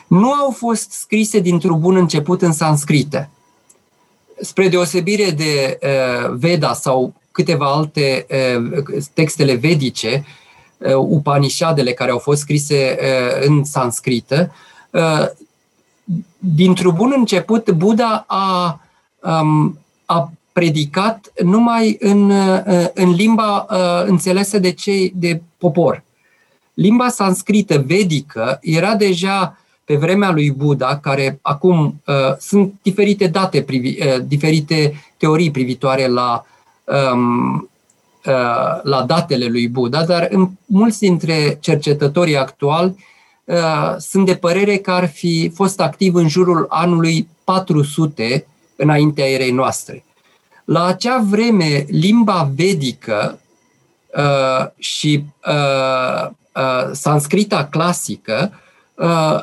nu 0.08 0.32
au 0.32 0.52
fost 0.52 0.92
scrise 0.92 1.40
dintr-un 1.40 1.80
bun 1.80 1.96
început 1.96 2.42
în 2.42 2.52
sanscrită. 2.52 3.30
Spre 4.44 4.68
deosebire 4.68 5.32
de 5.32 5.80
Veda 6.32 6.74
sau 6.74 7.14
câteva 7.32 7.66
alte 7.66 8.26
textele 9.14 9.56
vedice, 9.56 10.26
Upanishadele 10.96 11.92
care 11.92 12.12
au 12.12 12.18
fost 12.18 12.42
scrise 12.42 12.98
în 13.48 13.64
sanscrită, 13.64 14.52
dintr-un 16.38 16.94
bun 16.96 17.14
început, 17.16 17.72
Buddha 17.72 18.24
a, 18.28 18.80
um, 19.20 19.80
a 20.06 20.32
predicat 20.54 21.32
numai 21.44 21.98
în, 22.00 22.30
uh, 22.30 22.86
în 22.94 23.10
limba 23.10 23.68
uh, 23.70 24.04
înțelesă 24.06 24.60
de 24.60 24.72
cei 24.72 25.14
de 25.16 25.42
popor. 25.58 26.04
Limba 26.74 27.10
sanscrită 27.10 27.84
vedică 27.86 28.60
era 28.62 28.96
deja 28.96 29.58
pe 29.86 29.96
vremea 29.96 30.32
lui 30.32 30.52
Buddha, 30.52 30.98
care 30.98 31.40
acum 31.42 32.02
uh, 32.06 32.38
sunt 32.40 32.74
diferite 32.82 33.28
date, 33.28 33.62
privi, 33.62 33.88
uh, 34.00 34.18
diferite 34.26 35.04
teorii 35.18 35.52
privitoare 35.52 36.08
la, 36.08 36.46
um, 37.14 37.70
uh, 38.26 38.82
la 38.84 39.04
datele 39.08 39.46
lui 39.46 39.68
Buddha, 39.68 40.06
dar 40.06 40.28
în 40.32 40.50
mulți 40.66 41.00
dintre 41.00 41.58
cercetătorii 41.62 42.38
actuali 42.38 43.06
uh, 43.44 43.96
sunt 43.98 44.26
de 44.26 44.36
părere 44.36 44.78
că 44.78 44.92
ar 44.92 45.10
fi 45.10 45.52
fost 45.56 45.80
activ 45.80 46.16
în 46.16 46.28
jurul 46.28 46.66
anului 46.70 47.28
400 47.44 48.46
înaintea 48.76 49.30
erei 49.30 49.52
noastre. 49.52 50.04
La 50.66 50.86
acea 50.86 51.26
vreme, 51.30 51.86
limba 51.90 52.52
vedică 52.56 53.40
uh, 54.18 54.68
și 54.78 55.24
uh, 55.48 56.30
uh, 56.56 56.90
sanscrita 56.92 57.66
clasică 57.66 58.60
uh, 58.96 59.40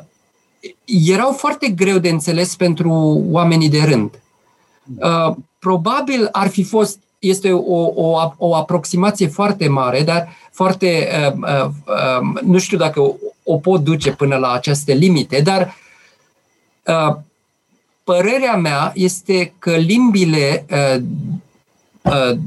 erau 0.85 1.33
foarte 1.33 1.69
greu 1.69 1.99
de 1.99 2.09
înțeles 2.09 2.57
pentru 2.57 2.91
oamenii 3.31 3.69
de 3.69 3.83
rând. 3.83 4.11
Uh, 4.99 5.37
probabil 5.59 6.29
ar 6.33 6.49
fi 6.49 6.63
fost, 6.63 6.99
este 7.19 7.53
o, 7.53 7.83
o, 7.95 8.33
o 8.37 8.55
aproximație 8.55 9.27
foarte 9.27 9.69
mare, 9.69 10.03
dar 10.03 10.29
foarte, 10.51 11.09
uh, 11.29 11.65
uh, 11.65 11.71
uh, 11.87 12.43
nu 12.43 12.59
știu 12.59 12.79
dacă 12.79 13.01
o, 13.01 13.15
o 13.45 13.57
pot 13.57 13.85
duce 13.85 14.13
până 14.13 14.37
la 14.37 14.53
aceste 14.53 14.93
limite, 14.93 15.41
dar 15.41 15.75
uh, 16.87 17.17
părerea 18.05 18.57
mea 18.57 18.93
este 18.95 19.55
că 19.59 19.77
limbile 19.77 20.67
uh, 20.71 21.03
uh, 22.03 22.39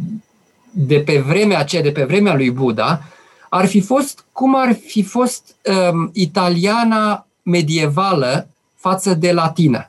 de 0.72 1.00
pe 1.00 1.20
vremea 1.20 1.60
aceea, 1.60 1.82
de 1.82 1.92
pe 1.92 2.04
vremea 2.04 2.36
lui 2.36 2.52
Buddha, 2.52 3.02
ar 3.50 3.66
fi 3.66 3.82
fost 3.82 4.26
cum 4.32 4.56
ar 4.56 4.74
fi 4.86 5.04
fost 5.04 5.56
um, 5.92 6.10
italiana 6.14 7.28
medievală 7.44 8.48
față 8.76 9.14
de 9.14 9.32
latină. 9.32 9.88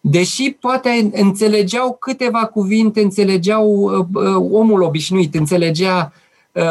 Deși 0.00 0.50
poate 0.60 1.10
înțelegeau 1.12 1.96
câteva 2.00 2.44
cuvinte, 2.46 3.00
înțelegeau 3.00 3.68
uh, 3.68 4.06
uh, 4.12 4.34
omul 4.50 4.82
obișnuit, 4.82 5.34
înțelegea 5.34 6.12
uh, 6.52 6.62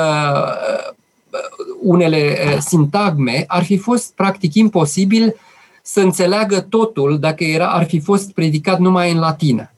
unele 1.82 2.38
uh, 2.46 2.58
sintagme, 2.60 3.44
ar 3.48 3.64
fi 3.64 3.78
fost 3.78 4.14
practic 4.16 4.54
imposibil 4.54 5.36
să 5.82 6.00
înțeleagă 6.00 6.60
totul 6.60 7.20
dacă 7.20 7.44
era, 7.44 7.68
ar 7.68 7.86
fi 7.86 8.00
fost 8.00 8.32
predicat 8.32 8.80
numai 8.80 9.12
în 9.12 9.20
latină. 9.20 9.72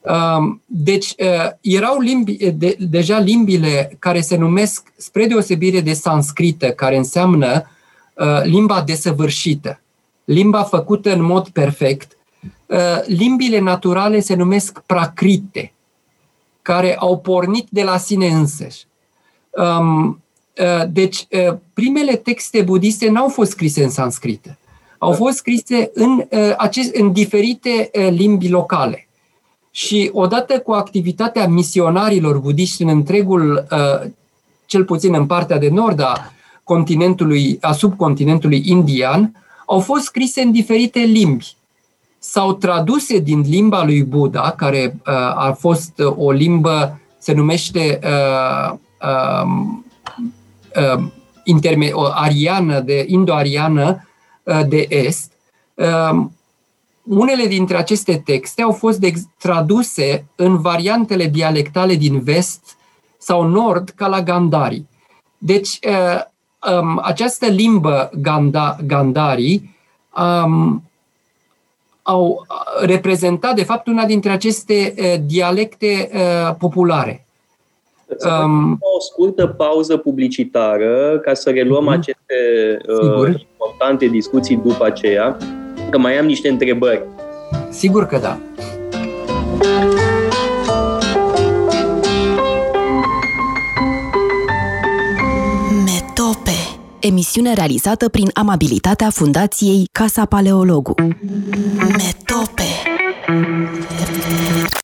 Um, 0.00 0.62
deci 0.66 1.06
uh, 1.18 1.50
erau 1.60 2.00
limbi, 2.00 2.36
de, 2.50 2.76
deja 2.78 3.18
limbile 3.18 3.96
care 3.98 4.20
se 4.20 4.36
numesc, 4.36 4.92
spre 4.96 5.26
deosebire 5.26 5.80
de 5.80 5.92
sanscrită, 5.92 6.70
care 6.70 6.96
înseamnă 6.96 7.52
uh, 7.54 7.76
limba 8.42 8.82
desăvârșită, 8.82 9.80
limba 10.24 10.62
făcută 10.62 11.12
în 11.12 11.22
mod 11.22 11.48
perfect, 11.48 12.16
uh, 12.66 12.78
limbile 13.06 13.58
naturale 13.58 14.20
se 14.20 14.34
numesc 14.34 14.80
pracrite, 14.86 15.72
care 16.62 16.96
au 16.96 17.18
pornit 17.18 17.66
de 17.70 17.82
la 17.82 17.96
sine 17.96 18.26
însăși. 18.26 18.86
Um, 19.50 20.22
deci, 20.88 21.26
primele 21.74 22.16
texte 22.16 22.62
budiste 22.62 23.10
n-au 23.10 23.28
fost 23.28 23.50
scrise 23.50 23.84
în 23.84 23.90
sanscrită. 23.90 24.58
Au 24.98 25.12
fost 25.12 25.36
scrise 25.36 25.90
în, 25.94 26.24
acest, 26.56 26.94
în 26.94 27.12
diferite 27.12 27.90
limbi 28.10 28.48
locale. 28.48 29.08
Și 29.70 30.10
odată 30.12 30.60
cu 30.60 30.72
activitatea 30.72 31.48
misionarilor 31.48 32.38
budiști 32.38 32.82
în 32.82 32.88
întregul, 32.88 33.66
uh, 33.70 34.10
cel 34.66 34.84
puțin 34.84 35.14
în 35.14 35.26
partea 35.26 35.58
de 35.58 35.68
nord 35.68 36.00
a 36.00 36.32
continentului, 36.68 37.58
a 37.60 37.72
subcontinentului 37.72 38.62
indian, 38.64 39.32
au 39.66 39.80
fost 39.80 40.04
scrise 40.04 40.40
în 40.40 40.52
diferite 40.52 40.98
limbi. 40.98 41.56
S-au 42.18 42.52
traduse 42.52 43.18
din 43.18 43.40
limba 43.40 43.84
lui 43.84 44.02
Buddha, 44.04 44.50
care 44.56 44.96
uh, 44.96 45.12
a 45.48 45.56
fost 45.58 45.92
o 46.16 46.30
limbă, 46.30 47.00
se 47.18 47.32
numește 47.32 47.98
uh, 48.02 48.78
um, 49.42 49.84
uh, 50.76 51.04
interme- 51.44 51.90
o 51.92 52.04
ariană, 52.04 52.80
de 52.80 53.04
indo-ariană 53.06 54.08
uh, 54.42 54.60
de 54.68 54.86
est, 54.88 55.32
uh, 55.74 56.24
unele 57.02 57.46
dintre 57.46 57.76
aceste 57.76 58.22
texte 58.24 58.62
au 58.62 58.72
fost 58.72 59.00
traduse 59.38 60.26
în 60.36 60.60
variantele 60.60 61.26
dialectale 61.26 61.94
din 61.94 62.20
vest 62.20 62.76
sau 63.18 63.42
nord 63.42 63.88
ca 63.88 64.06
la 64.06 64.22
Gandhari. 64.22 64.84
Deci, 65.38 65.78
uh, 65.88 66.22
um, 66.80 67.00
această 67.02 67.46
limbă 67.46 68.10
Ganda, 68.20 68.76
Gandhari 68.86 69.62
um, 70.44 70.82
au 72.02 72.46
reprezentat, 72.80 73.54
de 73.54 73.64
fapt, 73.64 73.86
una 73.86 74.04
dintre 74.04 74.30
aceste 74.30 74.94
uh, 74.98 75.14
dialecte 75.26 76.10
uh, 76.12 76.54
populare. 76.58 77.26
Um, 78.42 78.72
o 78.72 79.00
scurtă 79.00 79.46
pauză 79.46 79.96
publicitară 79.96 81.18
ca 81.18 81.34
să 81.34 81.50
reluăm 81.50 81.88
uh-huh. 81.90 81.98
aceste 81.98 82.34
uh, 82.86 83.34
importante 83.52 84.06
discuții 84.06 84.56
după 84.56 84.84
aceea 84.84 85.36
că 85.90 85.98
mai 85.98 86.18
am 86.18 86.26
niște 86.26 86.48
întrebări. 86.48 87.02
Sigur 87.70 88.06
că 88.06 88.18
da. 88.18 88.38
Metope 89.58 90.17
Emisiune 97.08 97.54
realizată 97.54 98.08
prin 98.08 98.30
amabilitatea 98.32 99.10
Fundației 99.10 99.88
Casa 99.92 100.24
Paleologu. 100.24 100.94
Metope 101.76 102.68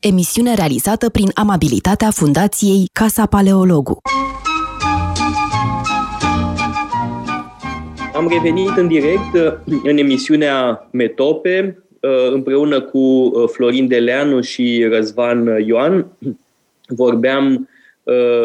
Emisiune 0.00 0.54
realizată 0.54 1.10
prin 1.10 1.30
amabilitatea 1.34 2.10
Fundației 2.10 2.88
Casa 2.92 3.26
Paleologu. 3.26 3.98
Am 8.14 8.28
revenit 8.28 8.76
în 8.76 8.88
direct 8.88 9.34
uh, 9.34 9.78
în 9.82 9.96
emisiunea 9.96 10.88
Metope 10.92 11.82
uh, 12.00 12.32
împreună 12.32 12.80
cu 12.80 12.98
uh, 12.98 13.48
Florin 13.48 13.88
Deleanu 13.88 14.40
și 14.40 14.86
Răzvan 14.90 15.46
Ioan. 15.66 16.06
Vorbeam 16.88 17.68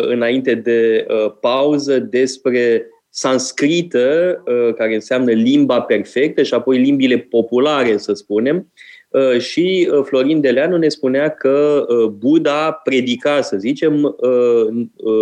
înainte 0.10 0.56
de 0.56 1.08
pauză 1.40 2.00
despre 2.00 2.86
sanscrită, 3.10 4.44
care 4.78 4.94
înseamnă 4.94 5.32
limba 5.32 5.82
perfectă, 5.82 6.44
și 6.44 6.54
apoi 6.54 6.78
limbile 6.78 7.18
populare, 7.18 7.98
să 7.98 8.14
spunem. 8.14 8.72
Și 9.40 9.90
Florin 10.04 10.42
Deleanu 10.42 10.78
ne 10.78 10.88
spunea 10.88 11.30
că 11.30 11.86
Buddha 12.18 12.72
predica, 12.72 13.42
să 13.42 13.58
zicem, 13.58 14.16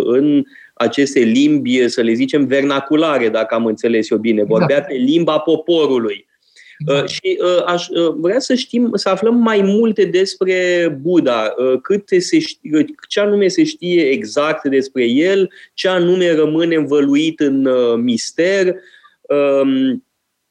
în 0.04 0.42
aceste 0.74 1.20
limbi, 1.20 1.88
să 1.88 2.00
le 2.00 2.12
zicem, 2.12 2.46
vernaculare, 2.46 3.28
dacă 3.28 3.54
am 3.54 3.66
înțeles 3.66 4.10
eu 4.10 4.18
bine. 4.18 4.42
Vorbea 4.44 4.76
exact. 4.76 4.86
pe 4.86 4.94
limba 4.94 5.38
poporului. 5.38 6.27
Da. 6.78 6.94
Uh, 6.94 7.08
și 7.08 7.38
uh, 7.40 7.62
aș 7.66 7.88
uh, 7.88 8.14
vrea 8.16 8.38
să 8.38 8.54
știm, 8.54 8.90
să 8.94 9.08
aflăm 9.08 9.34
mai 9.34 9.62
multe 9.62 10.04
despre 10.04 10.88
Buddha, 11.00 11.54
uh, 11.56 11.80
câte 11.82 12.18
se 12.18 12.38
știe, 12.38 12.84
ce 13.08 13.20
anume 13.20 13.48
se 13.48 13.64
știe 13.64 14.02
exact 14.02 14.68
despre 14.68 15.04
el, 15.04 15.50
ce 15.74 15.88
anume 15.88 16.34
rămâne 16.34 16.74
învăluit 16.74 17.40
în 17.40 17.64
uh, 17.64 17.96
mister. 17.96 18.74
Uh, 19.20 19.96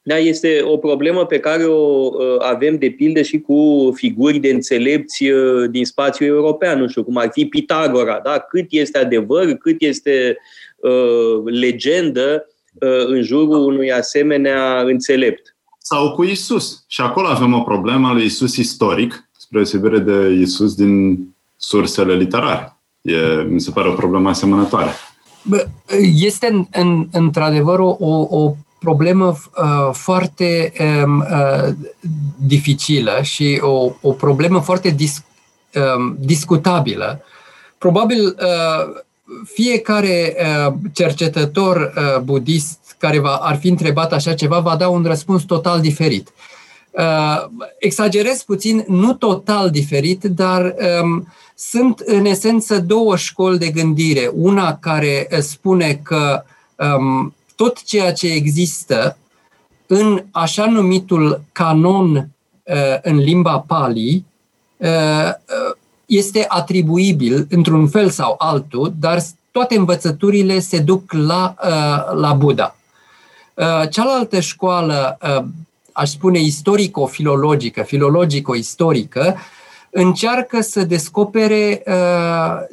da, 0.08 0.16
este 0.16 0.60
o 0.62 0.76
problemă 0.76 1.26
pe 1.26 1.40
care 1.40 1.64
o 1.64 2.10
uh, 2.12 2.36
avem 2.38 2.78
de 2.78 2.90
pildă 2.90 3.22
și 3.22 3.40
cu 3.40 3.92
figuri 3.94 4.38
de 4.38 4.48
înțelepți 4.48 5.28
uh, 5.28 5.70
din 5.70 5.84
spațiul 5.84 6.28
european, 6.28 6.80
nu 6.80 6.88
știu, 6.88 7.04
cum 7.04 7.16
ar 7.16 7.28
fi 7.32 7.46
Pitagora, 7.46 8.20
da? 8.24 8.38
cât 8.38 8.66
este 8.68 8.98
adevăr, 8.98 9.52
cât 9.52 9.82
este 9.82 10.36
uh, 10.76 11.42
legendă 11.44 12.46
uh, 12.80 13.06
în 13.06 13.22
jurul 13.22 13.66
unui 13.66 13.92
asemenea 13.92 14.80
înțelept. 14.80 15.57
Sau 15.78 16.12
cu 16.12 16.24
Isus. 16.24 16.84
Și 16.86 17.00
acolo 17.00 17.28
avem 17.28 17.52
o 17.54 17.60
problemă 17.60 18.12
lui 18.12 18.24
Isus 18.24 18.56
istoric, 18.56 19.28
spre 19.36 19.58
deosebire 19.58 19.98
de 19.98 20.38
Isus 20.40 20.74
din 20.74 21.18
sursele 21.56 22.14
literare. 22.14 22.76
E, 23.00 23.42
mi 23.48 23.60
se 23.60 23.70
pare 23.70 23.88
o 23.88 23.92
problemă 23.92 24.28
asemănătoare. 24.28 24.90
Este 26.14 26.46
în, 26.46 26.66
în, 26.72 27.08
într-adevăr 27.12 27.78
o, 27.78 27.96
o 28.30 28.54
problemă 28.78 29.26
uh, 29.26 29.90
foarte 29.92 30.72
um, 31.04 31.18
uh, 31.18 31.74
dificilă 32.46 33.18
și 33.22 33.58
o, 33.62 33.92
o 34.00 34.12
problemă 34.12 34.60
foarte 34.60 34.88
dis, 34.90 35.24
um, 35.96 36.16
discutabilă. 36.18 37.22
Probabil 37.78 38.24
uh, 38.26 39.02
fiecare 39.44 40.36
uh, 40.66 40.74
cercetător 40.92 41.76
uh, 41.96 42.20
budist 42.20 42.78
care 42.98 43.18
va, 43.18 43.34
ar 43.34 43.56
fi 43.56 43.68
întrebat 43.68 44.12
așa 44.12 44.34
ceva 44.34 44.58
va 44.58 44.76
da 44.76 44.88
un 44.88 45.04
răspuns 45.04 45.42
total 45.42 45.80
diferit. 45.80 46.32
Uh, 46.90 47.44
exagerez 47.78 48.42
puțin, 48.42 48.84
nu 48.88 49.14
total 49.14 49.70
diferit, 49.70 50.24
dar 50.24 50.74
um, 51.02 51.28
sunt 51.54 51.98
în 51.98 52.24
esență 52.24 52.80
două 52.80 53.16
școli 53.16 53.58
de 53.58 53.70
gândire. 53.70 54.30
Una 54.34 54.76
care 54.76 55.28
spune 55.40 56.00
că 56.02 56.44
um, 56.76 57.34
tot 57.56 57.82
ceea 57.82 58.12
ce 58.12 58.32
există 58.32 59.16
în 59.86 60.24
așa 60.30 60.66
numitul 60.66 61.42
canon 61.52 62.28
în 63.02 63.16
limba 63.16 63.58
Pali 63.58 64.24
este 66.08 66.44
atribuibil 66.48 67.46
într-un 67.50 67.88
fel 67.88 68.10
sau 68.10 68.34
altul, 68.38 68.92
dar 69.00 69.22
toate 69.50 69.76
învățăturile 69.76 70.58
se 70.58 70.78
duc 70.78 71.12
la, 71.12 71.54
la 72.14 72.32
Buddha. 72.32 72.76
Cealaltă 73.90 74.40
școală, 74.40 75.18
aș 75.92 76.10
spune 76.10 76.38
istorico-filologică, 76.38 77.82
filologico-istorică, 77.82 79.36
încearcă 79.90 80.60
să 80.60 80.84
descopere 80.84 81.82
uh, 81.86 81.94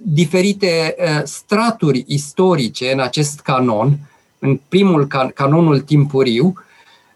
diferite 0.03 0.95
uh, 0.99 1.21
straturi 1.23 2.03
istorice 2.07 2.91
în 2.91 2.99
acest 2.99 3.39
canon, 3.39 3.97
în 4.39 4.59
primul 4.69 5.07
can- 5.07 5.33
canonul 5.33 5.79
timpuriu, 5.79 6.53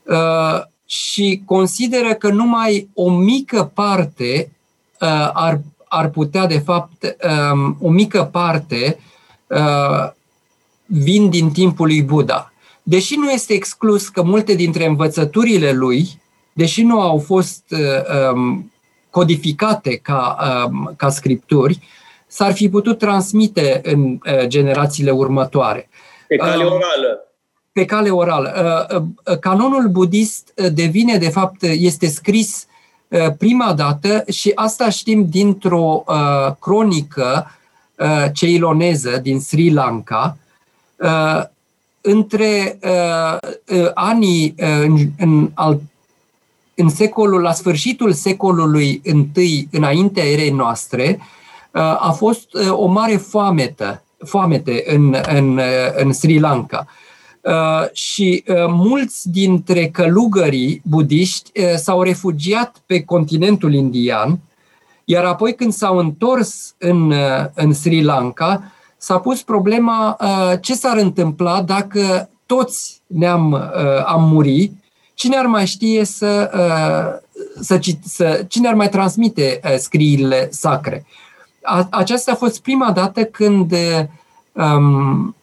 uh, 0.03 0.61
și 0.85 1.41
consideră 1.45 2.13
că 2.13 2.29
numai 2.29 2.89
o 2.93 3.09
mică 3.09 3.71
parte 3.73 4.51
uh, 4.99 5.29
ar, 5.33 5.61
ar 5.89 6.09
putea, 6.09 6.45
de 6.45 6.59
fapt, 6.59 7.15
um, 7.51 7.77
o 7.81 7.89
mică 7.89 8.29
parte 8.31 8.99
uh, 9.47 10.11
vin 10.85 11.29
din 11.29 11.51
timpul 11.51 11.87
lui 11.87 12.03
Buddha. 12.03 12.53
Deși 12.83 13.15
nu 13.15 13.31
este 13.31 13.53
exclus 13.53 14.07
că 14.07 14.23
multe 14.23 14.53
dintre 14.53 14.85
învățăturile 14.85 15.71
lui, 15.71 16.21
deși 16.53 16.83
nu 16.83 17.01
au 17.01 17.17
fost 17.17 17.63
uh, 17.69 18.31
um, 18.33 18.71
codificate 19.09 19.95
ca, 19.95 20.37
um, 20.67 20.93
ca 20.97 21.09
scripturi, 21.09 21.79
s-ar 22.27 22.53
fi 22.53 22.69
putut 22.69 22.97
transmite 22.97 23.81
în 23.83 24.11
uh, 24.11 24.47
generațiile 24.47 25.11
următoare. 25.11 25.89
Pe 26.27 26.35
cale 26.35 26.63
um, 26.63 26.71
orală. 26.71 27.19
Pe 27.71 27.85
cale 27.85 28.09
orală. 28.09 28.53
Uh, 28.91 29.01
uh, 29.31 29.39
canonul 29.39 29.87
budist 29.87 30.53
devine, 30.73 31.17
de 31.17 31.29
fapt, 31.29 31.63
este 31.63 32.07
scris 32.07 32.67
prima 33.37 33.73
dată 33.73 34.23
și 34.31 34.51
asta 34.55 34.89
știm 34.89 35.29
dintr-o 35.29 36.03
cronică 36.59 37.51
ceiloneză 38.33 39.17
din 39.21 39.39
Sri 39.39 39.71
Lanka, 39.71 40.37
între 42.01 42.79
anii 43.93 44.53
în, 44.57 44.97
în 45.17 45.49
al 45.53 45.79
în 46.79 46.89
secolul, 46.89 47.41
la 47.41 47.53
sfârșitul 47.53 48.13
secolului 48.13 49.01
I 49.35 49.67
înaintea 49.71 50.23
erei 50.23 50.49
noastre, 50.49 51.19
uh, 51.19 51.81
a 51.81 52.13
fost 52.17 52.53
uh, 52.53 52.71
o 52.71 52.85
mare 52.85 53.15
foametă, 53.15 54.03
foamete 54.25 54.83
în, 54.87 55.15
în, 55.27 55.57
uh, 55.57 55.63
în 55.95 56.13
Sri 56.13 56.39
Lanka. 56.39 56.87
Și 57.91 58.43
mulți 58.67 59.29
dintre 59.29 59.87
călugării 59.87 60.81
budiști 60.89 61.51
s-au 61.75 62.01
refugiat 62.01 62.81
pe 62.85 63.03
continentul 63.03 63.73
indian, 63.73 64.39
iar 65.05 65.25
apoi 65.25 65.55
când 65.55 65.73
s-au 65.73 65.97
întors 65.97 66.75
în, 66.77 67.13
în 67.53 67.73
Sri 67.73 68.03
Lanka, 68.03 68.63
s-a 68.97 69.19
pus 69.19 69.41
problema 69.41 70.17
ce 70.61 70.73
s-ar 70.73 70.97
întâmpla 70.97 71.61
dacă 71.61 72.29
toți 72.45 73.01
ne-am 73.07 73.53
am 74.05 74.29
murit 74.29 74.73
cine 75.19 75.37
ar 75.37 75.45
mai 75.45 75.65
știe 75.65 76.05
să, 76.05 76.51
uh, 76.53 77.41
să, 77.61 77.79
să 78.03 78.45
cine 78.47 78.67
ar 78.67 78.73
mai 78.73 78.89
transmite 78.89 79.59
uh, 79.63 79.75
scrierile 79.77 80.47
sacre. 80.51 81.05
Aceasta 81.89 82.31
a 82.31 82.35
fost 82.35 82.61
prima 82.61 82.91
dată 82.91 83.23
când 83.23 83.73
um, 84.51 85.35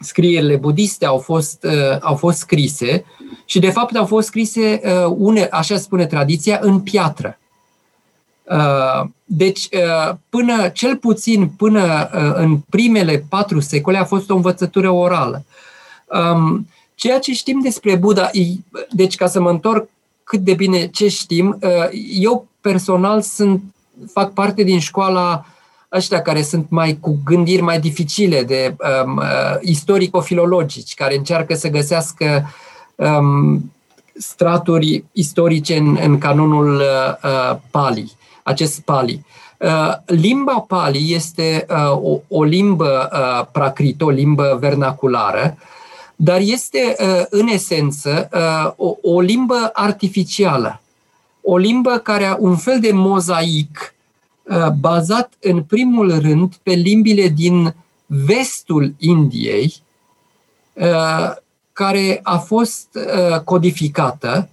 scrierile 0.00 0.56
budiste 0.56 1.06
au 1.06 1.18
fost, 1.18 1.64
uh, 1.64 1.96
au 2.00 2.14
fost 2.14 2.38
scrise 2.38 3.04
și 3.44 3.58
de 3.58 3.70
fapt 3.70 3.96
au 3.96 4.06
fost 4.06 4.26
scrise, 4.26 4.80
uh, 4.84 5.14
une, 5.16 5.48
așa 5.50 5.76
spune 5.76 6.06
tradiția, 6.06 6.58
în 6.62 6.80
piatră. 6.80 7.38
Uh, 8.42 9.08
deci, 9.24 9.68
uh, 9.72 10.14
până, 10.28 10.68
cel 10.68 10.96
puțin 10.96 11.48
până 11.48 12.10
uh, 12.14 12.32
în 12.34 12.58
primele 12.58 13.24
patru 13.28 13.60
secole 13.60 13.98
a 13.98 14.04
fost 14.04 14.30
o 14.30 14.34
învățătură 14.34 14.90
orală. 14.90 15.44
Um, 16.06 16.66
Ceea 16.94 17.18
ce 17.18 17.32
știm 17.32 17.60
despre 17.60 17.96
Buddha, 17.96 18.30
deci 18.90 19.16
ca 19.16 19.26
să 19.26 19.40
mă 19.40 19.50
întorc 19.50 19.88
cât 20.24 20.40
de 20.40 20.54
bine 20.54 20.86
ce 20.86 21.08
știm, 21.08 21.58
uh, 21.62 21.88
eu 22.20 22.46
personal 22.60 23.22
sunt, 23.22 23.62
fac 24.12 24.32
parte 24.32 24.62
din 24.62 24.78
școala 24.78 25.46
ăștia 25.94 26.22
care 26.22 26.42
sunt 26.42 26.66
mai 26.68 26.98
cu 27.00 27.18
gândiri 27.24 27.62
mai 27.62 27.80
dificile 27.80 28.42
de 28.42 28.76
um, 29.04 29.16
uh, 29.16 29.24
istorico-filologici, 29.60 30.94
care 30.94 31.16
încearcă 31.16 31.54
să 31.54 31.68
găsească 31.68 32.50
um, 32.94 33.72
straturi 34.14 35.04
istorice 35.12 35.76
în, 35.76 35.98
în 36.02 36.18
canonul 36.18 36.74
uh, 36.74 37.56
Pali, 37.70 38.12
acest 38.42 38.80
Pali. 38.80 39.24
Uh, 39.58 39.92
limba 40.06 40.64
Pali 40.68 41.12
este 41.14 41.66
uh, 41.70 41.90
o, 42.02 42.18
o 42.28 42.42
limbă 42.42 43.08
uh, 43.12 43.46
prakrit, 43.52 44.02
o 44.02 44.08
limbă 44.08 44.56
vernaculară, 44.60 45.56
uh, 45.58 45.72
dar 46.16 46.40
este 46.40 46.96
uh, 46.98 47.24
în 47.30 47.46
esență 47.46 48.28
uh, 48.32 48.72
o, 48.76 48.96
o 49.02 49.20
limbă 49.20 49.70
artificială, 49.72 50.80
o 51.42 51.56
limbă 51.56 51.98
care 51.98 52.24
are 52.24 52.36
un 52.40 52.56
fel 52.56 52.80
de 52.80 52.92
mozaic 52.92 53.70
uh, 53.78 54.03
bazat 54.80 55.32
în 55.40 55.62
primul 55.62 56.18
rând 56.18 56.54
pe 56.62 56.72
limbile 56.72 57.28
din 57.28 57.74
vestul 58.06 58.94
Indiei, 58.98 59.74
care 61.72 62.20
a 62.22 62.36
fost 62.36 62.98
codificată 63.44 64.48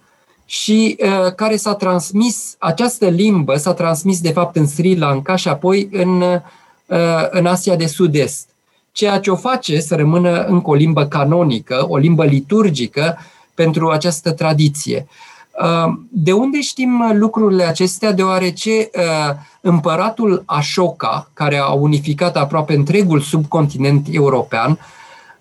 și 0.45 0.97
care 1.35 1.55
s-a 1.55 1.73
transmis, 1.73 2.55
această 2.59 3.07
limbă 3.07 3.55
s-a 3.55 3.73
transmis 3.73 4.21
de 4.21 4.31
fapt 4.31 4.55
în 4.55 4.67
Sri 4.67 4.97
Lanka 4.97 5.35
și 5.35 5.47
apoi 5.47 5.89
în, 5.91 6.23
în 7.31 7.45
Asia 7.45 7.75
de 7.75 7.85
Sud-Est 7.85 8.51
ceea 8.91 9.19
ce 9.19 9.31
o 9.31 9.35
face 9.35 9.79
să 9.79 9.95
rămână 9.95 10.43
încă 10.43 10.69
o 10.69 10.73
limbă 10.73 11.05
canonică, 11.05 11.85
o 11.87 11.97
limbă 11.97 12.25
liturgică 12.25 13.17
pentru 13.53 13.89
această 13.89 14.31
tradiție. 14.31 15.07
Uh, 15.59 15.93
de 16.09 16.31
unde 16.31 16.61
știm 16.61 17.11
lucrurile 17.13 17.63
acestea? 17.63 18.11
Deoarece 18.11 18.89
uh, 18.95 19.35
împăratul 19.61 20.43
Ashoka, 20.45 21.29
care 21.33 21.57
a 21.57 21.71
unificat 21.71 22.35
aproape 22.35 22.73
întregul 22.73 23.19
subcontinent 23.19 24.07
european, 24.11 24.79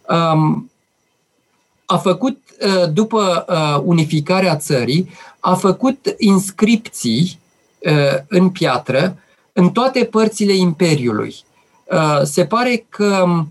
um, 0.08 0.70
a 1.86 1.96
făcut, 1.96 2.38
uh, 2.66 2.92
după 2.92 3.44
unificarea 3.84 4.56
țării, 4.56 5.10
a 5.40 5.54
făcut 5.54 6.14
inscripții 6.18 7.38
în 8.28 8.50
piatră 8.50 9.16
în 9.52 9.70
toate 9.70 10.04
părțile 10.04 10.54
Imperiului. 10.54 11.34
Uh, 11.84 12.20
se 12.22 12.44
pare 12.44 12.86
că 12.88 13.22
um, 13.24 13.48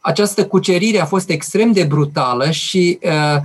această 0.00 0.46
cucerire 0.46 1.00
a 1.00 1.04
fost 1.04 1.28
extrem 1.28 1.72
de 1.72 1.82
brutală 1.82 2.50
și 2.50 2.98
uh, 3.02 3.40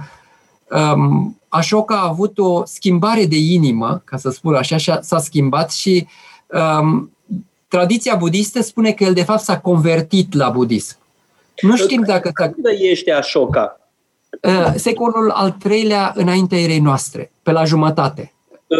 um, 0.80 1.40
Ashoka 1.56 1.96
a 1.96 2.08
avut 2.08 2.38
o 2.38 2.66
schimbare 2.66 3.26
de 3.26 3.38
inimă, 3.38 4.02
ca 4.06 4.18
să 4.18 4.30
spun 4.30 4.54
așa, 4.54 4.78
și 4.78 4.92
s-a 5.02 5.20
schimbat 5.20 5.72
și 5.72 6.08
um, 6.80 7.12
tradiția 7.68 8.16
budistă 8.16 8.62
spune 8.62 8.92
că 8.92 9.04
el 9.04 9.14
de 9.14 9.24
fapt 9.24 9.42
s-a 9.42 9.60
convertit 9.60 10.34
la 10.34 10.50
budism. 10.50 10.98
Nu 11.62 11.78
știm 11.78 12.04
dacă... 12.06 12.32
Când 12.34 12.66
ești 12.80 13.12
Ashoka? 13.12 13.80
Uh, 14.42 14.74
secolul 14.76 15.30
al 15.30 15.52
treilea 15.52 16.14
înaintea 16.16 16.60
erei 16.60 16.80
noastre, 16.80 17.32
pe 17.44 17.52
la 17.52 17.64
jumătate. 17.64 18.34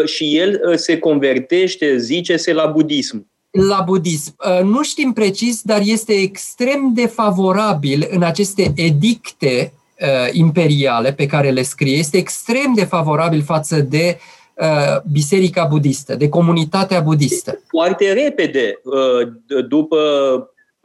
Și 0.06 0.38
el 0.38 0.78
se 0.78 1.00
convertește, 1.00 1.98
zice-se, 1.98 2.54
la 2.54 2.66
budism 2.66 3.28
la 3.52 3.82
budism. 3.86 4.36
Uh, 4.38 4.64
nu 4.64 4.84
știm 4.84 5.14
precis, 5.14 5.62
dar 5.62 5.82
este 5.84 6.14
extrem 6.14 6.92
de 6.94 7.06
favorabil 7.06 8.08
în 8.10 8.24
aceste 8.24 8.74
edicte 8.76 9.74
uh, 9.74 9.84
imperiale 10.32 11.14
pe 11.14 11.26
care 11.26 11.50
le 11.50 11.62
scrie, 11.62 11.98
este 11.98 12.18
extrem 12.18 12.74
de 12.76 12.84
favorabil 12.84 13.42
față 13.42 13.80
de 13.80 14.18
uh, 14.54 15.02
biserica 15.12 15.66
budistă, 15.66 16.16
de 16.16 16.30
comunitatea 16.30 17.00
budistă. 17.00 17.62
Foarte 17.68 18.14
repede, 18.14 18.82
după 19.68 19.98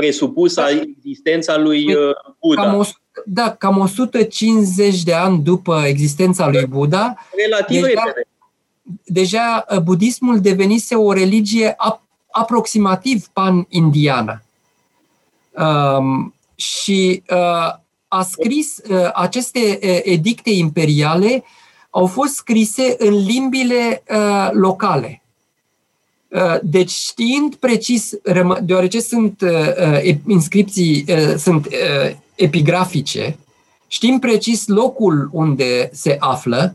presupusa 0.00 0.62
da. 0.62 0.80
existența 0.96 1.58
lui 1.58 1.84
păi, 1.84 1.94
Buddha. 2.40 2.62
Cam 2.62 2.78
o, 2.78 2.82
da, 3.24 3.54
cam 3.58 3.78
150 3.78 5.02
de 5.02 5.14
ani 5.14 5.38
după 5.38 5.82
existența 5.86 6.48
lui 6.48 6.66
Buddha. 6.66 7.14
Relativ 7.46 7.82
deja, 7.82 8.02
repede. 8.04 8.26
Deja 9.04 9.66
budismul 9.82 10.40
devenise 10.40 10.94
o 10.94 11.12
religie 11.12 11.76
aproximativ 12.30 13.26
pan-indiană. 13.32 14.42
Um, 15.50 16.34
și 16.54 17.22
uh, 17.30 17.74
a 18.10 18.22
scris 18.22 18.76
uh, 18.88 19.10
aceste 19.14 19.78
uh, 19.82 20.00
edicte 20.02 20.50
imperiale 20.50 21.44
au 21.90 22.06
fost 22.06 22.34
scrise 22.34 22.94
în 22.98 23.24
limbile 23.24 24.02
uh, 24.08 24.48
locale. 24.52 25.22
Uh, 26.28 26.56
deci 26.62 26.90
știind 26.90 27.54
precis, 27.54 28.12
deoarece 28.62 29.00
sunt 29.00 29.40
uh, 29.40 29.50
uh 30.04 30.14
inscripții, 30.26 31.04
uh, 31.08 31.34
sunt 31.36 31.66
uh, 31.66 32.16
epigrafice, 32.34 33.38
Știm 33.92 34.18
precis 34.18 34.66
locul 34.66 35.28
unde 35.32 35.90
se 35.92 36.16
află 36.20 36.74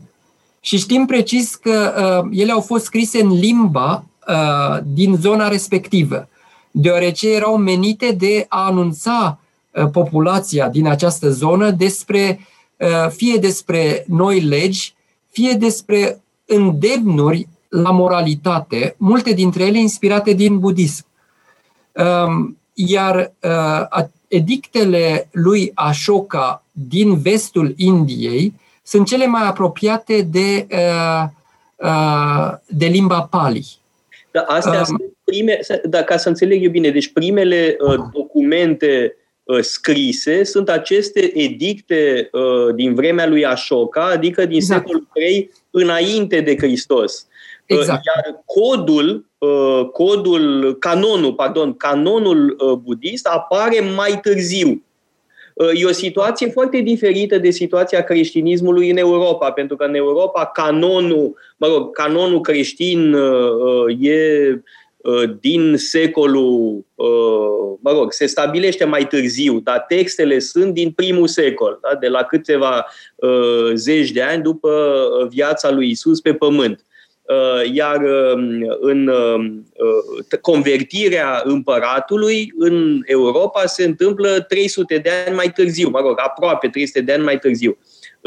și 0.60 0.78
știm 0.78 1.06
precis 1.06 1.54
că 1.54 1.94
uh, 2.24 2.38
ele 2.38 2.52
au 2.52 2.60
fost 2.60 2.84
scrise 2.84 3.20
în 3.20 3.38
limba 3.38 4.04
uh, 4.28 4.78
din 4.86 5.16
zona 5.20 5.48
respectivă, 5.48 6.28
deoarece 6.70 7.28
erau 7.28 7.56
menite 7.56 8.10
de 8.10 8.46
a 8.48 8.64
anunța 8.64 9.38
uh, 9.40 9.45
populația 9.92 10.68
din 10.68 10.86
această 10.86 11.30
zonă 11.30 11.70
despre 11.70 12.40
uh, 12.76 13.10
fie 13.10 13.36
despre 13.36 14.04
noi 14.08 14.40
legi, 14.40 14.94
fie 15.30 15.52
despre 15.52 16.20
îndemnuri 16.46 17.48
la 17.68 17.90
moralitate, 17.90 18.94
multe 18.98 19.32
dintre 19.32 19.64
ele 19.64 19.78
inspirate 19.78 20.32
din 20.32 20.58
budism. 20.58 21.04
Um, 21.92 22.58
iar 22.74 23.32
uh, 23.42 24.04
edictele 24.28 25.28
lui 25.32 25.72
Ashoka 25.74 26.64
din 26.72 27.18
vestul 27.18 27.74
Indiei 27.76 28.54
sunt 28.82 29.06
cele 29.06 29.26
mai 29.26 29.46
apropiate 29.46 30.22
de, 30.22 30.66
uh, 30.70 31.24
uh, 31.76 32.52
de 32.66 32.86
limba 32.86 33.22
Pali. 33.22 33.66
Da, 34.30 34.40
astea 34.40 34.78
um, 34.78 34.84
sunt 34.84 35.02
prime, 35.24 35.58
da, 35.84 36.02
ca 36.02 36.16
să 36.16 36.28
înțeleg 36.28 36.62
eu 36.62 36.70
bine, 36.70 36.90
deci 36.90 37.12
primele 37.12 37.76
uh, 37.80 37.94
documente 38.12 39.16
uh, 39.16 39.25
scrise 39.60 40.44
sunt 40.44 40.68
aceste 40.68 41.32
edicte 41.34 42.28
uh, 42.32 42.74
din 42.74 42.94
vremea 42.94 43.26
lui 43.26 43.46
Ashoka, 43.46 44.04
adică 44.04 44.46
din 44.46 44.56
exact. 44.56 44.80
secolul 44.80 45.06
3 45.14 45.50
înainte 45.70 46.40
de 46.40 46.56
Hristos. 46.56 47.26
Uh, 47.68 47.78
exact. 47.78 48.02
Iar 48.04 48.42
codul, 48.44 49.26
uh, 49.38 49.88
codul, 49.92 50.76
canonul, 50.78 51.34
pardon, 51.34 51.74
canonul 51.74 52.56
uh, 52.58 52.72
budist 52.72 53.26
apare 53.26 53.80
mai 53.96 54.18
târziu. 54.22 54.80
E 55.74 55.84
o 55.84 55.92
situație 55.92 56.48
foarte 56.48 56.78
diferită 56.78 57.38
de 57.38 57.50
situația 57.50 58.02
creștinismului 58.02 58.90
în 58.90 58.96
Europa, 58.96 59.50
pentru 59.50 59.76
că 59.76 59.84
în 59.84 59.94
Europa 59.94 60.46
canonul, 60.46 61.34
mă 61.56 61.66
rog, 61.66 61.92
canonul 61.94 62.40
creștin 62.40 63.16
e 64.00 64.18
din 65.40 65.76
secolul, 65.76 66.84
mă 67.80 67.90
rog, 67.92 68.12
se 68.12 68.26
stabilește 68.26 68.84
mai 68.84 69.06
târziu, 69.06 69.60
dar 69.60 69.84
textele 69.88 70.38
sunt 70.38 70.74
din 70.74 70.90
primul 70.90 71.26
secol, 71.26 71.78
da? 71.82 71.94
de 71.94 72.08
la 72.08 72.22
câteva 72.22 72.86
zeci 73.74 74.10
de 74.10 74.22
ani 74.22 74.42
după 74.42 74.98
viața 75.30 75.70
lui 75.70 75.90
Isus 75.90 76.20
pe 76.20 76.34
pământ. 76.34 76.86
Uh, 77.28 77.74
iar 77.74 77.96
um, 77.96 78.76
în 78.80 79.08
um, 79.08 79.66
uh, 79.76 80.38
convertirea 80.40 81.42
împăratului 81.44 82.52
în 82.58 83.02
Europa 83.04 83.66
se 83.66 83.84
întâmplă 83.84 84.40
300 84.48 84.98
de 84.98 85.10
ani 85.26 85.34
mai 85.34 85.52
târziu, 85.52 85.88
mă 85.88 86.00
rog, 86.00 86.14
aproape 86.16 86.68
300 86.68 87.00
de 87.00 87.12
ani 87.12 87.24
mai 87.24 87.38
târziu. 87.38 87.78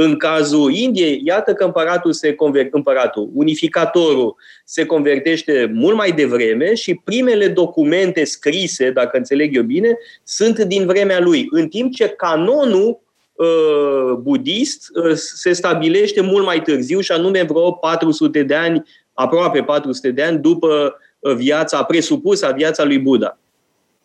În 0.02 0.18
cazul 0.18 0.74
Indiei, 0.74 1.22
iată 1.24 1.54
că 1.54 1.64
împăratul, 1.64 2.14
se 2.14 2.36
conver- 2.36 2.70
împăratul, 2.72 3.30
unificatorul, 3.34 4.36
se 4.66 4.86
convertește 4.86 5.72
mult 5.74 5.96
mai 5.96 6.12
devreme 6.12 6.74
și 6.74 7.02
primele 7.04 7.48
documente 7.48 8.24
scrise, 8.24 8.92
dacă 8.92 9.18
înțeleg 9.18 9.56
eu 9.56 9.64
bine, 9.64 9.98
sunt 10.24 10.60
din 10.60 10.86
vremea 10.86 11.20
lui, 11.20 11.48
în 11.52 11.68
timp 11.68 11.94
ce 11.94 12.08
canonul 12.08 13.00
Uh, 13.34 14.14
budist 14.22 14.90
uh, 14.94 15.16
se 15.16 15.54
stabilește 15.54 16.22
mult 16.22 16.46
mai 16.46 16.62
târziu 16.62 17.00
și 17.00 17.12
anume 17.12 17.44
vreo 17.44 17.72
400 17.72 18.44
de 18.44 18.56
ani, 18.56 18.84
aproape 19.14 19.64
400 19.64 20.12
de 20.12 20.24
ani 20.24 20.40
după 20.40 20.96
uh, 21.20 21.36
viața 21.36 21.84
presupusă 21.84 22.48
a 22.48 22.52
viața 22.52 22.84
lui 22.84 23.00
Buddha. 23.00 23.38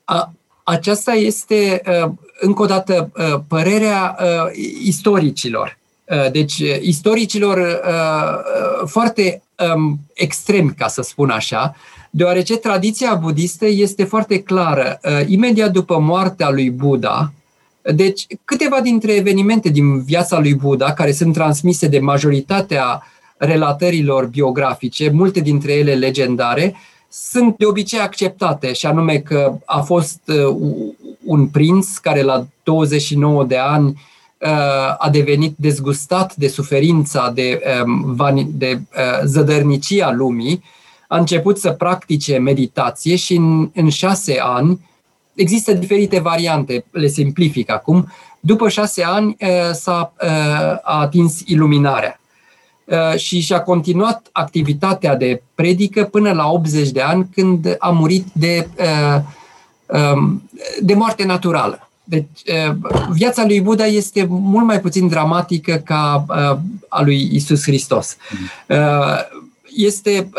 A, 0.04 0.32
aceasta 0.64 1.12
este, 1.12 1.82
încă 2.40 2.62
o 2.62 2.66
dată, 2.66 3.10
părerea 3.48 4.16
istoricilor. 4.84 5.78
Deci, 6.32 6.62
istoricilor 6.80 7.80
foarte 8.84 9.42
um, 9.74 9.98
extremi, 10.14 10.74
ca 10.74 10.88
să 10.88 11.02
spun 11.02 11.30
așa, 11.30 11.76
deoarece 12.10 12.56
tradiția 12.56 13.14
budistă 13.14 13.66
este 13.66 14.04
foarte 14.04 14.42
clară. 14.42 15.00
Imediat 15.26 15.70
după 15.70 15.98
moartea 15.98 16.50
lui 16.50 16.70
Buddha, 16.70 17.32
deci, 17.92 18.26
câteva 18.44 18.80
dintre 18.80 19.12
evenimente 19.12 19.68
din 19.68 20.02
viața 20.02 20.38
lui 20.38 20.54
Buddha, 20.54 20.92
care 20.92 21.12
sunt 21.12 21.32
transmise 21.32 21.86
de 21.86 21.98
majoritatea 21.98 23.02
relatărilor 23.36 24.26
biografice, 24.26 25.10
multe 25.10 25.40
dintre 25.40 25.72
ele 25.72 25.94
legendare, 25.94 26.74
sunt 27.08 27.56
de 27.56 27.66
obicei 27.66 27.98
acceptate, 27.98 28.72
și 28.72 28.86
anume 28.86 29.18
că 29.18 29.58
a 29.64 29.80
fost 29.80 30.20
uh, 30.26 30.56
un 31.24 31.46
prinț 31.46 31.96
care 31.96 32.22
la 32.22 32.46
29 32.62 33.44
de 33.44 33.56
ani 33.56 33.86
uh, 33.86 33.94
a 34.98 35.08
devenit 35.10 35.54
dezgustat 35.56 36.36
de 36.36 36.48
suferința, 36.48 37.30
de, 37.34 37.62
um, 37.84 38.50
de 38.52 38.80
uh, 38.80 39.20
zădărnicia 39.24 40.12
lumii, 40.12 40.62
a 41.08 41.18
început 41.18 41.58
să 41.58 41.70
practice 41.70 42.38
meditație 42.38 43.16
și 43.16 43.34
în, 43.34 43.70
în 43.74 43.88
șase 43.88 44.38
ani 44.40 44.80
Există 45.34 45.72
diferite 45.72 46.18
variante, 46.18 46.84
le 46.90 47.06
simplific 47.06 47.70
acum. 47.70 48.12
După 48.40 48.68
șase 48.68 49.04
ani 49.04 49.36
s-a 49.72 50.12
a 50.82 51.00
atins 51.00 51.40
iluminarea 51.46 52.20
și 53.16 53.40
și-a 53.40 53.62
continuat 53.62 54.28
activitatea 54.32 55.16
de 55.16 55.42
predică 55.54 56.04
până 56.04 56.32
la 56.32 56.50
80 56.50 56.90
de 56.90 57.00
ani, 57.00 57.28
când 57.34 57.76
a 57.78 57.90
murit 57.90 58.26
de, 58.32 58.68
de 60.80 60.94
moarte 60.94 61.24
naturală. 61.24 61.88
Deci, 62.04 62.42
viața 63.12 63.44
lui 63.46 63.60
Buddha 63.60 63.86
este 63.86 64.26
mult 64.28 64.66
mai 64.66 64.80
puțin 64.80 65.08
dramatică 65.08 65.82
ca 65.84 66.24
a 66.88 67.02
lui 67.02 67.28
Isus 67.32 67.62
Hristos. 67.62 68.16
Este 69.76 70.30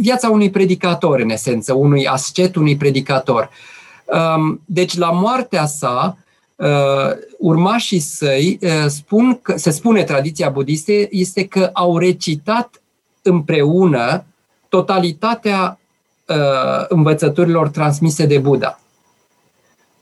viața 0.00 0.28
unui 0.28 0.50
predicator, 0.50 1.20
în 1.20 1.30
esență, 1.30 1.72
unui 1.72 2.06
ascet, 2.06 2.54
unui 2.56 2.76
predicator. 2.76 3.50
Um, 4.04 4.60
deci, 4.64 4.96
la 4.96 5.10
moartea 5.10 5.66
sa, 5.66 6.18
uh, 6.56 7.10
urmașii 7.38 7.98
săi 7.98 8.58
uh, 8.62 8.84
spun 8.86 9.38
că, 9.42 9.56
se 9.56 9.70
spune 9.70 10.04
tradiția 10.04 10.48
budistă, 10.48 10.92
este 11.10 11.46
că 11.46 11.70
au 11.72 11.98
recitat 11.98 12.82
împreună 13.22 14.24
totalitatea 14.68 15.78
uh, 16.28 16.84
învățăturilor 16.88 17.68
transmise 17.68 18.26
de 18.26 18.38
Buddha. 18.38 18.78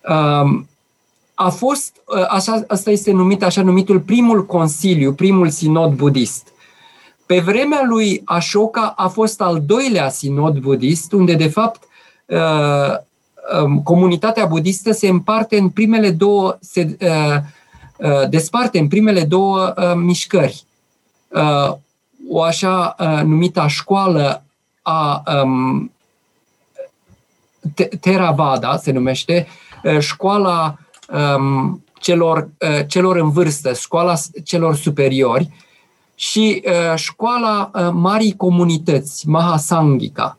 Um, 0.09 0.69
a 1.35 1.49
fost, 1.49 1.97
așa, 2.29 2.65
asta 2.67 2.91
este 2.91 3.13
numit 3.13 3.43
așa 3.43 3.63
numitul 3.63 4.01
primul 4.01 4.47
consiliu, 4.47 5.13
primul 5.13 5.51
sinod 5.51 5.93
budist. 5.93 6.49
Pe 7.27 7.39
vremea 7.39 7.83
lui 7.85 8.23
Ashoka 8.25 8.93
a 8.97 9.09
fost 9.09 9.41
al 9.41 9.63
doilea 9.67 10.09
sinod 10.09 10.59
budist, 10.59 11.13
unde 11.13 11.35
de 11.35 11.49
fapt 11.49 11.83
Um, 13.51 13.83
comunitatea 13.83 14.47
budistă 14.47 14.93
se 14.93 15.09
împarte 15.09 15.59
în 15.59 15.69
primele 15.69 16.11
două, 16.11 16.57
se 16.61 16.97
uh, 17.01 17.37
uh, 17.97 18.29
desparte 18.29 18.79
în 18.79 18.89
primele 18.89 19.25
două 19.25 19.75
uh, 19.77 19.93
mișcări. 19.95 20.65
O 22.29 22.43
așa 22.43 22.95
numită 23.25 23.65
școală 23.69 24.43
a 24.83 25.23
um, 25.43 25.93
Theravada 28.01 28.77
se 28.77 28.93
numește, 28.93 29.47
școala 29.99 30.79
um, 31.37 31.85
celor, 32.01 32.49
celor 32.87 33.17
în 33.17 33.31
vârstă, 33.31 33.73
școala 33.73 34.15
celor 34.45 34.77
superiori 34.77 35.51
și 36.15 36.63
școala 36.95 37.71
marii 37.93 38.37
comunități, 38.37 39.29
Mahasangika. 39.29 40.39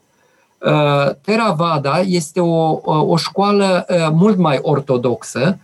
Uh, 0.64 1.14
Theravada 1.20 2.00
este 2.00 2.40
o, 2.40 2.78
o 2.84 3.16
școală 3.16 3.86
uh, 3.88 4.08
mult 4.12 4.38
mai 4.38 4.58
ortodoxă, 4.62 5.58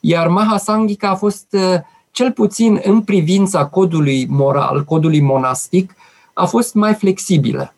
iar 0.00 0.28
Mahasangika 0.28 1.08
a 1.08 1.14
fost, 1.14 1.46
uh, 1.50 1.74
cel 2.10 2.32
puțin 2.32 2.80
în 2.84 3.02
privința 3.02 3.66
codului 3.66 4.26
moral, 4.26 4.84
codului 4.84 5.20
monastic, 5.20 5.94
a 6.32 6.44
fost 6.44 6.74
mai 6.74 6.94
flexibilă. 6.94 7.74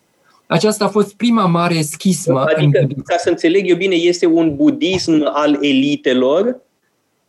Aceasta 0.47 0.85
a 0.85 0.87
fost 0.87 1.15
prima 1.15 1.45
mare 1.45 1.81
schismă. 1.81 2.39
Adică, 2.39 2.79
în 2.79 3.01
ca 3.03 3.17
să 3.17 3.29
înțeleg 3.29 3.69
eu 3.69 3.75
bine, 3.75 3.95
este 3.95 4.25
un 4.25 4.55
budism 4.55 5.29
al 5.33 5.57
elitelor 5.61 6.59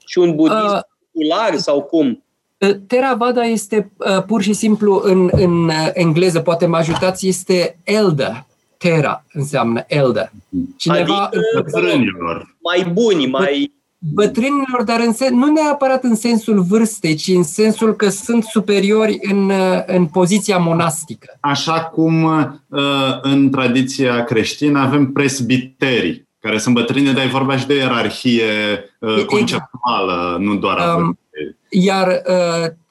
și 0.07 0.19
un 0.19 0.35
budism 0.35 0.75
uh, 0.75 0.81
popular 1.13 1.57
sau 1.57 1.83
cum? 1.83 2.23
Theravada 2.87 3.45
este 3.45 3.91
uh, 3.97 4.23
pur 4.23 4.43
și 4.43 4.53
simplu 4.53 5.01
în, 5.05 5.29
în 5.33 5.71
engleză, 5.93 6.41
poate 6.41 6.67
mă 6.67 6.77
ajutați, 6.77 7.27
este 7.27 7.79
elder. 7.85 8.47
Tera 8.77 9.25
înseamnă 9.33 9.85
elder. 9.87 10.31
Cineva 10.77 11.17
adică 11.25 11.41
bătrânilor. 11.55 12.57
Mai 12.63 12.91
buni, 12.93 13.27
mai... 13.27 13.73
Bătrânilor, 13.99 14.83
dar 14.85 15.01
în 15.01 15.13
sen, 15.13 15.39
nu 15.39 15.53
neapărat 15.53 16.05
în 16.05 16.15
sensul 16.15 16.61
vârstei, 16.61 17.15
ci 17.15 17.29
în 17.29 17.43
sensul 17.43 17.95
că 17.95 18.09
sunt 18.09 18.45
superiori 18.45 19.19
în, 19.23 19.53
în 19.87 20.07
poziția 20.07 20.59
monastică. 20.59 21.37
Așa 21.41 21.81
cum 21.81 22.23
uh, 22.23 22.81
în 23.23 23.51
tradiția 23.51 24.25
creștină 24.25 24.81
avem 24.81 25.13
presbiterii, 25.13 26.29
care 26.41 26.59
sunt 26.59 26.75
bătrâni, 26.75 27.13
dar 27.13 27.25
e 27.25 27.29
vorba 27.29 27.57
și 27.57 27.67
de 27.67 27.75
ierarhie 27.75 28.45
uh, 29.01 29.25
conceptuală, 29.25 30.37
nu 30.41 30.55
doar 30.55 30.79
a 30.79 30.97
um, 30.97 31.19
Iar 31.71 32.23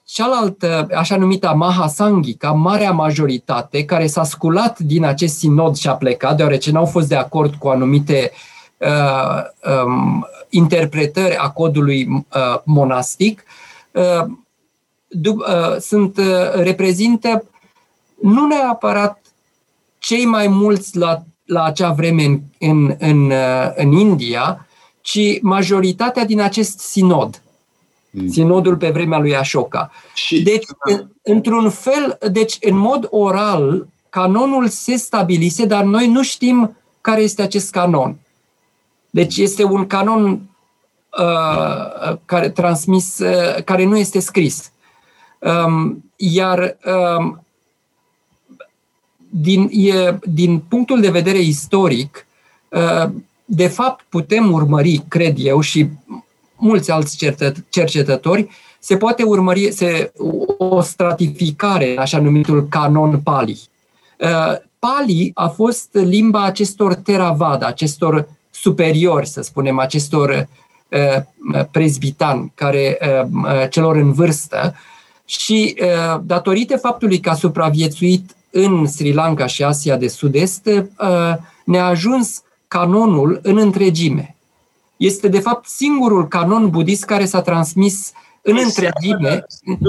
cealaltă, 0.05 0.87
așa 0.95 1.17
numită 1.17 1.53
Mahasanghica, 1.55 2.51
marea 2.51 2.91
majoritate, 2.91 3.85
care 3.85 4.07
s-a 4.07 4.23
sculat 4.23 4.79
din 4.79 5.05
acest 5.05 5.37
sinod 5.37 5.75
și 5.75 5.87
a 5.87 5.93
plecat, 5.93 6.37
deoarece 6.37 6.71
n-au 6.71 6.85
fost 6.85 7.07
de 7.07 7.15
acord 7.15 7.53
cu 7.53 7.67
anumite 7.67 8.31
uh, 8.33 8.55
um, 8.79 10.27
interpretări 10.49 11.35
a 11.35 11.49
codului 11.49 12.07
uh, 12.09 12.59
monastic, 12.63 13.43
uh, 13.91 14.25
uh, 15.23 15.77
sunt, 15.79 16.17
uh, 16.17 16.53
reprezintă 16.53 17.43
nu 18.21 18.47
neapărat 18.47 19.21
cei 19.97 20.25
mai 20.25 20.47
mulți 20.47 20.97
la, 20.97 21.23
la 21.45 21.63
acea 21.63 21.91
vreme 21.91 22.23
în, 22.23 22.41
în, 22.59 22.95
în, 22.99 23.29
uh, 23.29 23.71
în 23.75 23.91
India, 23.91 24.67
ci 25.01 25.41
majoritatea 25.41 26.25
din 26.25 26.41
acest 26.41 26.79
sinod. 26.79 27.41
Mm. 28.11 28.29
Sinodul 28.29 28.77
pe 28.77 28.89
vremea 28.89 29.19
lui 29.19 29.35
Ashoka. 29.35 29.91
Și... 30.13 30.43
Deci, 30.43 30.65
într-un 31.23 31.69
fel, 31.69 32.17
deci 32.31 32.57
în 32.61 32.77
mod 32.77 33.07
oral, 33.09 33.87
canonul 34.09 34.67
se 34.67 34.95
stabilise, 34.95 35.65
dar 35.65 35.83
noi 35.83 36.07
nu 36.07 36.23
știm 36.23 36.77
care 37.01 37.21
este 37.21 37.41
acest 37.41 37.71
canon. 37.71 38.17
Deci 39.17 39.37
este 39.37 39.63
un 39.63 39.87
canon 39.87 40.41
uh, 41.19 42.17
care 42.25 42.49
transmis, 42.49 43.19
uh, 43.19 43.63
care 43.63 43.83
nu 43.85 43.97
este 43.97 44.19
scris. 44.19 44.71
Um, 45.39 46.03
iar 46.15 46.77
um, 47.17 47.43
din, 49.29 49.69
e, 49.71 50.17
din 50.23 50.59
punctul 50.59 51.01
de 51.01 51.09
vedere 51.09 51.37
istoric, 51.37 52.25
uh, 52.69 53.09
de 53.45 53.67
fapt 53.67 54.05
putem 54.09 54.51
urmări, 54.51 55.03
cred 55.07 55.35
eu, 55.37 55.61
și 55.61 55.89
mulți 56.55 56.91
alți 56.91 57.33
cercetători, 57.69 58.49
se 58.79 58.97
poate 58.97 59.23
urmări 59.23 59.71
se, 59.71 60.11
o 60.57 60.81
stratificare, 60.81 61.95
așa 61.99 62.19
numitul 62.19 62.67
canon 62.67 63.19
Pali. 63.19 63.59
Uh, 64.19 64.55
Pali 64.79 65.31
a 65.33 65.47
fost 65.47 65.89
limba 65.91 66.43
acestor 66.43 66.95
Theravada, 66.95 67.67
acestor 67.67 68.27
superiori, 68.61 69.27
să 69.27 69.41
spunem, 69.41 69.79
acestor 69.79 70.47
uh, 70.89 71.65
prezbitani, 71.71 72.51
care, 72.55 72.97
uh, 73.23 73.69
celor 73.69 73.95
în 73.95 74.11
vârstă, 74.11 74.75
și 75.25 75.75
datorită 76.23 76.77
faptului 76.77 77.19
că 77.19 77.29
a 77.29 77.33
supraviețuit 77.33 78.35
în 78.51 78.87
Sri 78.87 79.13
Lanka 79.13 79.45
și 79.45 79.63
Asia 79.63 79.97
de 79.97 80.07
Sud-Est, 80.07 80.69
ne-a 81.63 81.85
ajuns 81.85 82.43
canonul 82.67 83.39
în 83.43 83.57
întregime 83.57 84.37
este 84.97 85.27
de 85.27 85.39
fapt 85.39 85.67
singurul 85.67 86.27
canon 86.27 86.69
budist 86.69 87.05
care 87.05 87.25
s-a 87.25 87.41
transmis 87.41 88.11
în 88.41 88.57
întregime 88.63 89.45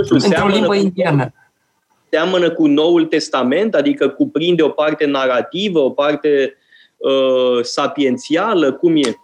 într-o 0.09 0.47
limbă 0.47 0.75
indiană. 0.75 1.33
Seamănă 2.11 2.51
cu 2.51 2.66
Noul 2.66 3.05
Testament, 3.05 3.75
adică 3.75 4.09
cuprinde 4.09 4.62
o 4.62 4.69
parte 4.69 5.07
narrativă, 5.07 5.79
o 5.79 5.91
parte 5.91 6.57
uh, 6.99 7.65
sapiențială, 7.65 8.73
cum 8.73 8.97
e? 8.97 9.17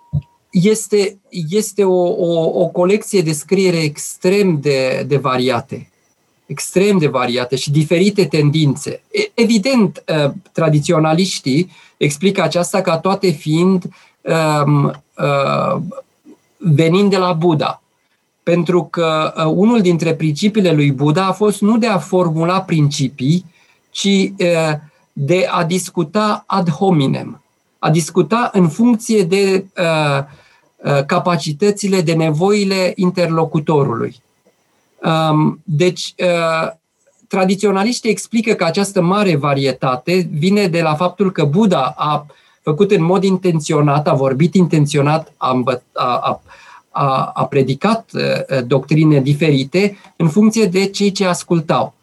Este, 0.50 1.18
este 1.50 1.84
o, 1.84 2.02
o, 2.08 2.60
o 2.60 2.66
colecție 2.66 3.20
de 3.20 3.32
scriere 3.32 3.82
extrem 3.82 4.60
de, 4.60 5.04
de 5.06 5.16
variate 5.16 5.88
extrem 6.46 6.98
de 6.98 7.06
variate 7.06 7.56
și 7.56 7.70
diferite 7.70 8.24
tendințe. 8.24 9.02
Evident, 9.34 10.04
uh, 10.24 10.30
tradiționaliștii 10.52 11.70
explică 11.96 12.42
aceasta 12.42 12.80
ca 12.80 12.98
toate 12.98 13.30
fiind 13.30 13.84
um, 14.20 14.84
uh, 14.84 15.82
venind 16.56 17.10
de 17.10 17.16
la 17.16 17.32
Buddha. 17.32 17.82
Pentru 18.42 18.84
că 18.84 19.34
uh, 19.36 19.44
unul 19.44 19.80
dintre 19.80 20.14
principiile 20.14 20.72
lui 20.72 20.92
Buddha 20.92 21.26
a 21.26 21.32
fost 21.32 21.60
nu 21.60 21.78
de 21.78 21.86
a 21.86 21.98
formula 21.98 22.60
principii, 22.60 23.44
ci 23.90 24.32
uh, 24.38 24.72
de 25.12 25.46
a 25.50 25.64
discuta 25.64 26.44
ad 26.46 26.70
hominem, 26.70 27.42
a 27.84 27.90
discuta 27.90 28.50
în 28.52 28.68
funcție 28.68 29.22
de 29.22 29.64
uh, 29.76 30.24
uh, 30.76 31.04
capacitățile, 31.06 32.00
de 32.00 32.12
nevoile 32.12 32.92
interlocutorului. 32.96 34.22
Um, 35.02 35.60
deci, 35.64 36.14
uh, 36.18 36.72
tradiționaliștii 37.28 38.10
explică 38.10 38.52
că 38.52 38.64
această 38.64 39.02
mare 39.02 39.36
varietate 39.36 40.28
vine 40.32 40.66
de 40.66 40.82
la 40.82 40.94
faptul 40.94 41.32
că 41.32 41.44
Buddha 41.44 41.94
a 41.96 42.26
făcut 42.62 42.90
în 42.90 43.02
mod 43.02 43.24
intenționat, 43.24 44.08
a 44.08 44.14
vorbit 44.14 44.54
intenționat, 44.54 45.32
a, 45.36 45.62
a, 45.92 46.40
a, 46.90 47.32
a 47.34 47.46
predicat 47.46 48.10
uh, 48.12 48.66
doctrine 48.66 49.20
diferite 49.20 49.96
în 50.16 50.28
funcție 50.28 50.66
de 50.66 50.86
cei 50.86 51.12
ce 51.12 51.26
ascultau. 51.26 51.94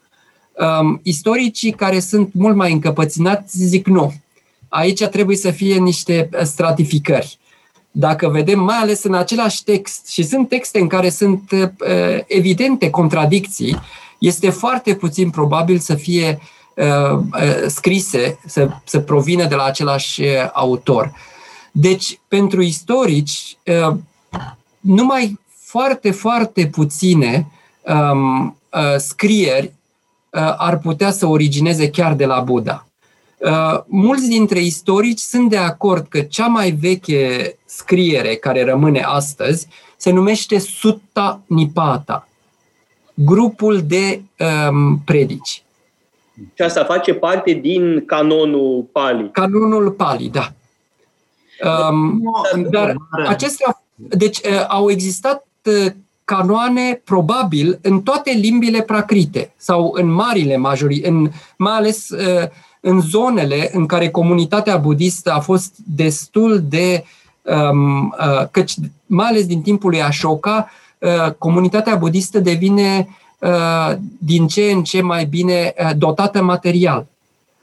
Um, 0.80 1.00
istoricii 1.02 1.72
care 1.72 2.00
sunt 2.00 2.34
mult 2.34 2.56
mai 2.56 2.72
încăpățânați 2.72 3.58
zic 3.58 3.86
nu. 3.86 4.12
Aici 4.72 5.04
trebuie 5.04 5.36
să 5.36 5.50
fie 5.50 5.76
niște 5.76 6.28
stratificări. 6.42 7.38
Dacă 7.90 8.28
vedem, 8.28 8.60
mai 8.60 8.76
ales 8.76 9.02
în 9.02 9.14
același 9.14 9.64
text, 9.64 10.08
și 10.08 10.22
sunt 10.22 10.48
texte 10.48 10.78
în 10.78 10.86
care 10.88 11.08
sunt 11.08 11.50
uh, 11.50 11.68
evidente 12.26 12.90
contradicții, 12.90 13.76
este 14.18 14.50
foarte 14.50 14.94
puțin 14.94 15.30
probabil 15.30 15.78
să 15.78 15.94
fie 15.94 16.38
uh, 16.40 16.62
Uh, 16.74 17.12
uh, 17.12 17.66
scrise 17.66 18.38
să, 18.46 18.68
să 18.84 19.00
provină 19.00 19.46
de 19.46 19.54
la 19.54 19.64
același 19.64 20.22
uh, 20.22 20.50
autor. 20.52 21.12
Deci, 21.72 22.20
pentru 22.28 22.62
istorici, 22.62 23.56
numai 24.80 25.40
foarte, 25.54 26.10
foarte 26.10 26.66
puține 26.66 27.46
um, 27.80 28.56
scrieri 28.96 29.72
ar 30.56 30.78
putea 30.78 31.10
să 31.10 31.26
origineze 31.26 31.90
chiar 31.90 32.14
de 32.14 32.26
la 32.26 32.40
Buddha. 32.40 32.86
Mulți 33.86 34.28
dintre 34.28 34.60
istorici 34.60 35.18
sunt 35.18 35.50
de 35.50 35.56
acord 35.56 36.06
că 36.08 36.20
cea 36.20 36.46
mai 36.46 36.70
veche 36.70 37.56
scriere 37.64 38.34
care 38.34 38.64
rămâne 38.64 39.00
astăzi 39.00 39.66
se 39.96 40.10
numește 40.10 40.58
Sutta 40.58 41.40
Nipata, 41.46 42.28
grupul 43.14 43.82
de 43.86 44.22
um, 44.70 44.98
predici. 45.04 45.62
Și 46.54 46.62
asta 46.62 46.84
face 46.84 47.14
parte 47.14 47.52
din 47.52 48.04
canonul 48.06 48.88
Pali. 48.92 49.30
Canonul 49.32 49.90
Pali, 49.90 50.28
da. 50.28 50.52
Um, 51.90 52.22
dar 52.70 52.96
acestea, 53.26 53.82
deci 53.94 54.38
uh, 54.38 54.64
au 54.68 54.90
existat 54.90 55.46
uh, 55.64 55.92
canoane 56.24 57.00
probabil 57.04 57.78
în 57.82 58.02
toate 58.02 58.30
limbile 58.30 58.82
pracrite 58.82 59.52
sau 59.56 59.92
în 59.94 60.10
marile 60.10 60.56
majorii, 60.56 61.02
în, 61.02 61.30
mai 61.56 61.76
ales 61.76 62.08
uh, 62.08 62.48
în 62.84 63.00
zonele 63.00 63.70
în 63.72 63.86
care 63.86 64.10
comunitatea 64.10 64.76
budistă 64.76 65.32
a 65.32 65.40
fost 65.40 65.74
destul 65.86 66.64
de 66.68 67.04
um, 67.42 68.14
uh, 68.18 68.48
căci 68.50 68.74
mai 69.06 69.26
ales 69.26 69.46
din 69.46 69.62
timpul 69.62 69.90
lui 69.90 70.02
Ashoka, 70.02 70.70
uh, 70.98 71.32
comunitatea 71.38 71.96
budistă 71.96 72.38
devine 72.38 73.08
Uh, 73.42 73.92
din 74.18 74.46
ce 74.46 74.70
în 74.70 74.82
ce 74.82 75.00
mai 75.00 75.24
bine 75.24 75.74
uh, 75.78 75.90
dotată 75.96 76.42
material. 76.42 77.06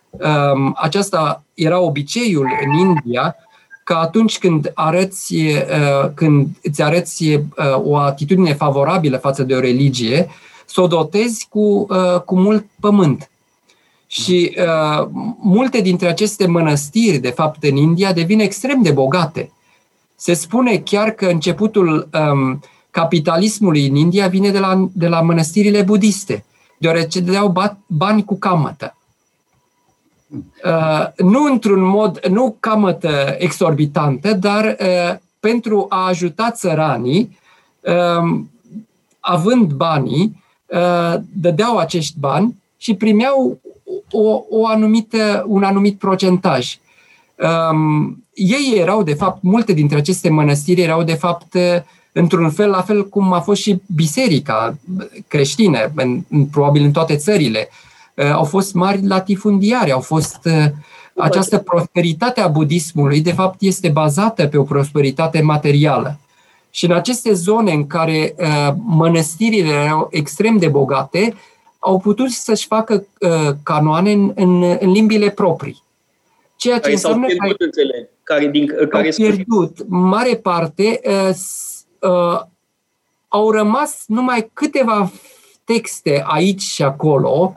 Um, 0.09 0.75
aceasta 0.77 1.43
era 1.53 1.79
obiceiul 1.79 2.47
în 2.65 2.79
India, 2.79 3.35
că 3.83 3.93
atunci 3.93 4.39
când 4.39 4.71
arăți, 4.73 5.35
uh, 5.35 6.09
când 6.13 6.47
îți 6.63 6.81
arăți 6.81 7.39
o 7.83 7.97
atitudine 7.97 8.53
favorabilă 8.53 9.17
față 9.17 9.43
de 9.43 9.55
o 9.55 9.59
religie, 9.59 10.27
să 10.65 10.81
o 10.81 10.87
dotezi 10.87 11.47
cu, 11.49 11.87
cu 12.25 12.35
mult 12.35 12.65
pământ. 12.79 13.29
Și 14.11 14.55
uh, 14.57 15.07
multe 15.39 15.81
dintre 15.81 16.07
aceste 16.07 16.47
mănăstiri, 16.47 17.17
de 17.17 17.29
fapt, 17.29 17.63
în 17.63 17.75
India, 17.75 18.13
devin 18.13 18.39
extrem 18.39 18.81
de 18.81 18.91
bogate. 18.91 19.51
Se 20.15 20.33
spune 20.33 20.77
chiar 20.77 21.09
că 21.09 21.25
începutul 21.25 22.09
um, 22.31 22.59
capitalismului 22.91 23.87
în 23.87 23.95
India 23.95 24.27
vine 24.27 24.49
de 24.49 24.59
la, 24.59 24.89
de 24.93 25.07
la 25.07 25.21
mănăstirile 25.21 25.81
budiste, 25.81 26.45
deoarece 26.77 27.19
dădeau 27.19 27.53
bani 27.87 28.23
cu 28.25 28.35
camătă. 28.35 28.95
Uh, 30.65 31.07
nu 31.17 31.43
într-un 31.43 31.83
mod, 31.83 32.25
nu 32.27 32.55
camătă 32.59 33.35
exorbitantă, 33.37 34.33
dar 34.33 34.77
uh, 34.79 35.17
pentru 35.39 35.85
a 35.89 36.07
ajuta 36.07 36.51
țăranii, 36.51 37.39
uh, 37.79 38.39
având 39.19 39.71
banii, 39.71 40.43
uh, 40.65 41.15
dădeau 41.33 41.77
acești 41.77 42.19
bani 42.19 42.55
și 42.77 42.93
primeau 42.95 43.59
o, 44.11 44.41
o 44.49 44.67
anumită, 44.67 45.45
un 45.47 45.63
anumit 45.63 45.97
procentaj. 45.97 46.77
Um, 47.71 48.23
ei 48.33 48.73
erau, 48.75 49.03
de 49.03 49.13
fapt, 49.13 49.43
multe 49.43 49.73
dintre 49.73 49.97
aceste 49.97 50.29
mănăstiri 50.29 50.81
erau, 50.81 51.03
de 51.03 51.13
fapt, 51.13 51.53
uh, 51.53 51.81
într-un 52.11 52.49
fel, 52.49 52.69
la 52.69 52.81
fel 52.81 53.07
cum 53.07 53.33
a 53.33 53.39
fost 53.39 53.61
și 53.61 53.81
biserica 53.95 54.77
creștină, 55.27 55.91
în, 55.95 56.21
în, 56.29 56.45
probabil 56.45 56.83
în 56.83 56.91
toate 56.91 57.15
țările. 57.15 57.69
Uh, 58.13 58.31
au 58.31 58.43
fost 58.43 58.73
mari 58.73 59.07
latifundiari, 59.07 59.91
au 59.91 59.99
fost 59.99 60.39
uh, 60.43 60.65
această 61.15 61.57
prosperitate 61.57 62.41
a 62.41 62.47
budismului, 62.47 63.21
de 63.21 63.31
fapt, 63.31 63.61
este 63.61 63.89
bazată 63.89 64.47
pe 64.47 64.57
o 64.57 64.63
prosperitate 64.63 65.41
materială. 65.41 66.19
Și 66.71 66.85
în 66.85 66.91
aceste 66.91 67.33
zone 67.33 67.71
în 67.71 67.87
care 67.87 68.35
uh, 68.37 68.73
mănăstirile 68.85 69.73
erau 69.73 70.07
extrem 70.11 70.57
de 70.57 70.67
bogate, 70.67 71.33
au 71.79 71.99
putut 71.99 72.29
să-și 72.29 72.67
facă 72.67 73.05
uh, 73.19 73.49
canoane 73.63 74.11
în, 74.11 74.31
în, 74.35 74.63
în 74.79 74.91
limbile 74.91 75.29
proprii. 75.29 75.83
Ceea 76.55 76.75
ce 76.75 76.81
care 76.81 76.93
înseamnă 76.93 77.27
s-au 77.27 77.37
pierdut, 77.37 77.57
că 77.57 77.63
înțeleg, 77.63 78.09
care, 78.23 78.47
din, 78.47 78.67
care 78.89 79.05
au 79.07 79.13
pierdut. 79.15 79.77
Mare 79.87 80.35
parte 80.35 81.01
uh, 81.03 81.35
uh, 81.99 82.41
au 83.27 83.51
rămas 83.51 84.03
numai 84.07 84.49
câteva 84.53 85.11
texte 85.63 86.23
aici 86.25 86.61
și 86.61 86.83
acolo 86.83 87.53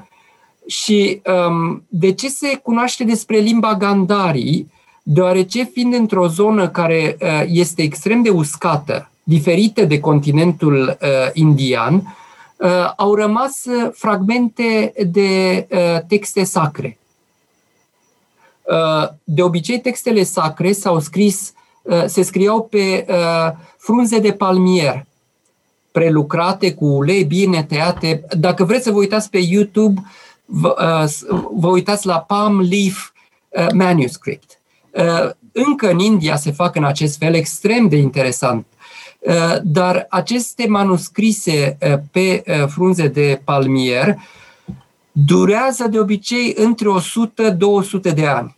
și 0.66 1.22
um, 1.48 1.84
de 1.88 2.12
ce 2.12 2.28
se 2.28 2.60
cunoaște 2.62 3.04
despre 3.04 3.36
limba 3.36 3.74
Gandhari? 3.74 4.66
Deoarece 5.02 5.64
fiind 5.64 5.94
într-o 5.94 6.26
zonă 6.26 6.68
care 6.68 7.16
uh, 7.20 7.42
este 7.46 7.82
extrem 7.82 8.22
de 8.22 8.30
uscată, 8.30 9.10
diferită 9.22 9.84
de 9.84 10.00
continentul 10.00 10.98
uh, 11.02 11.30
indian, 11.32 11.94
uh, 11.94 12.02
au 12.96 13.14
rămas 13.14 13.64
uh, 13.64 13.90
fragmente 13.92 14.92
de 15.06 15.66
uh, 15.70 16.00
texte 16.08 16.44
sacre. 16.44 16.98
Uh, 18.62 19.08
de 19.24 19.42
obicei, 19.42 19.80
textele 19.80 20.22
sacre 20.22 20.72
s-au 20.72 21.00
scris, 21.00 21.52
uh, 21.82 22.04
se 22.06 22.22
scriau 22.22 22.62
pe 22.62 23.06
uh, 23.08 23.50
frunze 23.78 24.18
de 24.18 24.32
palmier, 24.32 25.06
prelucrate 25.92 26.74
cu 26.74 26.84
ulei 26.84 27.24
bine 27.24 27.64
tăiate. 27.64 28.24
Dacă 28.38 28.64
vreți 28.64 28.84
să 28.84 28.90
vă 28.90 28.98
uitați 28.98 29.30
pe 29.30 29.38
YouTube, 29.38 30.02
vă, 30.44 31.06
vă 31.54 31.68
uitați 31.68 32.06
la 32.06 32.18
Palm 32.18 32.60
Leaf 32.60 33.10
Manuscript. 33.74 34.60
Încă 35.52 35.90
în 35.90 35.98
India 35.98 36.36
se 36.36 36.50
fac 36.50 36.74
în 36.76 36.84
acest 36.84 37.18
fel 37.18 37.34
extrem 37.34 37.88
de 37.88 37.96
interesant. 37.96 38.66
Dar 39.62 40.06
aceste 40.10 40.66
manuscrise 40.68 41.78
pe 42.10 42.42
frunze 42.68 43.08
de 43.08 43.40
palmier 43.44 44.16
durează 45.12 45.88
de 45.88 45.98
obicei 45.98 46.52
între 46.56 46.88
100-200 48.10 48.14
de 48.14 48.26
ani. 48.26 48.56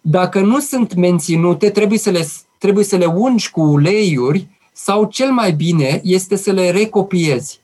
Dacă 0.00 0.40
nu 0.40 0.60
sunt 0.60 0.94
menținute, 0.94 1.70
trebuie 1.70 1.98
să 1.98 2.10
le, 2.10 2.28
trebuie 2.58 2.84
să 2.84 2.96
le 2.96 3.04
ungi 3.04 3.50
cu 3.50 3.60
uleiuri 3.60 4.46
sau 4.72 5.04
cel 5.04 5.30
mai 5.30 5.52
bine 5.52 6.00
este 6.04 6.36
să 6.36 6.50
le 6.50 6.70
recopiezi. 6.70 7.60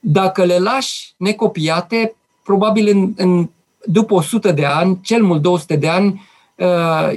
Dacă 0.00 0.44
le 0.44 0.58
lași 0.58 1.12
necopiate, 1.16 2.14
probabil 2.42 2.88
în, 2.88 3.12
în, 3.16 3.48
după 3.84 4.14
100 4.14 4.52
de 4.52 4.64
ani, 4.64 4.98
cel 5.02 5.22
mult 5.22 5.42
200 5.42 5.76
de 5.76 5.88
ani, 5.88 6.28
uh, 6.56 7.08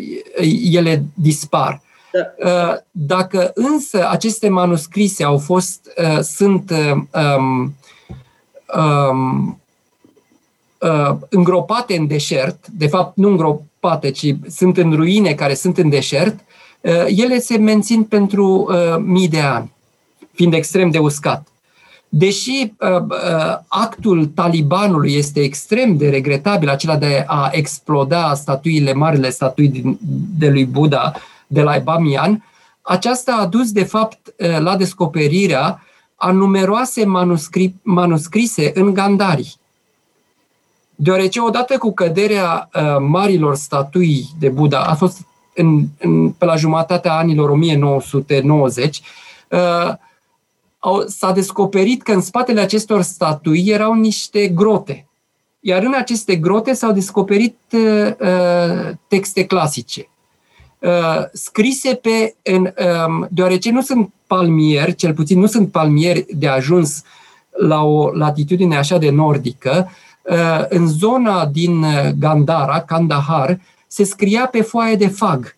ele 0.71 1.05
dispar. 1.13 1.82
Da. 2.16 2.49
Uh, 2.49 2.78
dacă 2.91 3.51
însă 3.53 4.09
aceste 4.09 4.49
manuscrise 4.49 5.24
au 5.24 5.38
fost, 5.38 5.91
uh, 5.97 6.20
sunt 6.20 6.72
um, 6.72 7.76
um, 9.11 9.59
uh, 10.82 11.16
îngropate 11.30 11.97
în 11.97 12.07
deșert, 12.07 12.68
de 12.68 12.88
fapt 12.88 13.18
nu 13.18 13.30
îngropate, 13.30 14.11
ci 14.11 14.36
sunt 14.47 14.78
în 14.78 14.93
ruine 14.93 15.34
care 15.34 15.53
sunt 15.53 15.78
în 15.78 15.89
deșert, 15.89 16.39
uh, 16.82 17.05
ele 17.07 17.39
se 17.39 17.57
mențin 17.57 18.03
pentru 18.03 18.68
uh, 18.70 18.95
mii 18.99 19.28
de 19.28 19.39
ani, 19.39 19.72
fiind 20.34 20.53
extrem 20.53 20.89
de 20.89 20.97
uscat. 20.97 21.47
Deși 22.09 22.74
uh, 22.80 23.01
uh, 23.01 23.57
actul 23.68 24.26
talibanului 24.26 25.13
este 25.16 25.39
extrem 25.39 25.97
de 25.97 26.09
regretabil, 26.09 26.70
acela 26.70 26.97
de 26.97 27.24
a 27.28 27.49
exploda 27.51 28.34
statuile, 28.34 28.93
marile 28.93 29.30
statui 29.30 29.68
din, 29.68 29.97
de 30.38 30.49
lui 30.49 30.66
Buddha 30.66 31.13
de 31.47 31.61
la 31.61 31.79
Bamiyan, 31.79 32.43
aceasta 32.81 33.35
a 33.35 33.45
dus 33.45 33.71
de 33.71 33.83
fapt 33.83 34.33
uh, 34.37 34.59
la 34.59 34.75
descoperirea 34.75 35.83
a 36.15 36.31
numeroase 36.31 37.05
manuscri- 37.05 37.73
manuscrise 37.81 38.71
în 38.73 38.93
Gandhari. 38.93 39.57
Deoarece 40.95 41.39
odată 41.39 41.77
cu 41.77 41.93
căderea 41.93 42.69
uh, 42.73 42.95
marilor 42.99 43.55
statui 43.55 44.29
de 44.39 44.49
Buddha, 44.49 44.79
a 44.79 44.95
fost 44.95 45.17
în, 45.55 45.85
în, 45.99 46.31
pe 46.31 46.45
la 46.45 46.55
jumătatea 46.55 47.13
anilor 47.13 47.49
1990, 47.49 49.01
uh, 49.49 49.93
au, 50.79 51.03
s-a 51.07 51.31
descoperit 51.31 52.01
că 52.01 52.11
în 52.11 52.21
spatele 52.21 52.61
acestor 52.61 53.01
statui 53.01 53.63
erau 53.67 53.93
niște 53.93 54.47
grote. 54.47 55.07
Iar 55.59 55.83
în 55.83 55.93
aceste 55.93 56.35
grote 56.35 56.73
s-au 56.73 56.91
descoperit 56.91 57.57
uh, 57.71 58.11
uh 58.19 58.91
texte 59.07 59.45
clasice, 59.45 60.09
uh, 60.86 61.25
scrise 61.33 61.93
pe, 61.93 62.36
în, 62.43 62.73
um, 63.07 63.27
deoarece 63.31 63.71
nu 63.71 63.81
sunt 63.81 64.13
palmieri, 64.27 64.95
cel 64.95 65.13
puțin 65.13 65.39
nu 65.39 65.45
sunt 65.45 65.71
palmieri 65.71 66.25
de 66.29 66.47
ajuns 66.47 67.03
la 67.57 67.83
o 67.83 68.11
latitudine 68.11 68.77
așa 68.77 68.97
de 68.97 69.09
nordică, 69.09 69.89
uh, 70.23 70.65
în 70.69 70.88
zona 70.88 71.45
din 71.45 71.86
Gandhara, 72.19 72.81
Kandahar, 72.81 73.59
se 73.88 74.03
scria 74.03 74.45
pe 74.45 74.61
foaie 74.61 74.95
de 74.95 75.07
fag. 75.07 75.55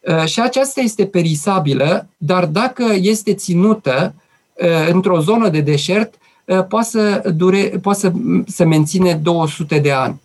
Uh, 0.00 0.24
și 0.24 0.40
aceasta 0.40 0.80
este 0.80 1.06
perisabilă, 1.06 2.08
dar 2.16 2.46
dacă 2.46 2.84
este 3.00 3.34
ținută 3.34 4.14
uh, 4.54 4.88
într-o 4.90 5.20
zonă 5.20 5.48
de 5.48 5.60
deșert, 5.60 6.14
poate 6.68 6.88
să, 6.88 7.32
dure, 7.34 7.58
poate 7.82 7.98
să, 7.98 8.12
să 8.46 8.64
menține 8.64 9.14
200 9.14 9.78
de 9.78 9.92
ani. 9.92 10.20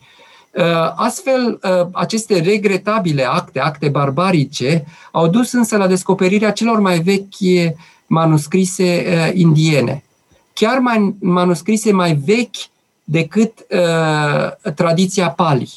Astfel, 0.95 1.60
aceste 1.91 2.39
regretabile 2.39 3.26
acte, 3.26 3.60
acte 3.60 3.89
barbarice, 3.89 4.86
au 5.12 5.28
dus 5.28 5.52
însă 5.52 5.78
la 5.78 5.88
descoperirea 5.88 6.52
celor 6.52 6.80
mai 6.80 6.99
vechi 6.99 7.74
manuscrise 8.08 9.04
indiene. 9.36 10.04
Chiar 10.54 10.80
mai, 10.80 11.16
manuscrise 11.20 11.91
mai 11.91 12.14
vechi 12.26 12.56
decât 13.04 13.66
uh, 13.70 14.72
tradiția 14.76 15.30
Pali. 15.30 15.72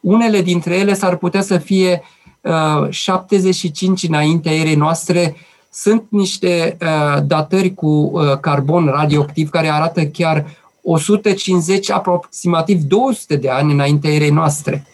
Unele 0.00 0.42
dintre 0.42 0.76
ele 0.76 0.94
s-ar 0.94 1.16
putea 1.16 1.42
să 1.42 1.58
fie 1.58 2.02
uh, 2.40 2.90
75 2.90 4.02
înaintea 4.02 4.54
erei 4.54 4.74
noastre. 4.74 5.36
Sunt 5.72 6.04
niște 6.08 6.76
uh, 6.80 7.22
datări 7.26 7.74
cu 7.74 7.86
uh, 7.86 8.38
carbon 8.40 8.86
radioactiv 8.86 9.48
care 9.48 9.68
arată 9.68 10.04
chiar 10.04 10.46
150, 10.82 11.90
aproximativ 11.90 12.82
200 12.82 13.36
de 13.36 13.48
ani 13.48 13.72
înaintea 13.72 14.10
erei 14.10 14.30
noastre. 14.30 14.86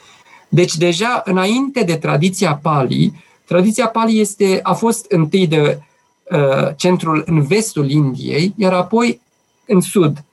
Deci 0.49 0.77
deja 0.77 1.23
înainte 1.25 1.83
de 1.83 1.97
tradiția 1.97 2.55
Pali, 2.55 3.25
tradiția 3.45 3.89
Pali 3.89 4.21
este, 4.21 4.61
a 4.63 4.73
fost 4.73 5.07
întâi 5.09 5.47
de 5.47 5.81
uh, 6.31 6.69
centrul 6.77 7.23
în 7.27 7.43
vestul 7.43 7.91
Indiei, 7.91 8.55
iar 8.57 8.73
apoi 8.73 9.21
în 9.67 9.81
sud. 9.81 10.25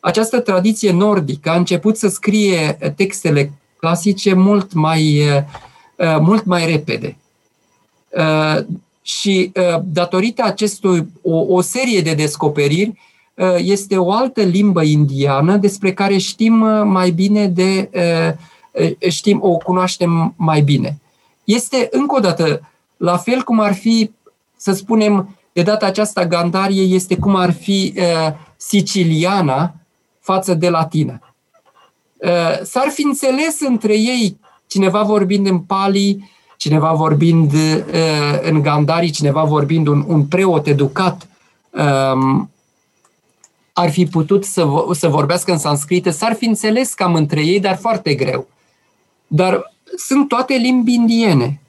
Această 0.00 0.40
tradiție 0.40 0.92
nordică 0.92 1.50
a 1.50 1.56
început 1.56 1.96
să 1.96 2.08
scrie 2.08 2.78
textele 2.96 3.52
clasice 3.76 4.34
mult 4.34 4.72
mai, 4.72 5.18
uh, 5.18 5.42
uh 5.96 6.16
mult 6.20 6.44
mai 6.44 6.66
repede. 6.66 7.16
Uh, 8.08 8.64
și 9.02 9.52
uh, 9.54 9.80
datorită 9.84 10.42
acestui 10.42 11.06
o, 11.22 11.38
o 11.38 11.60
serie 11.60 12.00
de 12.00 12.14
descoperiri, 12.14 12.86
Uh, 12.86 13.09
este 13.56 13.96
o 13.96 14.12
altă 14.12 14.42
limbă 14.42 14.82
indiană 14.82 15.56
despre 15.56 15.92
care 15.92 16.16
știm 16.16 16.60
uh, 16.60 16.82
mai 16.84 17.10
bine 17.10 17.46
de 17.46 17.90
uh, 17.94 19.10
știm, 19.10 19.38
o 19.42 19.56
cunoaștem 19.56 20.34
mai 20.36 20.60
bine. 20.60 21.00
Este 21.44 21.88
încă 21.90 22.14
o 22.16 22.20
dată 22.20 22.60
la 22.96 23.16
fel 23.16 23.42
cum 23.42 23.60
ar 23.60 23.74
fi, 23.74 24.10
să 24.56 24.72
spunem, 24.72 25.36
de 25.52 25.62
data 25.62 25.86
aceasta 25.86 26.26
Gandarie 26.26 26.82
este 26.82 27.16
cum 27.16 27.34
ar 27.34 27.52
fi 27.52 27.94
siciliana 28.56 29.74
față 30.20 30.54
de 30.54 30.68
latină. 30.68 31.20
S-ar 32.62 32.88
fi 32.88 33.02
înțeles 33.02 33.60
între 33.60 33.92
ei 33.98 34.38
cineva 34.66 35.02
vorbind 35.02 35.46
în 35.46 35.58
pali, 35.58 36.30
cineva 36.56 36.92
vorbind 36.92 37.52
în 38.42 38.62
Gandari, 38.62 39.10
cineva 39.10 39.42
vorbind 39.42 39.86
un, 39.86 40.04
un 40.06 40.24
preot 40.24 40.66
educat 40.66 41.28
um, 41.70 42.50
ar 43.72 43.90
fi 43.90 44.06
putut 44.06 44.44
să, 44.44 44.66
să 44.92 45.08
vorbească 45.08 45.52
în 45.52 45.58
sanscrită, 45.58 46.10
s-ar 46.10 46.34
fi 46.34 46.44
înțeles 46.44 46.94
cam 46.94 47.14
între 47.14 47.40
ei, 47.40 47.60
dar 47.60 47.76
foarte 47.76 48.14
greu. 48.14 48.48
Dar 49.26 49.72
sunt 49.96 50.28
toate 50.28 50.54
limbi 50.54 50.94
indiene. 50.94 51.60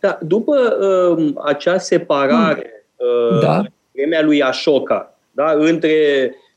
Da, 0.00 0.18
după 0.22 0.76
uh, 1.16 1.32
acea 1.44 1.78
separare, 1.78 2.86
uh, 2.96 3.40
da. 3.40 3.62
vremea 3.92 4.22
lui 4.22 4.42
Ashoka, 4.42 5.18
da, 5.30 5.52
între 5.52 5.94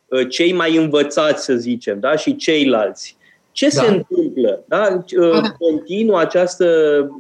uh, 0.06 0.30
cei 0.30 0.54
mai 0.54 0.76
învățați, 0.76 1.44
să 1.44 1.54
zicem, 1.54 2.00
da, 2.00 2.16
și 2.16 2.36
ceilalți, 2.36 3.18
ce 3.58 3.70
da. 3.74 3.82
se 3.82 3.88
întâmplă? 3.88 4.64
Da? 4.68 5.04
Uh, 5.20 5.42
continuă 5.60 6.20
această 6.20 6.66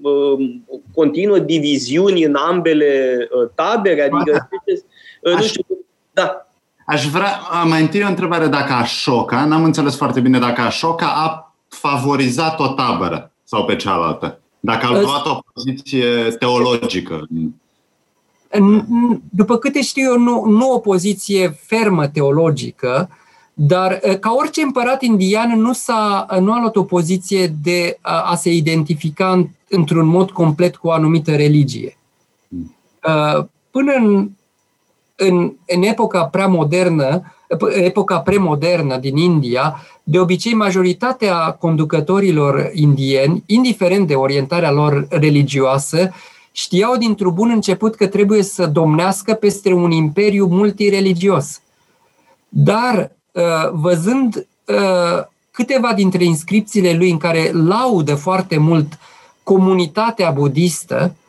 uh, 0.01 0.49
continuă 0.93 1.39
diviziuni 1.39 2.23
în 2.23 2.35
ambele 2.35 3.17
uh, 3.31 3.49
tabere? 3.55 4.01
Adică, 4.01 4.49
da. 5.21 5.31
nu 5.31 5.41
știu, 5.41 5.65
da. 6.17 6.47
Aș 6.85 7.07
vrea, 7.07 7.39
mai 7.67 7.81
întâi 7.81 8.03
o 8.03 8.07
întrebare 8.07 8.47
dacă 8.47 8.73
Ashoka, 8.73 9.45
n-am 9.45 9.63
înțeles 9.63 9.95
foarte 9.95 10.19
bine 10.19 10.39
dacă 10.39 10.61
Ashoka 10.61 11.07
a 11.07 11.53
favorizat 11.67 12.59
o 12.59 12.67
tabără 12.67 13.31
sau 13.43 13.65
pe 13.65 13.75
cealaltă. 13.75 14.39
Dacă 14.59 14.85
a 14.85 15.01
luat 15.01 15.25
o 15.25 15.39
poziție 15.53 16.29
teologică. 16.39 17.27
După 19.29 19.57
câte 19.57 19.81
știu 19.81 20.11
eu, 20.11 20.19
nu, 20.19 20.45
nu 20.45 20.71
o 20.71 20.79
poziție 20.79 21.59
fermă 21.65 22.07
teologică, 22.07 23.09
dar 23.53 23.93
ca 24.19 24.31
orice 24.31 24.61
împărat 24.61 25.01
indian 25.01 25.59
nu, 25.59 25.73
s-a, 25.73 26.25
nu 26.39 26.53
a 26.53 26.59
luat 26.59 26.75
o 26.75 26.83
poziție 26.83 27.47
de 27.63 27.97
a, 28.01 28.21
a 28.21 28.35
se 28.35 28.51
identifica 28.51 29.49
într-un 29.69 30.05
mod 30.05 30.31
complet 30.31 30.75
cu 30.75 30.87
o 30.87 30.91
anumită 30.91 31.35
religie. 31.35 31.97
Hmm. 32.49 33.49
Până 33.71 33.91
în, 33.93 34.29
în, 35.17 35.53
în 35.65 35.81
epoca 35.83 36.23
prea 36.23 36.47
modernă, 36.47 37.33
epoca 37.75 38.19
premodernă 38.19 38.97
din 38.97 39.17
India, 39.17 39.81
de 40.03 40.19
obicei 40.19 40.53
majoritatea 40.53 41.51
conducătorilor 41.51 42.71
indieni, 42.73 43.43
indiferent 43.45 44.07
de 44.07 44.15
orientarea 44.15 44.71
lor 44.71 45.07
religioasă, 45.09 46.13
știau 46.51 46.97
dintr-un 46.97 47.33
bun 47.33 47.49
început 47.49 47.95
că 47.95 48.07
trebuie 48.07 48.43
să 48.43 48.65
domnească 48.65 49.33
peste 49.33 49.73
un 49.73 49.91
imperiu 49.91 50.45
multireligios. 50.45 51.61
Dar 52.49 53.11
uh, 53.31 53.43
văzând 53.71 54.47
uh, 54.65 55.23
câteva 55.51 55.93
dintre 55.93 56.23
inscripțiile 56.23 56.93
lui 56.93 57.09
în 57.09 57.17
care 57.17 57.51
laudă 57.53 58.15
foarte 58.15 58.57
mult 58.57 58.97
comunitatea 59.43 60.31
budistă, 60.31 61.11
Uh, 61.11 61.26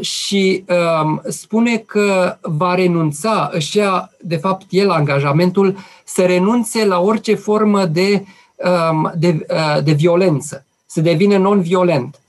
și 0.00 0.64
um, 1.02 1.22
spune 1.28 1.76
că 1.76 2.36
va 2.40 2.74
renunța, 2.74 3.50
își 3.52 3.76
ia, 3.76 4.10
de 4.20 4.36
fapt, 4.36 4.66
el 4.68 4.90
angajamentul 4.90 5.76
să 6.04 6.22
renunțe 6.22 6.84
la 6.84 7.00
orice 7.00 7.34
formă 7.34 7.84
de, 7.84 8.24
um, 8.90 9.12
de, 9.16 9.46
uh, 9.50 9.82
de 9.82 9.92
violență, 9.92 10.64
să 10.86 11.00
devină 11.00 11.36
non-violent. 11.36 12.20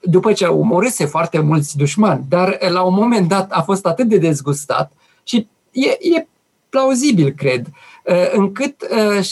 După 0.00 0.32
ce 0.32 0.44
omorâse 0.44 1.04
foarte 1.04 1.38
mulți 1.38 1.76
dușmani, 1.76 2.24
dar 2.28 2.58
la 2.68 2.82
un 2.82 2.94
moment 2.94 3.28
dat 3.28 3.50
a 3.50 3.60
fost 3.62 3.86
atât 3.86 4.08
de 4.08 4.18
dezgustat 4.18 4.92
și 5.22 5.46
e, 5.70 5.88
e 6.16 6.26
plauzibil, 6.68 7.30
cred, 7.30 7.66
uh, 8.04 8.30
încât 8.32 8.86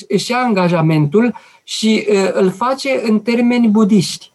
își 0.09 0.31
ia 0.31 0.39
angajamentul 0.39 1.35
și 1.65 2.07
îl 2.33 2.51
face 2.51 3.01
în 3.05 3.21
termeni 3.21 3.69
budiști. 3.69 4.31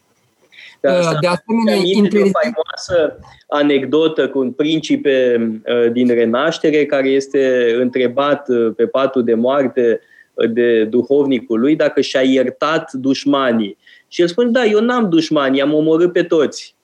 Da, 0.91 1.18
de 1.20 1.28
asemenea, 1.28 1.76
inteligent... 1.76 2.36
o 2.36 2.40
faimoasă 2.40 3.20
anecdotă 3.48 4.30
cu 4.30 4.40
un 4.40 4.52
principe 4.52 5.38
uh, 5.66 5.91
din 5.91 6.07
renaștere 6.07 6.86
care 6.86 7.07
este 7.07 7.76
întrebat 7.80 8.49
uh, 8.49 8.74
pe 8.76 8.86
patul 8.86 9.24
de 9.24 9.34
moarte 9.34 9.99
uh, 10.34 10.52
de 10.52 10.84
duhovnicul 10.84 11.60
lui 11.60 11.76
dacă 11.76 12.02
și-a 12.02 12.22
iertat 12.22 12.91
dușmanii. 12.91 13.78
Și 14.07 14.22
el 14.22 14.28
spune, 14.28 14.49
da, 14.49 14.64
eu 14.64 14.80
n-am 14.80 15.10
dușmani, 15.10 15.62
am 15.62 15.74
omorât 15.74 16.12
pe 16.12 16.24
toți. 16.24 16.74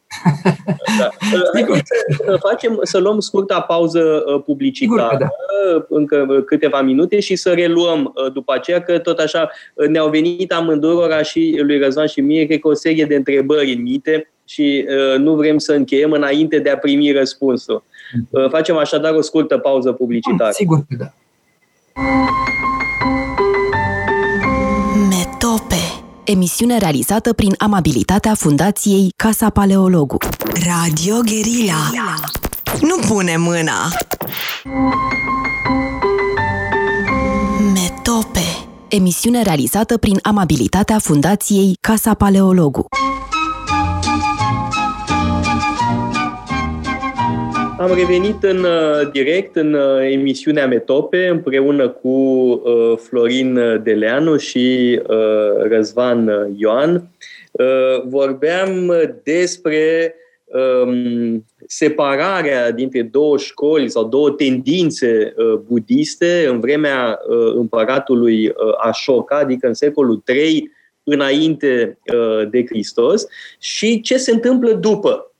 Da. 0.99 1.09
Haideți 1.53 1.91
să 2.25 2.37
facem, 2.49 2.79
să 2.83 2.97
luăm 2.97 3.19
scurta 3.19 3.61
pauză 3.61 4.23
publicitară, 4.45 5.17
Sigur, 5.17 5.85
da. 5.87 5.95
încă 5.95 6.43
câteva 6.45 6.81
minute 6.81 7.19
și 7.19 7.35
să 7.35 7.51
reluăm 7.51 8.13
după 8.33 8.53
aceea, 8.53 8.81
că 8.81 8.99
tot 8.99 9.19
așa 9.19 9.49
ne-au 9.89 10.09
venit 10.09 10.53
amândurora 10.53 11.21
și 11.21 11.59
lui 11.61 11.79
Răzvan 11.79 12.07
și 12.07 12.21
mie, 12.21 12.45
cred 12.45 12.59
că 12.59 12.67
o 12.67 12.73
serie 12.73 13.05
de 13.05 13.15
întrebări 13.15 13.73
în 13.73 13.81
minte 13.81 14.31
și 14.45 14.85
nu 15.17 15.35
vrem 15.35 15.57
să 15.57 15.73
încheiem 15.73 16.11
înainte 16.11 16.59
de 16.59 16.69
a 16.69 16.77
primi 16.77 17.11
răspunsul. 17.11 17.83
Facem 18.49 18.77
așadar 18.77 19.13
o 19.13 19.21
scurtă 19.21 19.57
pauză 19.57 19.91
publicitară. 19.91 20.51
Sigur 20.51 20.77
că 20.77 20.95
da. 20.97 21.13
Emisiune 26.31 26.77
realizată 26.77 27.33
prin 27.33 27.53
amabilitatea 27.57 28.33
Fundației 28.33 29.13
Casa 29.15 29.49
Paleologu. 29.49 30.17
Radio 30.53 31.15
Guerilla. 31.25 31.91
Nu 32.81 33.07
pune 33.07 33.37
mâna! 33.37 33.91
Metope. 37.73 38.45
Emisiune 38.87 39.41
realizată 39.41 39.97
prin 39.97 40.19
amabilitatea 40.21 40.99
Fundației 40.99 41.77
Casa 41.81 42.13
Paleologu. 42.13 42.85
Am 47.81 47.93
revenit 47.93 48.43
în 48.43 48.63
uh, 48.63 49.11
direct 49.11 49.55
în 49.55 49.73
uh, 49.73 50.11
emisiunea 50.11 50.67
Metope 50.67 51.27
împreună 51.27 51.89
cu 51.89 52.09
uh, 52.09 52.97
Florin 52.97 53.79
Deleanu 53.83 54.37
și 54.37 54.99
Răzvan 55.59 56.49
Ioan. 56.55 57.09
Vorbeam 58.05 58.93
despre 59.23 60.15
um, 60.45 61.45
separarea 61.67 62.71
dintre 62.71 63.01
două 63.01 63.37
școli 63.37 63.89
sau 63.89 64.03
două 64.03 64.29
tendințe 64.29 65.33
budiste 65.67 66.45
în 66.49 66.59
vremea 66.59 67.19
împăratului 67.55 68.53
Ashoka, 68.77 69.37
adică 69.37 69.67
în 69.67 69.73
secolul 69.73 70.23
III 70.27 70.71
înainte 71.03 71.97
de 72.49 72.65
Hristos 72.65 73.25
și 73.59 74.01
ce 74.01 74.17
se 74.17 74.31
întâmplă 74.31 74.71
după 74.71 75.30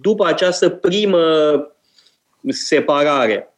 după 0.00 0.26
această 0.26 0.68
primă 0.68 1.18
separare. 2.48 3.50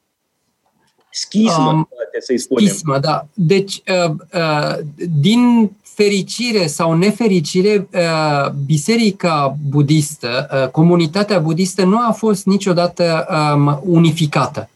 Schismă, 1.11 1.71
um, 1.71 1.89
poate 1.95 2.21
să-i 2.21 2.39
spunem. 2.39 2.67
Schismă, 2.67 2.99
da. 2.99 3.27
Deci, 3.35 3.83
uh, 4.05 4.11
uh, 4.35 4.79
din 5.21 5.71
fericire 5.83 6.67
sau 6.67 6.95
nefericire, 6.95 7.89
uh, 7.93 8.51
biserica 8.67 9.57
budistă, 9.69 10.49
uh, 10.53 10.69
comunitatea 10.71 11.39
budistă 11.39 11.85
nu 11.85 11.99
a 12.09 12.11
fost 12.11 12.47
niciodată 12.47 13.27
um, 13.31 13.81
unificată. 13.85 14.69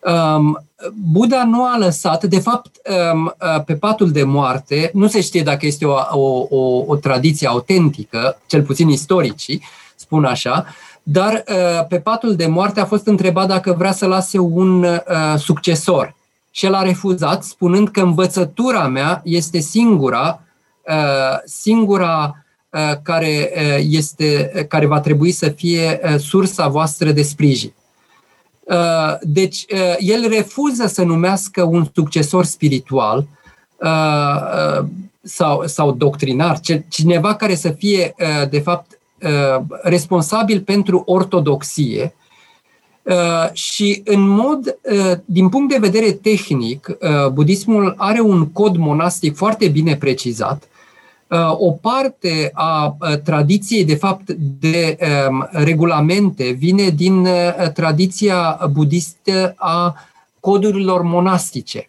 Um, 0.00 0.64
Buddha 1.12 1.44
nu 1.44 1.64
a 1.64 1.78
lăsat, 1.78 2.24
de 2.24 2.38
fapt, 2.38 2.76
um, 3.12 3.34
uh, 3.40 3.64
pe 3.64 3.74
patul 3.74 4.10
de 4.10 4.22
moarte, 4.22 4.90
nu 4.94 5.08
se 5.08 5.20
știe 5.20 5.42
dacă 5.42 5.66
este 5.66 5.84
o, 5.84 5.94
o, 6.10 6.46
o, 6.50 6.84
o 6.86 6.96
tradiție 6.96 7.48
autentică, 7.48 8.40
cel 8.46 8.62
puțin 8.62 8.88
istoricii, 8.88 9.62
spun 10.10 10.24
așa, 10.24 10.66
dar 11.02 11.44
uh, 11.48 11.86
pe 11.88 12.00
patul 12.00 12.36
de 12.36 12.46
moarte 12.46 12.80
a 12.80 12.84
fost 12.84 13.06
întrebat 13.06 13.46
dacă 13.46 13.74
vrea 13.78 13.92
să 13.92 14.06
lase 14.06 14.38
un 14.38 14.82
uh, 14.82 15.00
succesor. 15.36 16.14
Și 16.50 16.66
el 16.66 16.74
a 16.74 16.82
refuzat, 16.82 17.44
spunând 17.44 17.88
că 17.88 18.00
învățătura 18.00 18.88
mea 18.88 19.20
este 19.24 19.58
singura, 19.58 20.42
uh, 20.88 21.38
singura 21.44 22.34
care, 23.02 23.52
este, 23.78 24.50
care 24.68 24.86
va 24.86 25.00
trebui 25.00 25.30
să 25.30 25.48
fie 25.48 26.00
sursa 26.18 26.68
voastră 26.68 27.10
de 27.10 27.22
sprijin. 27.22 27.72
Deci, 29.20 29.64
el 29.98 30.28
refuză 30.28 30.86
să 30.86 31.02
numească 31.02 31.62
un 31.62 31.86
succesor 31.94 32.44
spiritual 32.44 33.26
sau, 35.22 35.66
sau 35.66 35.92
doctrinar, 35.92 36.60
cineva 36.88 37.34
care 37.34 37.54
să 37.54 37.70
fie, 37.70 38.14
de 38.50 38.60
fapt, 38.60 38.90
Uh, 38.90 38.99
responsabil 39.82 40.60
pentru 40.60 41.02
ortodoxie 41.06 42.14
uh, 43.02 43.52
și 43.52 44.02
în 44.04 44.28
mod, 44.28 44.78
uh, 44.82 45.12
din 45.24 45.48
punct 45.48 45.72
de 45.72 45.78
vedere 45.88 46.12
tehnic, 46.12 46.96
budismul 47.32 47.94
are 47.96 48.20
un 48.20 48.48
cod 48.48 48.76
monastic 48.76 49.36
foarte 49.36 49.68
bine 49.68 49.96
precizat. 49.96 50.64
O 51.52 51.70
parte 51.70 52.50
a 52.54 52.96
tradiției, 53.24 53.84
de 53.84 53.94
fapt, 53.94 54.30
de 54.60 54.98
um, 55.28 55.48
regulamente 55.50 56.50
vine 56.50 56.88
din 56.88 57.28
tradiția 57.74 58.60
budistă 58.72 59.54
a 59.56 59.94
codurilor 60.40 61.02
monastice. 61.02 61.88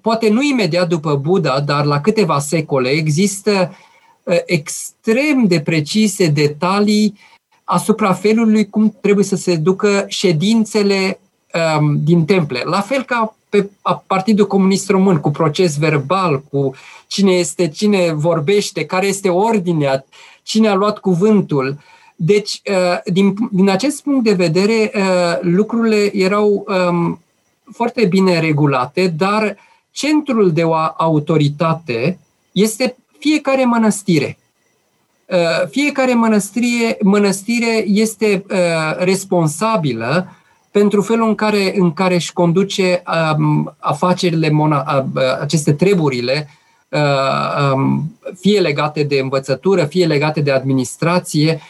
Poate 0.00 0.28
nu 0.28 0.42
imediat 0.42 0.88
după 0.88 1.14
Buddha, 1.14 1.60
dar 1.60 1.84
la 1.84 2.00
câteva 2.00 2.38
secole 2.38 2.88
există 2.88 3.50
Uh, 3.50 3.88
extrem 4.46 5.46
de 5.46 5.60
precise 5.60 6.26
detalii 6.26 7.18
asupra 7.64 8.12
felului 8.12 8.68
cum 8.68 8.96
trebuie 9.00 9.24
să 9.24 9.36
se 9.36 9.56
ducă 9.56 10.04
ședințele 10.08 11.20
um, 11.78 11.98
din 12.04 12.24
temple. 12.24 12.62
La 12.64 12.80
fel 12.80 13.02
ca 13.02 13.34
pe 13.48 13.70
Partidul 14.06 14.46
Comunist 14.46 14.88
Român, 14.90 15.16
cu 15.16 15.30
proces 15.30 15.78
verbal, 15.78 16.42
cu 16.50 16.74
cine 17.06 17.32
este, 17.32 17.68
cine 17.68 18.12
vorbește, 18.12 18.84
care 18.84 19.06
este 19.06 19.28
ordinea, 19.28 20.04
cine 20.42 20.68
a 20.68 20.74
luat 20.74 20.98
cuvântul. 20.98 21.78
Deci, 22.16 22.62
uh, 22.70 23.12
din, 23.12 23.34
din 23.50 23.68
acest 23.68 24.02
punct 24.02 24.24
de 24.24 24.32
vedere, 24.32 24.92
uh, 24.94 25.38
lucrurile 25.40 26.16
erau 26.16 26.66
um, 26.68 27.20
foarte 27.72 28.04
bine 28.04 28.40
regulate, 28.40 29.06
dar 29.06 29.56
centrul 29.90 30.52
de 30.52 30.62
o 30.62 30.74
autoritate 30.96 32.18
este 32.52 32.96
fiecare 33.20 33.64
mănăstire. 33.64 34.38
Uh, 35.30 35.68
fiecare 35.68 36.14
mănăstire, 36.14 36.98
mănăstire 37.02 37.84
este 37.86 38.44
uh, 38.50 38.56
responsabilă 38.98 40.28
pentru 40.70 41.02
felul 41.02 41.28
în 41.28 41.34
care, 41.34 41.78
în 41.78 41.92
care 41.92 42.14
își 42.14 42.32
conduce 42.32 43.02
um, 43.36 43.74
afacerile, 43.78 44.50
mona, 44.50 45.06
uh, 45.14 45.22
aceste 45.40 45.72
treburile 45.72 46.48
um, 47.74 48.16
fie 48.40 48.60
legate 48.60 49.02
de 49.02 49.18
învățătură, 49.18 49.84
fie 49.84 50.06
legate 50.06 50.40
de 50.40 50.50
administrație, 50.50 51.60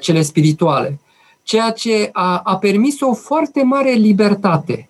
cele 0.00 0.22
spirituale. 0.22 1.00
Ceea 1.42 1.70
ce 1.70 2.08
a, 2.12 2.40
a 2.44 2.56
permis 2.56 3.00
o 3.00 3.14
foarte 3.14 3.62
mare 3.62 3.90
libertate. 3.90 4.88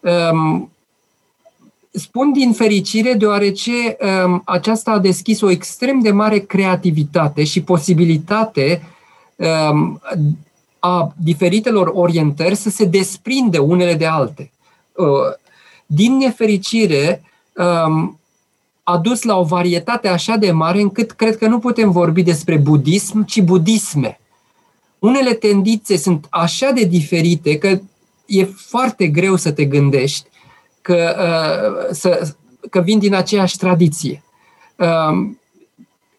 Um, 0.00 0.70
spun 1.96 2.32
din 2.32 2.52
fericire 2.52 3.12
deoarece 3.12 3.96
um, 4.24 4.42
aceasta 4.44 4.90
a 4.90 4.98
deschis 4.98 5.40
o 5.40 5.50
extrem 5.50 6.00
de 6.00 6.10
mare 6.10 6.38
creativitate 6.38 7.44
și 7.44 7.62
posibilitate 7.62 8.82
um, 9.36 10.00
a 10.78 11.12
diferitelor 11.16 11.90
orientări 11.94 12.54
să 12.54 12.70
se 12.70 12.84
desprinde 12.84 13.58
unele 13.58 13.94
de 13.94 14.06
alte. 14.06 14.50
Uh, 14.92 15.06
din 15.86 16.16
nefericire, 16.16 17.22
um, 17.86 18.18
a 18.82 18.98
dus 18.98 19.22
la 19.22 19.36
o 19.38 19.44
varietate 19.44 20.08
așa 20.08 20.36
de 20.36 20.50
mare 20.50 20.80
încât 20.80 21.10
cred 21.10 21.36
că 21.36 21.46
nu 21.46 21.58
putem 21.58 21.90
vorbi 21.90 22.22
despre 22.22 22.56
budism, 22.56 23.24
ci 23.24 23.40
budisme. 23.40 24.20
Unele 24.98 25.34
tendințe 25.34 25.96
sunt 25.96 26.26
așa 26.30 26.70
de 26.70 26.84
diferite 26.84 27.58
că 27.58 27.80
e 28.26 28.44
foarte 28.44 29.06
greu 29.06 29.36
să 29.36 29.52
te 29.52 29.64
gândești 29.64 30.28
că, 30.86 31.16
uh, 31.18 31.86
să, 31.90 32.34
că 32.70 32.80
vin 32.80 32.98
din 32.98 33.14
aceeași 33.14 33.56
tradiție. 33.56 34.22
Uh, 34.76 35.30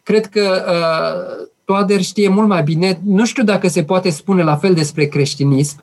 cred 0.03 0.25
că 0.25 0.65
uh, 0.67 1.47
Toader 1.65 2.01
știe 2.01 2.27
mult 2.27 2.47
mai 2.47 2.63
bine, 2.63 2.99
nu 3.05 3.25
știu 3.25 3.43
dacă 3.43 3.67
se 3.67 3.83
poate 3.83 4.09
spune 4.09 4.43
la 4.43 4.55
fel 4.55 4.73
despre 4.73 5.05
creștinism, 5.05 5.81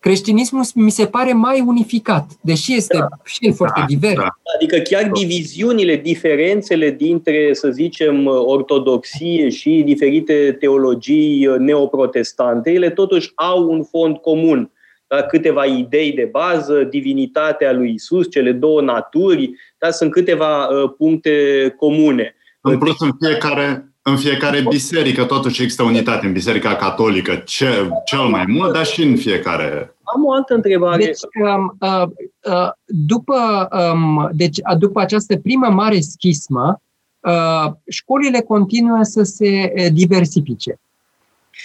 creștinismul 0.00 0.64
mi 0.74 0.90
se 0.90 1.06
pare 1.06 1.32
mai 1.32 1.60
unificat, 1.66 2.30
deși 2.40 2.74
este 2.74 2.96
da. 2.98 3.06
și 3.24 3.38
el 3.40 3.52
foarte 3.52 3.80
da, 3.80 3.86
divers. 3.86 4.14
Da. 4.14 4.28
Adică 4.56 4.76
chiar 4.78 5.10
diviziunile, 5.10 5.96
diferențele 5.96 6.90
dintre, 6.90 7.48
să 7.52 7.70
zicem, 7.70 8.26
ortodoxie 8.26 9.48
și 9.48 9.82
diferite 9.84 10.56
teologii 10.60 11.48
neoprotestante, 11.58 12.70
ele 12.70 12.90
totuși 12.90 13.32
au 13.34 13.70
un 13.70 13.84
fond 13.84 14.16
comun. 14.16 14.70
Da? 15.06 15.22
Câteva 15.22 15.64
idei 15.64 16.12
de 16.12 16.28
bază, 16.32 16.82
divinitatea 16.82 17.72
lui 17.72 17.92
Isus, 17.92 18.30
cele 18.30 18.52
două 18.52 18.80
naturi, 18.80 19.50
da? 19.78 19.90
sunt 19.90 20.10
câteva 20.10 20.66
uh, 20.66 20.90
puncte 20.98 21.74
comune. 21.78 22.34
În 22.60 22.78
plus, 22.78 23.00
în 23.00 23.12
fiecare, 23.20 23.92
în 24.02 24.16
fiecare 24.16 24.64
biserică, 24.68 25.24
totuși 25.24 25.62
există 25.62 25.82
unitate 25.82 26.26
în 26.26 26.32
Biserica 26.32 26.74
Catolică, 26.74 27.34
ce, 27.34 27.90
cel 28.04 28.20
mai 28.20 28.44
mult, 28.46 28.72
dar 28.72 28.86
și 28.86 29.02
în 29.02 29.16
fiecare. 29.16 29.94
Am 30.14 30.24
o 30.24 30.32
altă 30.32 30.54
întrebare. 30.54 31.04
Deci, 31.04 31.18
um, 31.42 31.76
uh, 31.80 32.08
uh, 32.52 32.70
după, 32.84 33.68
um, 33.92 34.30
deci, 34.32 34.58
după 34.78 35.00
această 35.00 35.36
primă 35.36 35.66
mare 35.66 36.00
schismă, 36.00 36.80
uh, 37.20 37.72
școlile 37.88 38.40
continuă 38.40 38.98
să 39.02 39.22
se 39.22 39.72
diversifice, 39.92 40.78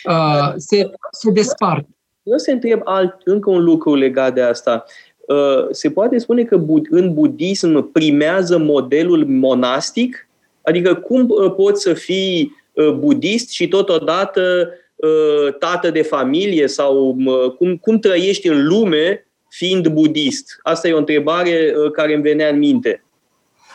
uh, 0.04 0.54
se, 0.56 0.90
se 1.12 1.32
despart. 1.32 1.88
Eu 2.24 2.38
să 2.38 2.52
întreb 2.52 2.82
alt, 2.84 3.16
încă 3.24 3.50
un 3.50 3.64
lucru 3.64 3.96
legat 3.96 4.34
de 4.34 4.42
asta. 4.42 4.84
Uh, 5.28 5.68
se 5.72 5.92
poate 5.92 6.18
spune 6.18 6.44
că 6.44 6.64
în 6.90 7.14
budism 7.14 7.92
primează 7.92 8.58
modelul 8.58 9.26
monastic 9.26 10.26
Adică 10.62 10.96
cum 10.96 11.26
uh, 11.30 11.54
poți 11.56 11.82
să 11.82 11.94
fii 11.94 12.56
uh, 12.74 12.92
budist 12.92 13.50
și 13.50 13.68
totodată 13.68 14.74
uh, 14.96 15.54
tată 15.60 15.90
de 15.90 16.02
familie 16.02 16.68
sau 16.68 17.18
cum, 17.58 17.78
cum 17.78 18.00
trăiești 18.00 18.48
în 18.48 18.68
lume 18.68 19.28
fiind 19.50 19.88
budist? 19.88 20.60
Asta 20.64 20.88
e 20.88 20.94
o 20.94 20.98
întrebare 20.98 21.74
care 21.94 22.14
îmi 22.14 22.24
venea 22.24 22.50
în 22.50 22.58
minte. 22.58 23.04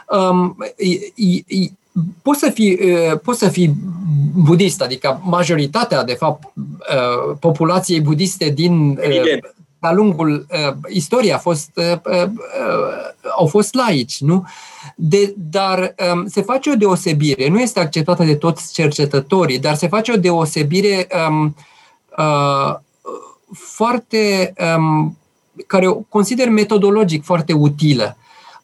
Um, 0.09 0.57
e, 0.77 1.25
e, 1.57 1.67
poți 2.23 2.39
să 2.39 2.51
fii, 2.51 2.79
poți 3.23 3.39
să 3.39 3.49
fii 3.49 3.75
budist, 4.35 4.83
adică 4.83 5.21
majoritatea, 5.25 6.05
de 6.05 6.13
fapt, 6.13 6.53
populației 7.41 8.01
budiste 8.01 8.49
din 8.49 8.99
Evident 9.01 9.57
de-a 9.87 9.93
lungul 9.93 10.47
uh, 10.51 10.75
istoriei 10.89 11.33
a 11.33 11.39
fost, 11.39 11.71
uh, 11.75 11.93
uh, 12.05 12.23
uh, 12.23 13.31
au 13.39 13.47
fost 13.47 13.75
laici, 13.75 14.21
nu? 14.21 14.47
De, 14.97 15.35
dar 15.37 15.95
um, 16.13 16.27
se 16.27 16.43
face 16.43 16.71
o 16.71 16.75
deosebire, 16.75 17.49
nu 17.49 17.61
este 17.61 17.81
acceptată 17.81 18.25
de 18.25 18.35
toți 18.35 18.73
cercetătorii, 18.73 19.59
dar 19.59 19.75
se 19.75 19.89
face 19.89 20.13
o 20.13 20.17
deosebire 20.17 21.07
um, 21.29 21.55
uh, 22.19 22.75
foarte, 23.53 24.53
um, 24.77 25.17
care 25.67 25.89
o 25.89 25.95
consider 25.95 26.49
metodologic 26.49 27.25
foarte 27.25 27.53
utilă. 27.53 28.17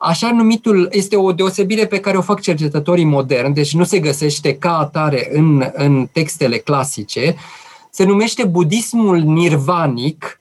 Așa 0.05 0.33
numitul 0.33 0.89
este 0.91 1.17
o 1.17 1.33
deosebire 1.33 1.87
pe 1.87 2.01
care 2.01 2.17
o 2.17 2.23
fac 2.23 2.41
cercetătorii 2.41 3.05
moderni, 3.05 3.55
deci 3.55 3.75
nu 3.75 3.85
se 3.85 3.99
găsește 3.99 4.57
ca 4.57 4.79
atare 4.79 5.29
în, 5.33 5.71
în 5.73 6.09
textele 6.13 6.59
clasice. 6.59 7.37
Se 7.91 8.05
numește 8.05 8.45
budismul 8.45 9.19
nirvanic, 9.19 10.41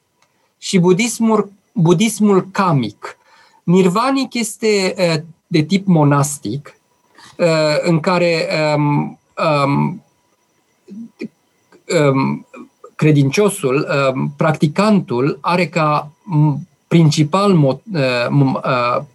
și 0.58 0.80
budismul, 0.80 1.52
budismul 1.72 2.48
kamic. 2.52 3.18
Nirvanic 3.64 4.34
este 4.34 4.96
de 5.48 5.62
tip 5.62 5.88
monastic, 5.88 6.76
în 7.82 8.00
care 8.00 8.48
um, 8.76 9.20
um, 9.66 10.04
um, 12.10 12.46
credinciosul, 12.96 13.88
um, 14.14 14.34
practicantul, 14.38 15.38
are 15.42 15.68
ca 15.68 16.12
principal 16.92 17.78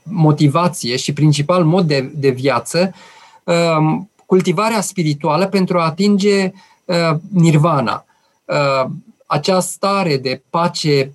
motivație 0.02 0.96
și 0.96 1.12
principal 1.12 1.64
mod 1.64 1.86
de, 1.86 2.10
de 2.14 2.30
viață 2.30 2.94
um, 3.44 4.10
cultivarea 4.26 4.80
spirituală 4.80 5.46
pentru 5.46 5.78
a 5.78 5.84
atinge 5.84 6.52
uh, 6.84 7.10
nirvana. 7.32 8.04
Uh, 8.44 8.90
acea 9.26 9.60
stare 9.60 10.16
de 10.16 10.42
pace 10.50 11.12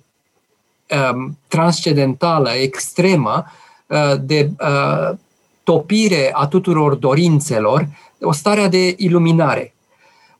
um, 1.14 1.38
transcendentală, 1.48 2.50
extremă, 2.50 3.44
uh, 3.86 4.14
de 4.20 4.50
uh, 4.60 5.16
topire 5.62 6.30
a 6.32 6.46
tuturor 6.46 6.94
dorințelor, 6.94 7.88
o 8.20 8.32
stare 8.32 8.68
de 8.68 8.94
iluminare. 8.98 9.74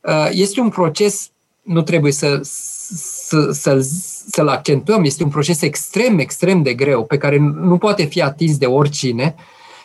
Uh, 0.01 0.27
este 0.31 0.59
un 0.59 0.69
proces, 0.69 1.29
nu 1.61 1.81
trebuie 1.81 2.11
să, 2.11 2.39
să, 2.43 3.51
să, 3.51 3.87
să-l 4.29 4.47
accentuăm, 4.47 5.03
este 5.03 5.23
un 5.23 5.29
proces 5.29 5.61
extrem, 5.61 6.19
extrem 6.19 6.61
de 6.61 6.73
greu, 6.73 7.03
pe 7.03 7.17
care 7.17 7.37
nu 7.37 7.77
poate 7.77 8.03
fi 8.03 8.21
atins 8.21 8.57
de 8.57 8.65
oricine 8.65 9.35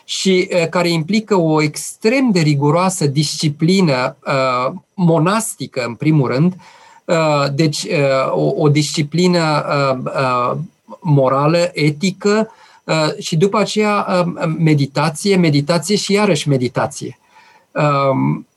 și 0.03 0.49
uh, 0.53 0.67
care 0.67 0.89
implică 0.89 1.35
o 1.35 1.61
extrem 1.61 2.29
de 2.31 2.39
riguroasă 2.39 3.05
disciplină 3.05 4.15
uh, 4.25 4.73
monastică, 4.93 5.83
în 5.87 5.93
primul 5.93 6.27
rând, 6.27 6.53
uh, 6.53 6.59
Uh, 7.09 7.45
deci, 7.53 7.83
uh, 7.83 8.31
o, 8.31 8.53
o 8.55 8.69
disciplină 8.69 9.65
uh, 10.03 10.57
morală, 11.01 11.69
etică 11.73 12.51
și 13.19 13.35
după 13.35 13.57
aceea 13.57 14.25
meditație, 14.57 15.35
meditație 15.35 15.95
și 15.95 16.13
iarăși 16.13 16.49
meditație. 16.49 17.19
Um, 17.71 18.47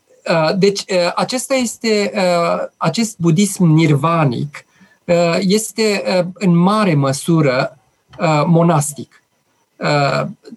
deci, 0.57 0.83
acesta 1.15 1.53
este, 1.53 2.11
acest 2.77 3.15
budism 3.17 3.65
nirvanic 3.65 4.65
este 5.39 6.03
în 6.33 6.55
mare 6.55 6.93
măsură 6.93 7.77
monastic. 8.45 9.23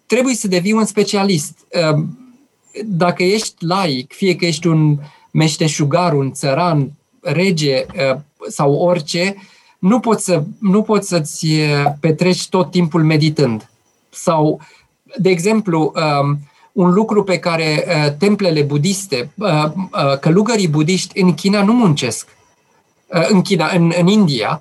Trebuie 0.07 0.35
să 0.35 0.49
devii 0.49 0.73
un 0.73 0.85
specialist. 0.85 1.67
Dacă 2.85 3.23
ești 3.23 3.55
laic, 3.59 4.13
fie 4.13 4.37
că 4.37 4.47
ești 4.47 4.67
un 4.67 4.99
meșteșugar, 5.31 6.13
un 6.13 6.33
țăran, 6.33 6.93
rege 7.21 7.87
uh, 7.87 8.21
sau 8.49 8.75
orice, 8.75 9.37
nu 9.79 10.01
poți, 10.01 10.25
să, 10.25 10.43
nu 10.59 10.83
poți 10.83 11.09
să-ți 11.09 11.47
uh, 11.47 11.85
petreci 12.01 12.49
tot 12.49 12.71
timpul 12.71 13.05
meditând. 13.05 13.71
Sau, 14.11 14.61
de 15.17 15.29
exemplu, 15.31 15.93
um, 15.95 16.39
un 16.73 16.91
lucru 16.93 17.25
pe 17.25 17.39
care 17.39 17.85
uh, 17.87 18.13
templele 18.19 18.63
budiste, 18.63 19.31
călugării 20.21 20.69
budiști 20.69 21.21
în 21.21 21.35
China 21.35 21.63
nu 21.63 21.73
muncesc. 21.73 22.36
În 23.09 23.43
China, 23.43 23.71
în, 23.75 23.93
în 24.01 24.07
India, 24.07 24.61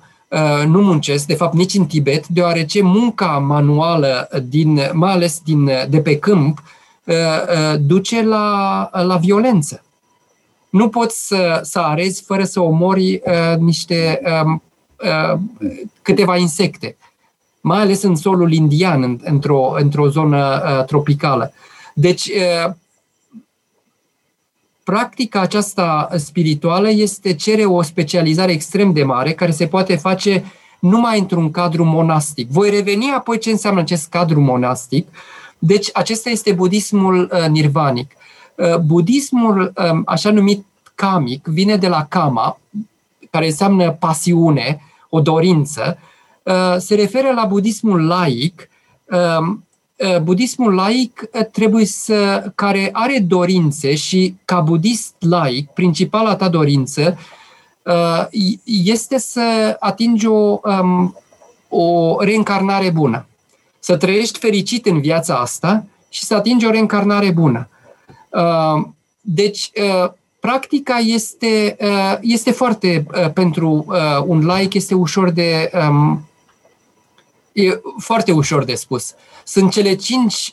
nu 0.66 0.80
muncesc, 0.82 1.26
de 1.26 1.34
fapt 1.34 1.54
nici 1.54 1.74
în 1.74 1.86
Tibet, 1.86 2.28
deoarece 2.28 2.82
munca 2.82 3.26
manuală, 3.26 4.28
din, 4.48 4.80
mai 4.92 5.12
ales 5.12 5.40
din, 5.44 5.70
de 5.88 6.00
pe 6.00 6.18
câmp, 6.18 6.62
duce 7.78 8.22
la, 8.22 8.88
la 8.92 9.16
violență 9.16 9.80
nu 10.76 10.88
poți 10.88 11.26
să, 11.26 11.60
să 11.62 11.78
arezi 11.78 12.22
fără 12.22 12.44
să 12.44 12.60
omori 12.60 13.12
uh, 13.24 13.58
niște 13.58 14.20
uh, 14.24 14.58
uh, 15.02 15.38
câteva 16.02 16.36
insecte, 16.36 16.96
mai 17.60 17.80
ales 17.80 18.02
în 18.02 18.16
solul 18.16 18.52
indian, 18.52 19.02
în, 19.02 19.18
într-o, 19.24 19.74
într-o 19.78 20.08
zonă 20.08 20.62
uh, 20.64 20.84
tropicală. 20.84 21.52
Deci, 21.94 22.26
uh, 22.26 22.72
practica 24.86 25.40
aceasta 25.40 26.08
spirituală 26.16 26.90
este 26.90 27.34
cere 27.34 27.64
o 27.64 27.82
specializare 27.82 28.52
extrem 28.52 28.92
de 28.92 29.04
mare 29.04 29.32
care 29.32 29.50
se 29.50 29.66
poate 29.66 29.96
face 29.96 30.44
numai 30.78 31.18
într-un 31.18 31.50
cadru 31.50 31.84
monastic. 31.84 32.48
Voi 32.48 32.70
reveni 32.70 33.12
apoi 33.16 33.38
ce 33.38 33.50
înseamnă 33.50 33.80
acest 33.80 34.08
cadru 34.08 34.40
monastic, 34.40 35.08
Deci 35.58 35.90
acesta 35.92 36.30
este 36.30 36.52
budismul 36.52 37.30
uh, 37.32 37.48
nirvanic. 37.48 38.12
Uh, 38.54 38.76
budismul, 38.76 39.72
um, 39.90 40.02
așa 40.06 40.30
numit 40.30 40.64
kamic, 40.94 41.46
vine 41.46 41.76
de 41.76 41.88
la 41.88 42.06
kama, 42.08 42.60
care 43.30 43.46
înseamnă 43.46 43.90
pasiune, 43.90 44.80
o 45.08 45.20
dorință, 45.20 45.98
uh, 46.42 46.74
se 46.78 46.94
referă 46.94 47.32
la 47.32 47.44
budismul 47.44 48.06
laic. 48.06 48.68
Um, 49.38 49.65
budismul 50.22 50.74
laic 50.74 51.28
trebuie 51.52 51.84
să, 51.84 52.52
care 52.54 52.88
are 52.92 53.18
dorințe 53.18 53.94
și 53.94 54.34
ca 54.44 54.60
budist 54.60 55.14
laic, 55.18 55.70
principala 55.70 56.36
ta 56.36 56.48
dorință 56.48 57.18
este 58.64 59.18
să 59.18 59.76
atingi 59.78 60.26
o, 60.26 60.60
um, 60.62 61.16
o 61.68 62.16
reîncarnare 62.20 62.90
bună. 62.90 63.26
Să 63.78 63.96
trăiești 63.96 64.38
fericit 64.38 64.86
în 64.86 65.00
viața 65.00 65.34
asta 65.34 65.84
și 66.08 66.24
să 66.24 66.34
atingi 66.34 66.66
o 66.66 66.70
reîncarnare 66.70 67.30
bună. 67.30 67.68
Uh, 68.30 68.86
deci, 69.20 69.70
uh, 70.02 70.10
practica 70.40 70.96
este, 70.96 71.76
uh, 71.80 72.18
este 72.20 72.50
foarte, 72.50 73.06
pentru 73.34 73.86
un 74.26 74.46
like, 74.46 74.76
este 74.76 74.94
ușor 74.94 75.30
de, 75.30 75.70
um, 75.88 76.28
e 77.56 77.80
foarte 77.98 78.32
ușor 78.32 78.64
de 78.64 78.74
spus. 78.74 79.14
Sunt 79.44 79.70
cele 79.70 79.94
cinci 79.94 80.52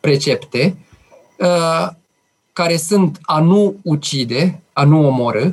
precepte 0.00 0.76
care 2.52 2.76
sunt 2.76 3.18
a 3.22 3.40
nu 3.40 3.74
ucide, 3.82 4.60
a 4.72 4.84
nu 4.84 5.06
omorâ, 5.06 5.50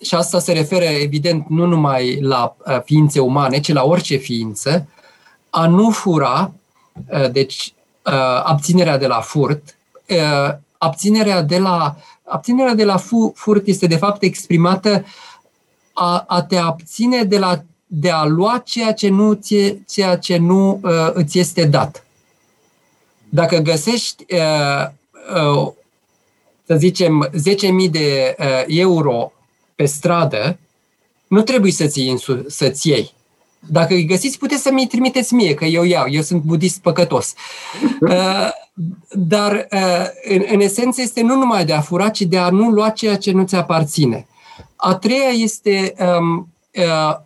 și 0.00 0.14
asta 0.14 0.38
se 0.38 0.52
referă, 0.52 0.84
evident, 0.84 1.48
nu 1.48 1.66
numai 1.66 2.20
la 2.20 2.56
ființe 2.84 3.20
umane, 3.20 3.60
ci 3.60 3.72
la 3.72 3.84
orice 3.84 4.16
ființă, 4.16 4.88
a 5.50 5.66
nu 5.66 5.90
fura, 5.90 6.52
deci 7.32 7.74
uh, 8.04 8.42
abținerea 8.44 8.98
de 8.98 9.06
la 9.06 9.20
furt. 9.20 9.76
Uh, 10.08 10.54
abținerea 10.78 11.42
de 11.42 11.58
la, 11.58 11.96
abținerea 12.22 12.74
de 12.74 12.84
la 12.84 12.96
fu, 12.96 13.32
furt 13.36 13.66
este 13.66 13.86
de 13.86 13.96
fapt 13.96 14.22
exprimată 14.22 15.04
a, 15.92 16.24
a 16.28 16.42
te 16.42 16.56
abține 16.56 17.22
de, 17.22 17.38
la, 17.38 17.62
de 17.90 18.10
a 18.10 18.24
lua 18.24 18.62
ceea 18.64 18.92
ce 18.92 19.08
nu, 19.08 19.32
ție, 19.32 19.82
ceea 19.88 20.16
ce 20.16 20.36
nu 20.36 20.80
uh, 20.82 21.10
îți 21.12 21.38
este 21.38 21.64
dat. 21.64 22.06
Dacă 23.28 23.56
găsești, 23.56 24.24
uh, 24.34 24.88
uh, 25.34 25.72
să 26.66 26.74
zicem, 26.76 27.30
10.000 27.84 27.90
de 27.90 28.36
uh, 28.38 28.46
euro 28.66 29.32
pe 29.74 29.84
stradă, 29.84 30.58
nu 31.26 31.42
trebuie 31.42 31.72
să-ți 31.72 32.00
iei, 32.00 32.22
să-ți 32.46 32.88
iei. 32.88 33.14
Dacă 33.60 33.94
îi 33.94 34.04
găsiți, 34.04 34.38
puteți 34.38 34.62
să 34.62 34.72
mi 34.72 34.86
trimiteți 34.86 35.34
mie, 35.34 35.54
că 35.54 35.64
eu 35.64 35.82
iau, 35.82 36.08
eu 36.08 36.22
sunt 36.22 36.42
budist 36.42 36.80
păcătos. 36.80 37.34
Uh, 38.00 38.48
dar, 39.10 39.68
uh, 39.72 40.06
în, 40.28 40.44
în 40.52 40.60
esență, 40.60 41.00
este 41.00 41.22
nu 41.22 41.34
numai 41.36 41.64
de 41.64 41.72
a 41.72 41.80
fura, 41.80 42.08
ci 42.08 42.20
de 42.20 42.38
a 42.38 42.50
nu 42.50 42.70
lua 42.70 42.90
ceea 42.90 43.16
ce 43.16 43.32
nu 43.32 43.44
ți 43.44 43.54
aparține. 43.54 44.26
A 44.76 44.94
treia 44.94 45.28
este 45.28 45.94
um, 46.18 46.48
uh, 46.74 47.16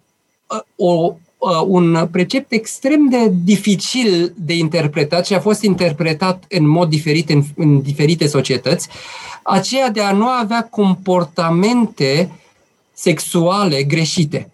o, 0.77 1.15
uh, 1.39 1.63
un 1.67 2.09
precept 2.11 2.53
extrem 2.53 3.09
de 3.09 3.33
dificil 3.45 4.33
de 4.37 4.55
interpretat 4.55 5.27
și 5.27 5.35
a 5.35 5.41
fost 5.41 5.63
interpretat 5.63 6.45
în 6.49 6.69
mod 6.69 6.89
diferit 6.89 7.31
în, 7.31 7.43
în 7.57 7.81
diferite 7.81 8.27
societăți, 8.27 8.89
aceea 9.43 9.91
de 9.91 10.01
a 10.01 10.13
nu 10.13 10.29
avea 10.29 10.69
comportamente 10.71 12.31
sexuale 12.93 13.83
greșite. 13.83 14.51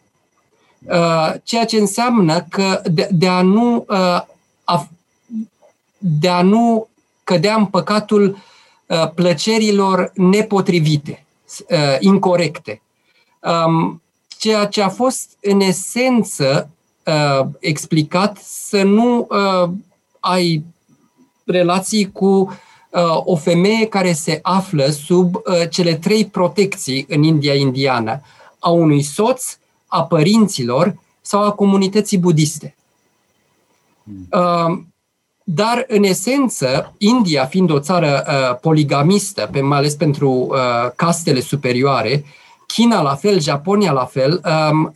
Uh, 0.78 1.34
ceea 1.42 1.64
ce 1.64 1.76
înseamnă 1.76 2.46
că 2.48 2.82
de, 2.84 3.08
de 3.12 3.28
a 3.28 3.42
nu 3.42 3.84
uh, 3.88 4.20
a, 4.64 4.88
de 5.98 6.28
a 6.28 6.42
nu 6.42 6.88
cădea 7.24 7.54
în 7.54 7.66
păcatul 7.66 8.38
uh, 8.86 9.10
plăcerilor 9.14 10.12
nepotrivite, 10.14 11.24
incorrecte. 12.00 12.82
Um, 13.40 14.02
ceea 14.38 14.66
ce 14.66 14.82
a 14.82 14.88
fost 14.88 15.36
în 15.40 15.60
esență 15.60 16.68
explicat 17.58 18.38
să 18.42 18.82
nu 18.82 19.28
ai 20.20 20.64
relații 21.44 22.12
cu 22.12 22.58
o 23.24 23.36
femeie 23.36 23.86
care 23.86 24.12
se 24.12 24.38
află 24.42 24.86
sub 24.86 25.36
cele 25.70 25.94
trei 25.94 26.26
protecții 26.26 27.06
în 27.08 27.22
India 27.22 27.54
indiană, 27.54 28.20
a 28.58 28.70
unui 28.70 29.02
soț, 29.02 29.58
a 29.86 30.04
părinților 30.04 30.98
sau 31.20 31.44
a 31.44 31.52
comunității 31.52 32.18
budiste. 32.18 32.76
Uh, 34.30 34.78
dar, 35.44 35.84
în 35.88 36.02
esență, 36.02 36.94
India, 36.98 37.44
fiind 37.44 37.70
o 37.70 37.78
țară 37.78 38.24
uh, 38.26 38.58
poligamistă, 38.60 39.48
pe, 39.52 39.60
mai 39.60 39.78
ales 39.78 39.94
pentru 39.94 40.30
uh, 40.30 40.56
castele 40.96 41.40
superioare, 41.40 42.24
China 42.74 43.00
la 43.02 43.14
fel, 43.14 43.40
Japonia 43.40 43.92
la 43.92 44.04
fel, 44.04 44.40
um, 44.70 44.92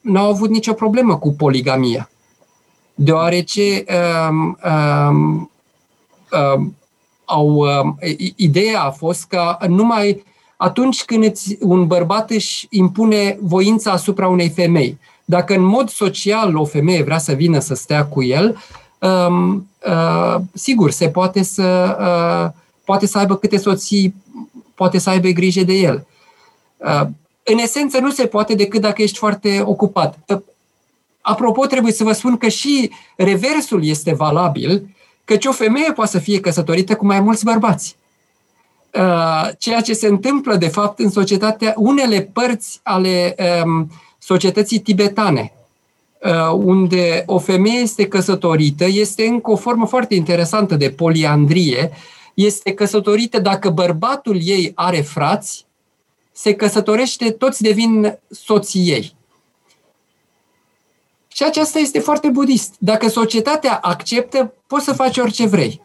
n-au 0.00 0.28
avut 0.30 0.50
nicio 0.50 0.72
problemă 0.72 1.16
cu 1.16 1.32
poligamia. 1.32 2.10
Deoarece 2.94 3.84
um, 4.28 4.58
um, 4.64 5.50
um, 6.32 6.76
au, 7.24 7.48
um, 7.48 7.98
ideea 8.36 8.82
a 8.82 8.90
fost 8.90 9.24
că 9.24 9.56
numai 9.68 10.24
atunci 10.56 11.04
când 11.04 11.24
îți, 11.24 11.56
un 11.60 11.86
bărbat 11.86 12.30
își 12.30 12.66
impune 12.70 13.38
voința 13.40 13.90
asupra 13.90 14.28
unei 14.28 14.48
femei. 14.48 14.98
Dacă 15.24 15.54
în 15.54 15.62
mod 15.62 15.88
social 15.88 16.56
o 16.56 16.64
femeie 16.64 17.02
vrea 17.02 17.18
să 17.18 17.32
vină 17.32 17.58
să 17.58 17.74
stea 17.74 18.06
cu 18.06 18.22
el, 18.22 18.62
um, 18.98 19.68
uh, 19.86 20.36
sigur, 20.52 20.90
se 20.90 21.08
poate 21.08 21.42
să, 21.42 21.96
uh, 22.00 22.60
poate 22.84 23.06
să 23.06 23.18
aibă 23.18 23.36
câte 23.36 23.56
soții, 23.56 24.14
poate 24.74 24.98
să 24.98 25.10
aibă 25.10 25.28
grijă 25.28 25.62
de 25.62 25.72
el. 25.72 25.94
Uh, 25.94 26.18
în 27.42 27.58
esență, 27.58 27.98
nu 27.98 28.10
se 28.10 28.26
poate 28.26 28.54
decât 28.54 28.80
dacă 28.80 29.02
ești 29.02 29.18
foarte 29.18 29.62
ocupat. 29.64 30.18
Uh, 30.26 30.38
apropo, 31.20 31.66
trebuie 31.66 31.92
să 31.92 32.04
vă 32.04 32.12
spun 32.12 32.36
că 32.36 32.48
și 32.48 32.90
reversul 33.16 33.84
este 33.84 34.14
valabil, 34.14 34.88
căci 35.24 35.46
o 35.46 35.52
femeie 35.52 35.92
poate 35.92 36.10
să 36.10 36.18
fie 36.18 36.40
căsătorită 36.40 36.96
cu 36.96 37.06
mai 37.06 37.20
mulți 37.20 37.44
bărbați. 37.44 37.96
Uh, 38.94 39.48
ceea 39.58 39.80
ce 39.80 39.92
se 39.92 40.06
întâmplă, 40.06 40.56
de 40.56 40.68
fapt, 40.68 40.98
în 40.98 41.10
societatea, 41.10 41.74
unele 41.76 42.30
părți 42.32 42.80
ale 42.82 43.34
um, 43.64 43.90
societății 44.18 44.78
tibetane, 44.78 45.52
uh, 46.22 46.52
unde 46.52 47.22
o 47.26 47.38
femeie 47.38 47.78
este 47.78 48.08
căsătorită, 48.08 48.84
este 48.84 49.26
încă 49.26 49.50
o 49.50 49.56
formă 49.56 49.86
foarte 49.86 50.14
interesantă 50.14 50.74
de 50.76 50.90
poliandrie, 50.90 51.90
este 52.34 52.72
căsătorită 52.72 53.38
dacă 53.38 53.68
bărbatul 53.68 54.38
ei 54.42 54.72
are 54.74 55.00
frați, 55.00 55.66
se 56.40 56.54
căsătorește, 56.54 57.30
toți 57.30 57.62
devin 57.62 58.18
soții 58.30 58.90
ei. 58.90 59.14
Și 61.28 61.42
aceasta 61.42 61.78
este 61.78 61.98
foarte 61.98 62.28
budist. 62.28 62.74
Dacă 62.78 63.08
societatea 63.08 63.78
acceptă, 63.82 64.54
poți 64.66 64.84
să 64.84 64.92
faci 64.92 65.18
orice 65.18 65.46
vrei. 65.46 65.80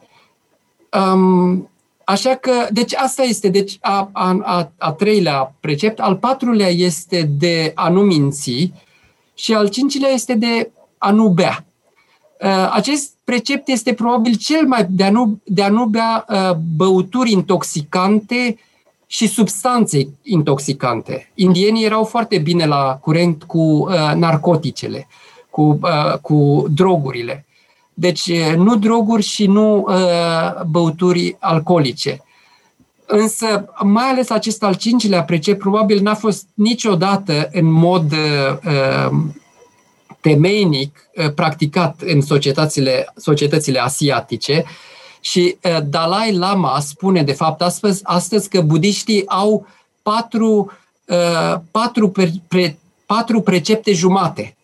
Um, 0.92 1.68
Așa 2.04 2.34
că, 2.34 2.66
deci 2.72 2.94
asta 2.94 3.22
este 3.22 3.48
deci 3.48 3.78
a, 3.80 4.10
a, 4.12 4.38
a, 4.42 4.72
a 4.78 4.92
treilea 4.92 5.54
precept. 5.60 6.00
Al 6.00 6.16
patrulea 6.16 6.68
este 6.68 7.22
de 7.22 7.72
a 7.74 7.88
nu 7.88 8.00
minți 8.00 8.72
și 9.34 9.54
al 9.54 9.68
cincilea 9.68 10.10
este 10.10 10.34
de 10.34 10.70
a 10.98 11.10
nu 11.10 11.28
bea. 11.28 11.64
Uh, 12.40 12.70
acest 12.72 13.12
precept 13.24 13.68
este 13.68 13.94
probabil 13.94 14.34
cel 14.34 14.66
mai 14.66 14.86
de 14.90 15.04
a 15.04 15.10
nu, 15.10 15.38
de 15.44 15.62
a 15.62 15.68
nu 15.68 15.84
bea 15.84 16.24
uh, 16.28 16.56
băuturi 16.76 17.32
intoxicante 17.32 18.58
și 19.06 19.26
substanțe 19.26 20.08
intoxicante. 20.22 21.30
Indienii 21.34 21.84
erau 21.84 22.04
foarte 22.04 22.38
bine 22.38 22.66
la 22.66 22.98
curent 23.00 23.42
cu 23.42 23.58
uh, 23.58 24.12
narcoticele, 24.14 25.08
cu, 25.50 25.80
cu 26.22 26.66
drogurile. 26.70 27.46
Deci 27.94 28.32
nu 28.56 28.76
droguri 28.76 29.22
și 29.22 29.46
nu 29.46 29.86
uh, 29.88 30.62
băuturi 30.66 31.36
alcoolice. 31.40 32.20
Însă, 33.06 33.64
mai 33.82 34.04
ales 34.04 34.30
acest 34.30 34.62
al 34.62 34.74
cincilea 34.74 35.24
precept 35.24 35.58
probabil 35.58 36.02
n-a 36.02 36.14
fost 36.14 36.46
niciodată 36.54 37.48
în 37.52 37.70
mod 37.70 38.12
uh, 38.12 39.10
temeinic 40.20 41.08
uh, 41.14 41.32
practicat 41.34 42.00
în 42.00 42.20
societățile, 42.20 43.12
societățile 43.16 43.78
asiatice 43.78 44.64
și 45.26 45.56
uh, 45.62 45.78
Dalai 45.88 46.32
Lama 46.32 46.80
spune, 46.80 47.22
de 47.22 47.32
fapt, 47.32 47.62
astăzi, 47.62 48.00
astăzi 48.04 48.48
că 48.48 48.60
budiștii 48.60 49.26
au 49.26 49.66
patru, 50.02 50.72
uh, 51.06 51.54
patru, 51.70 52.08
pre, 52.08 52.32
pre, 52.48 52.78
patru 53.06 53.40
precepte 53.40 53.92
jumate 53.92 54.56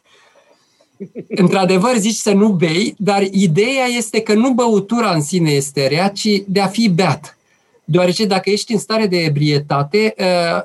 într-adevăr 1.28 1.96
zici 1.96 2.14
să 2.14 2.32
nu 2.32 2.48
bei, 2.48 2.94
dar 2.98 3.22
ideea 3.22 3.86
este 3.86 4.20
că 4.20 4.34
nu 4.34 4.50
băutura 4.50 5.10
în 5.10 5.22
sine 5.22 5.50
este 5.50 5.86
rea, 5.86 6.08
ci 6.08 6.42
de 6.46 6.60
a 6.60 6.66
fi 6.66 6.88
beat. 6.88 7.38
Deoarece 7.84 8.24
dacă 8.26 8.50
ești 8.50 8.72
în 8.72 8.78
stare 8.78 9.06
de 9.06 9.16
ebrietate, 9.16 10.14
uh, 10.18 10.62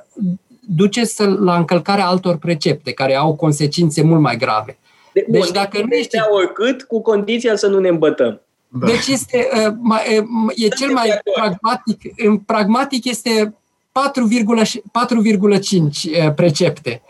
duce 0.60 1.06
să, 1.06 1.26
la 1.26 1.56
încălcarea 1.56 2.08
altor 2.08 2.38
precepte, 2.38 2.92
care 2.92 3.16
au 3.16 3.36
consecințe 3.36 4.02
mult 4.02 4.22
mai 4.22 4.38
grave. 4.38 4.78
De, 5.14 5.26
deci 5.28 5.44
bun, 5.44 5.54
dacă 5.54 5.82
nu 5.82 5.96
ești... 5.96 6.18
oricât, 6.32 6.84
cu 6.84 7.02
condiția 7.02 7.56
să 7.56 7.68
nu 7.68 7.80
ne 7.80 7.88
îmbătăm. 7.88 8.42
Da. 8.68 8.86
Deci 8.86 9.08
este, 9.08 9.48
uh, 9.54 9.74
e 10.56 10.68
cel 10.68 10.94
mai 10.94 11.10
pragmatic, 11.34 12.02
în 12.18 12.38
pragmatic 12.38 13.06
este 13.06 13.56
4,5 13.92 16.34
precepte. 16.36 17.02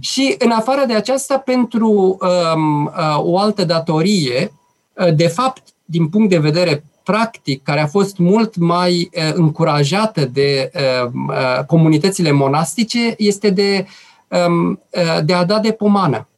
Și 0.00 0.34
în 0.38 0.50
afară 0.50 0.84
de 0.86 0.94
aceasta, 0.94 1.38
pentru 1.38 2.18
um, 2.20 2.84
uh, 2.84 3.18
o 3.18 3.38
altă 3.38 3.64
datorie, 3.64 4.52
uh, 4.92 5.14
de 5.14 5.26
fapt, 5.26 5.62
din 5.84 6.08
punct 6.08 6.28
de 6.28 6.38
vedere 6.38 6.84
practic, 7.02 7.62
care 7.62 7.80
a 7.80 7.86
fost 7.86 8.16
mult 8.16 8.56
mai 8.56 9.10
uh, 9.14 9.32
încurajată 9.34 10.24
de 10.24 10.70
uh, 10.74 11.10
uh, 11.28 11.64
comunitățile 11.66 12.30
monastice, 12.30 13.14
este 13.18 13.50
de, 13.50 13.86
um, 14.28 14.80
uh, 14.90 15.24
de 15.24 15.32
a 15.32 15.44
da 15.44 15.58
de 15.58 15.72
pomană, 15.72 16.28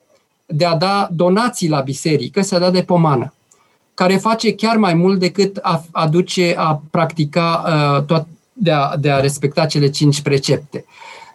de 0.47 0.65
a 0.65 0.77
da 0.77 1.09
donații 1.13 1.69
la 1.69 1.81
biserică, 1.81 2.41
să 2.41 2.55
a 2.55 2.59
da 2.59 2.71
de 2.71 2.83
pomană 2.83 3.33
care 3.95 4.17
face 4.17 4.55
chiar 4.55 4.77
mai 4.77 4.95
mult 4.95 5.19
decât 5.19 5.59
a 5.63 5.85
aduce, 5.91 6.55
a 6.57 6.83
practica 6.91 7.65
uh, 7.67 8.05
tot, 8.05 8.27
de 8.53 8.71
a, 8.71 8.97
de 8.97 9.11
a 9.11 9.21
respecta 9.21 9.67
cele 9.67 9.91
cinci 9.91 10.23
precepte. 10.23 10.85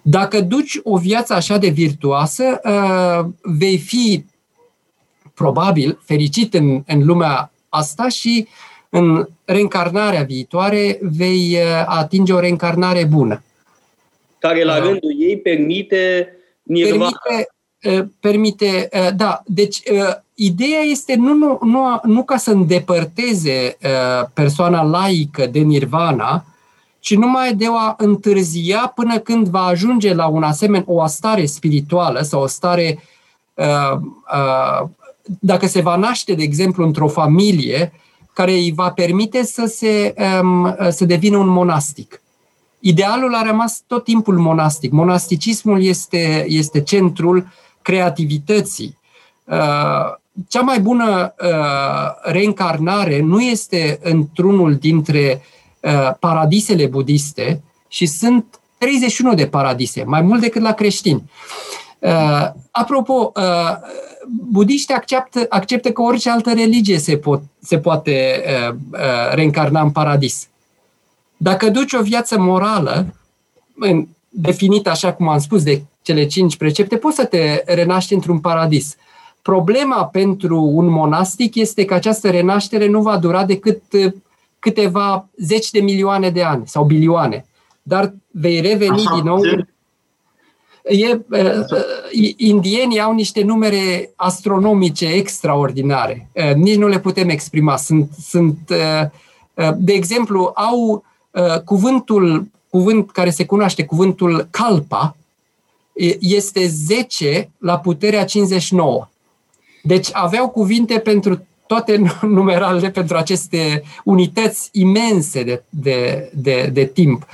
Dacă 0.02 0.42
duci 0.42 0.80
o 0.84 0.98
viață 0.98 1.34
așa 1.34 1.58
de 1.58 1.68
virtuoasă, 1.68 2.62
uh, 2.64 3.30
vei 3.42 3.78
fi 3.78 4.26
probabil 5.34 6.00
fericit 6.04 6.54
în, 6.54 6.84
în 6.88 7.06
lumea 7.06 7.52
asta 7.70 8.08
și 8.08 8.48
în 8.90 9.28
reîncarnarea 9.46 10.24
viitoare 10.24 11.00
vei 11.02 11.54
uh, 11.54 11.84
atinge 11.86 12.34
o 12.34 12.40
reîncarnare 12.40 13.04
bună. 13.04 13.44
Care 14.40 14.64
la 14.64 14.76
uh, 14.76 14.82
rândul 14.82 15.16
ei 15.20 15.38
permite 15.38 16.34
nirvana. 16.64 17.10
Permite, 17.24 18.02
uh, 18.02 18.08
permite 18.20 18.90
da, 19.16 19.44
deci 19.46 19.82
ideea 20.44 20.80
este 20.80 21.16
nu, 21.16 21.34
nu, 21.34 21.60
nu, 21.62 22.00
nu 22.04 22.24
ca 22.24 22.38
să 22.38 22.52
îndepărteze 22.52 23.78
persoana 24.34 24.84
laică 24.84 25.46
de 25.46 25.60
nirvana, 25.60 26.44
ci 27.00 27.16
numai 27.16 27.54
de 27.54 27.66
a 27.72 27.96
întârzia 27.98 28.92
până 28.96 29.20
când 29.20 29.48
va 29.48 29.64
ajunge 29.64 30.14
la 30.14 30.28
un 30.28 30.44
asemenea, 30.44 30.84
o 30.88 31.06
stare 31.06 31.46
spirituală 31.46 32.22
sau 32.22 32.42
o 32.42 32.48
stare, 32.48 33.04
uh, 33.54 34.00
uh, 34.34 34.90
dacă 35.40 35.68
se 35.68 35.82
va 35.82 35.96
naște, 35.96 36.34
de 36.34 36.44
exemplu, 36.44 36.86
într-o 36.86 37.08
familie 37.08 37.92
care 38.34 38.52
îi 38.52 38.72
va 38.76 38.92
permite 38.92 39.44
să, 39.44 39.66
se, 39.66 40.14
um, 40.42 40.76
să 40.90 41.06
devină 41.06 41.38
un 41.38 41.48
monastic. 41.48 42.22
Idealul 42.80 43.36
a 43.36 43.42
rămas 43.42 43.84
tot 43.88 44.04
timpul 44.04 44.38
monastic. 44.38 44.92
Monasticismul 44.92 45.84
este, 45.84 46.46
este 46.48 46.82
centrul 46.82 47.48
creativității. 47.82 48.98
Uh, 49.46 50.18
cea 50.48 50.62
mai 50.62 50.80
bună 50.80 51.34
uh, 51.42 52.32
reîncarnare 52.32 53.22
nu 53.22 53.42
este 53.42 54.00
într-unul 54.04 54.76
dintre 54.76 55.42
uh, 55.42 55.58
Uh, 55.82 56.12
paradisele 56.20 56.86
budiste 56.86 57.62
și 57.88 58.06
sunt 58.06 58.60
31 58.78 59.34
de 59.34 59.48
paradise, 59.48 60.04
mai 60.04 60.22
mult 60.22 60.42
decât 60.42 60.62
la 60.62 60.74
creștini. 60.74 61.32
Uh, 62.00 62.50
apropo, 62.72 63.32
uh, 63.36 63.78
budiștii 64.52 64.94
acceptă, 64.94 65.46
acceptă 65.50 65.92
că 65.92 66.02
orice 66.02 66.30
altă 66.30 66.54
religie 66.54 66.98
se, 66.98 67.18
pot, 67.18 67.42
se 67.62 67.78
poate 67.78 68.44
uh, 68.46 68.76
uh, 68.92 69.34
reîncarna 69.34 69.82
în 69.82 69.92
paradis. 69.92 70.48
Dacă 71.38 71.70
duci 71.70 71.94
o 71.94 72.02
viață 72.02 72.40
morală, 72.40 73.14
în, 73.76 74.08
definită 74.30 74.90
așa 74.90 75.14
cum 75.14 75.28
am 75.28 75.40
spus 75.40 75.64
de 75.64 75.82
cele 76.02 76.26
cinci 76.26 76.58
precepte, 76.58 76.98
poți 76.98 77.16
să 77.16 77.26
te 77.26 77.64
renaști 77.66 78.14
într-un 78.14 78.40
paradis. 78.40 78.96
Problema 79.42 80.06
pentru 80.06 80.62
un 80.64 80.86
monastic 80.86 81.56
este 81.56 81.86
că 81.86 81.94
această 81.94 82.30
renaștere 82.30 82.88
nu 82.88 83.02
va 83.02 83.18
dura 83.18 83.46
decât 83.46 83.82
uh, 83.92 84.14
câteva 84.60 85.28
zeci 85.38 85.72
de 85.72 85.80
milioane 85.80 86.30
de 86.30 86.44
ani 86.44 86.68
sau 86.68 86.84
bilioane. 86.84 87.46
Dar 87.82 88.14
vei 88.32 88.62
reveni 88.62 89.06
Așa, 89.06 89.16
din 89.16 89.24
nou. 89.24 89.42
E, 90.84 91.20
uh, 91.30 92.36
indienii 92.38 93.00
au 93.00 93.14
niște 93.14 93.44
numere 93.44 94.10
astronomice 94.16 95.06
extraordinare. 95.06 96.30
Uh, 96.34 96.54
nici 96.54 96.78
nu 96.78 96.88
le 96.88 97.00
putem 97.00 97.30
exprima. 97.30 97.78
Sunt, 97.78 98.10
sunt 98.22 98.60
uh, 98.70 99.10
uh, 99.54 99.76
de 99.78 99.94
exemplu, 99.94 100.52
au 100.56 101.04
uh, 101.32 101.62
cuvântul, 101.66 102.48
cuvânt 102.70 103.12
care 103.12 103.30
se 103.30 103.46
cunoaște, 103.46 103.86
cuvântul 103.86 104.48
kalpa, 104.50 105.16
este 106.20 106.68
10 106.68 107.50
la 107.58 107.80
puterea 107.80 108.26
59. 108.26 109.10
Deci 109.82 110.10
aveau 110.12 110.50
cuvinte 110.50 111.00
pentru 111.00 111.48
toate 111.68 112.02
numeralele 112.22 112.90
pentru 112.90 113.18
aceste 113.18 113.84
unități 114.04 114.70
imense 114.72 115.44
de, 115.44 115.64
de, 115.70 116.32
de, 116.34 116.70
de 116.74 116.86
timp. 116.86 117.26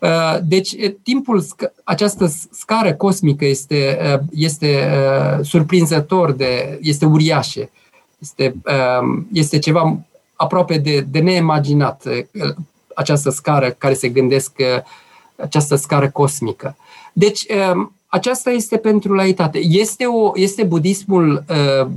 Uh, 0.00 0.38
deci, 0.42 0.76
timpul, 1.02 1.44
această 1.84 2.26
scară 2.50 2.92
cosmică 2.92 3.44
este, 3.44 3.98
uh, 4.14 4.20
este 4.32 4.88
uh, 4.90 5.44
surprinzător, 5.44 6.32
de, 6.32 6.78
este 6.82 7.06
uriașă. 7.06 7.70
Este, 8.18 8.54
um, 9.00 9.26
este 9.32 9.58
ceva 9.58 9.98
aproape 10.36 10.78
de, 10.78 11.00
de 11.00 11.18
neimaginat, 11.18 12.02
această 12.94 13.30
scară 13.30 13.70
care 13.70 13.94
se 13.94 14.08
gândesc, 14.08 14.52
această 15.36 15.74
scară 15.74 16.10
cosmică. 16.10 16.76
Deci, 17.12 17.46
um, 17.72 17.94
aceasta 18.14 18.50
este 18.50 18.76
pentru 18.76 19.14
laitate. 19.14 19.58
Este, 19.58 20.04
o, 20.04 20.32
este 20.34 20.62
budismul 20.62 21.44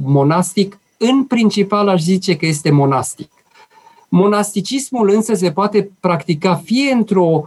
monastic 0.03 0.79
în 0.97 1.23
principal 1.23 1.87
aș 1.87 2.01
zice 2.01 2.35
că 2.35 2.45
este 2.45 2.71
monastic. 2.71 3.31
Monasticismul 4.09 5.09
însă 5.09 5.33
se 5.33 5.51
poate 5.51 5.91
practica 5.99 6.55
fie 6.55 6.91
într-o 6.91 7.43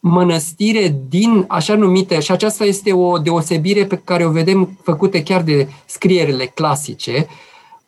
mănăstire 0.00 0.96
din 1.08 1.44
așa 1.48 1.74
numite, 1.74 2.20
și 2.20 2.32
aceasta 2.32 2.64
este 2.64 2.92
o 2.92 3.18
deosebire 3.18 3.86
pe 3.86 4.00
care 4.04 4.24
o 4.24 4.30
vedem 4.30 4.78
făcute 4.82 5.22
chiar 5.22 5.42
de 5.42 5.68
scrierile 5.86 6.46
clasice, 6.46 7.26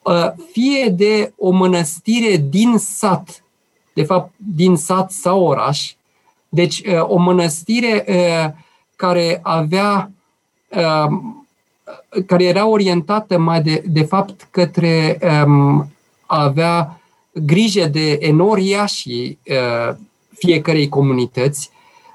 uh, 0.02 0.26
fie 0.52 0.88
de 0.88 1.32
o 1.36 1.50
mănăstire 1.50 2.36
din 2.36 2.76
sat, 2.78 3.44
de 3.92 4.02
fapt 4.02 4.32
din 4.36 4.76
sat 4.76 5.10
sau 5.10 5.42
oraș, 5.42 5.92
deci 6.48 6.78
uh, 6.78 7.08
o 7.08 7.16
mănăstire 7.16 8.04
uh, 8.08 8.52
care 8.96 9.40
avea 9.42 10.10
care 12.26 12.44
era 12.44 12.66
orientată 12.66 13.38
mai 13.38 13.62
de, 13.62 13.82
de 13.86 14.02
fapt 14.02 14.48
către 14.50 15.18
um, 15.44 15.92
a 16.26 16.42
avea 16.42 17.00
grijă 17.32 17.86
de 17.86 18.18
enoria 18.20 18.86
și 18.86 19.38
uh, 19.50 19.96
fiecarei 20.34 20.88
comunități, 20.88 21.70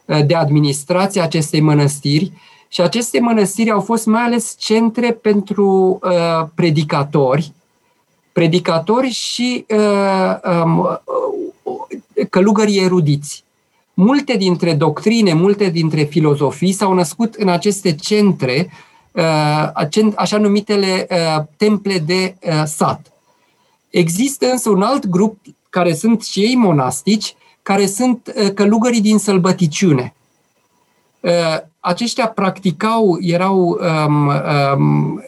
uh, 0.05 0.25
de 0.25 0.35
administrația 0.35 1.23
acestei 1.23 1.59
mănăstiri 1.59 2.31
și 2.67 2.81
aceste 2.81 3.19
mănăstiri 3.19 3.71
au 3.71 3.81
fost 3.81 4.05
mai 4.05 4.21
ales 4.21 4.55
centre 4.57 5.11
pentru 5.11 5.99
uh, 6.03 6.47
predicatori, 6.55 7.51
predicatori 8.31 9.09
și 9.09 9.65
uh, 9.69 10.35
um, 10.63 10.79
uh, 10.79 12.27
călugării 12.29 12.79
erudiți. 12.79 13.43
Multe 13.97 14.37
dintre 14.37 14.73
doctrine, 14.73 15.33
multe 15.33 15.69
dintre 15.69 16.03
filozofii 16.03 16.71
s-au 16.71 16.93
născut 16.93 17.33
în 17.33 17.49
aceste 17.49 17.95
centre 17.95 18.69
Uh, 19.15 20.11
așa 20.15 20.37
numitele 20.37 21.07
uh, 21.09 21.43
temple 21.57 21.97
de 21.97 22.35
uh, 22.41 22.63
sat. 22.65 23.11
Există 23.89 24.45
însă 24.45 24.69
un 24.69 24.81
alt 24.81 25.07
grup 25.07 25.37
care 25.69 25.93
sunt 25.93 26.23
și 26.23 26.39
ei 26.39 26.55
monastici, 26.55 27.35
care 27.61 27.85
sunt 27.85 28.33
călugării 28.53 29.01
din 29.01 29.17
sălbăticiune. 29.17 30.13
Aceștia 31.79 32.27
practicau, 32.27 33.17
erau 33.21 33.79
um, 34.07 34.27
um, 34.27 35.23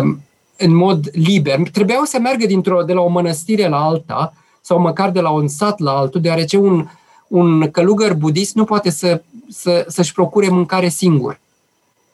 um, 0.00 0.20
în 0.56 0.74
mod 0.74 1.08
liber. 1.12 1.60
Trebuiau 1.72 2.04
să 2.04 2.18
meargă 2.18 2.46
dintr-o, 2.46 2.82
de 2.82 2.92
la 2.92 3.00
o 3.00 3.08
mănăstire 3.08 3.68
la 3.68 3.84
alta 3.84 4.32
sau 4.60 4.78
măcar 4.78 5.10
de 5.10 5.20
la 5.20 5.30
un 5.30 5.48
sat 5.48 5.78
la 5.78 5.90
altul, 5.90 6.20
deoarece 6.20 6.56
un, 6.56 6.88
un 7.28 7.70
călugăr 7.70 8.14
budist 8.14 8.54
nu 8.54 8.64
poate 8.64 8.90
să, 8.90 9.22
să, 9.50 9.84
să-și 9.88 10.12
procure 10.12 10.48
mâncare 10.48 10.88
singur. 10.88 11.40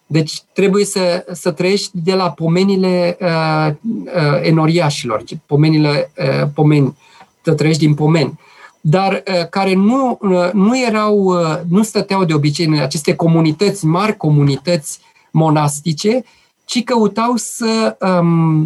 Deci 0.06 0.42
trebuie 0.52 0.84
să, 0.84 1.24
să 1.32 1.50
trăiești 1.50 1.90
de 1.92 2.14
la 2.14 2.30
pomenile 2.30 3.16
uh, 3.20 3.74
uh, 3.84 4.40
enoriașilor, 4.42 5.24
pomenile 5.46 6.10
uh, 6.18 6.48
pomeni, 6.54 6.96
să 7.42 7.52
trăiești 7.54 7.84
din 7.84 7.94
pomeni, 7.94 8.38
dar 8.80 9.12
uh, 9.26 9.48
care 9.48 9.74
nu, 9.74 10.18
uh, 10.20 10.50
nu 10.52 10.80
erau, 10.80 11.18
uh, 11.18 11.58
nu 11.68 11.82
stăteau 11.82 12.24
de 12.24 12.34
obicei 12.34 12.66
în 12.66 12.78
aceste 12.78 13.14
comunități, 13.14 13.84
mari 13.84 14.16
comunități 14.16 14.98
monastice, 15.30 16.24
ci 16.64 16.84
căutau 16.84 17.32
să, 17.36 17.96
um, 18.00 18.60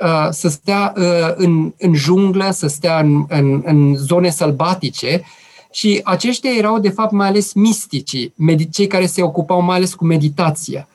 uh, 0.00 0.28
să 0.30 0.48
stea 0.48 0.92
uh, 0.96 1.32
în, 1.34 1.72
în 1.78 1.94
junglă, 1.94 2.50
să 2.50 2.66
stea 2.66 2.98
în, 2.98 3.24
în, 3.28 3.62
în 3.64 3.96
zone 3.96 4.30
sălbatice 4.30 5.22
și 5.70 6.00
aceștia 6.04 6.50
erau, 6.56 6.78
de 6.78 6.88
fapt, 6.88 7.12
mai 7.12 7.28
ales 7.28 7.52
misticii, 7.52 8.34
cei 8.72 8.86
care 8.86 9.06
se 9.06 9.22
ocupau 9.22 9.60
mai 9.62 9.76
ales 9.76 9.94
cu 9.94 10.04
meditația. 10.04 10.88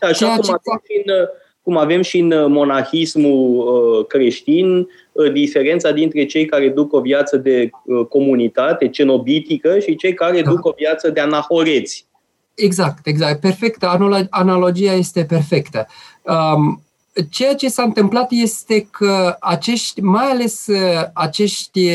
Așa 0.00 0.12
Ceea 0.12 0.36
cum 0.36 0.42
ce... 0.42 1.02
în, 1.04 1.14
cum 1.62 1.76
avem 1.76 2.02
și 2.02 2.18
în 2.18 2.52
monahismul 2.52 4.06
creștin, 4.08 4.88
diferența 5.32 5.90
dintre 5.90 6.24
cei 6.24 6.44
care 6.44 6.68
duc 6.68 6.92
o 6.92 7.00
viață 7.00 7.36
de 7.36 7.70
comunitate 8.08 8.88
cenobitică 8.88 9.78
și 9.78 9.96
cei 9.96 10.14
care 10.14 10.42
da. 10.42 10.50
duc 10.50 10.64
o 10.64 10.72
viață 10.76 11.10
de 11.10 11.20
anahoreți. 11.20 12.06
Exact, 12.54 13.06
exact. 13.06 13.40
Perfectă. 13.40 13.98
Analogia 14.30 14.92
este 14.92 15.24
perfectă. 15.24 15.86
Um, 16.22 16.82
ceea 17.30 17.54
ce 17.54 17.68
s-a 17.68 17.82
întâmplat 17.82 18.30
este 18.30 18.88
că 18.90 19.36
acești, 19.40 20.00
mai 20.00 20.24
ales 20.24 20.66
acești 21.12 21.88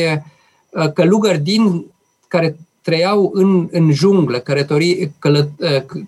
călugări 0.94 1.38
din 1.38 1.86
care 2.28 2.56
trăiau 2.82 3.30
în, 3.34 3.68
în 3.70 3.92
junglă, 3.92 4.38
călătorii, 4.38 5.12
călă, 5.18 5.50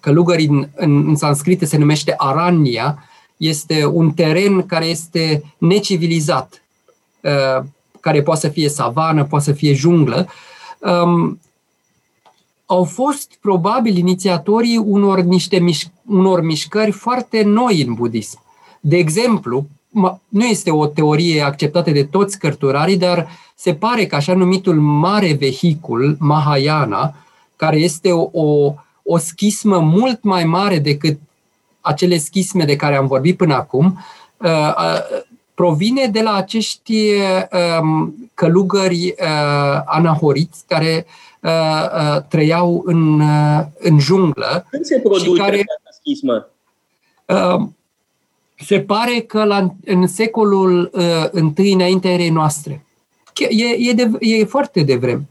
călugări 0.01 0.45
în, 0.45 0.69
în, 0.75 1.09
în 1.09 1.17
sanscrită 1.17 1.65
se 1.65 1.77
numește 1.77 2.15
Arania, 2.17 3.09
este 3.37 3.87
un 3.87 4.11
teren 4.11 4.67
care 4.67 4.85
este 4.85 5.55
necivilizat, 5.59 6.63
uh, 7.21 7.65
care 8.01 8.23
poate 8.23 8.41
să 8.41 8.49
fie 8.49 8.69
savană, 8.69 9.25
poate 9.25 9.45
să 9.45 9.53
fie 9.53 9.73
junglă. 9.73 10.29
Um, 10.79 11.41
au 12.67 12.85
fost 12.85 13.39
probabil 13.41 13.97
inițiatorii 13.97 14.77
unor 14.77 15.21
niște 15.21 15.59
miș- 15.59 15.93
unor 16.07 16.41
mișcări 16.41 16.91
foarte 16.91 17.43
noi 17.43 17.83
în 17.83 17.95
budism. 17.95 18.43
De 18.81 18.97
exemplu, 18.97 19.67
nu 20.29 20.45
este 20.45 20.71
o 20.71 20.87
teorie 20.87 21.43
acceptată 21.43 21.91
de 21.91 22.05
toți 22.05 22.39
cărturarii, 22.39 22.97
dar 22.97 23.29
se 23.55 23.75
pare 23.75 24.07
că 24.07 24.15
așa 24.15 24.35
numitul 24.35 24.81
mare 24.81 25.33
vehicul, 25.33 26.17
Mahayana, 26.19 27.15
care 27.57 27.77
este 27.77 28.13
o, 28.13 28.29
o, 28.33 28.75
o 29.03 29.19
schismă 29.19 29.79
mult 29.79 30.23
mai 30.23 30.45
mare 30.45 30.79
decât 30.79 31.19
acele 31.81 32.19
schisme 32.19 32.65
de 32.65 32.77
care 32.77 32.97
am 32.97 33.07
vorbit 33.07 33.37
până 33.37 33.55
acum, 33.55 33.99
uh, 34.37 34.49
uh, 34.49 35.23
provine 35.55 36.07
de 36.07 36.23
la 36.23 36.35
acești 36.35 37.11
um, 37.81 38.31
călugări 38.35 39.15
uh, 39.21 39.81
anahoriți 39.85 40.65
care 40.67 41.07
trăiau 42.29 42.83
în, 42.85 43.23
în 43.79 43.99
junglă. 43.99 44.67
Când 44.71 44.85
se 44.85 44.99
produce 44.99 45.41
care, 45.41 45.55
această 45.55 45.91
schismă? 46.01 46.49
Se 48.65 48.81
pare 48.81 49.21
că 49.21 49.45
la, 49.45 49.75
în 49.85 50.07
secolul 50.07 50.91
uh, 51.35 51.65
I 51.65 51.73
înaintea 51.73 52.11
erei 52.11 52.31
noastre. 52.31 52.87
E, 53.49 53.89
e, 53.89 53.93
de, 53.93 54.11
e 54.21 54.45
foarte 54.45 54.83
devreme. 54.83 55.29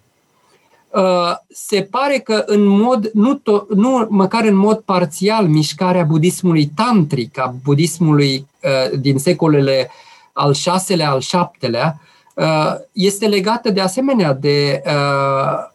Uh, 0.90 1.36
se 1.50 1.82
pare 1.82 2.18
că 2.18 2.44
în 2.46 2.66
mod, 2.66 3.10
nu, 3.14 3.34
to, 3.34 3.66
nu 3.76 4.08
măcar 4.10 4.46
în 4.46 4.56
mod 4.56 4.78
parțial, 4.78 5.48
mișcarea 5.48 6.04
budismului 6.04 6.72
tantric, 6.76 7.40
a 7.40 7.56
budismului 7.64 8.48
uh, 8.64 9.00
din 9.00 9.18
secolele 9.18 9.90
al 10.34 10.54
șaselea, 10.54 11.10
al 11.10 11.20
șaptelea, 11.20 12.02
uh, 12.36 12.74
este 12.92 13.28
legată 13.28 13.70
de 13.70 13.82
asemenea 13.82 14.34
de, 14.34 14.82
uh, 14.86 15.72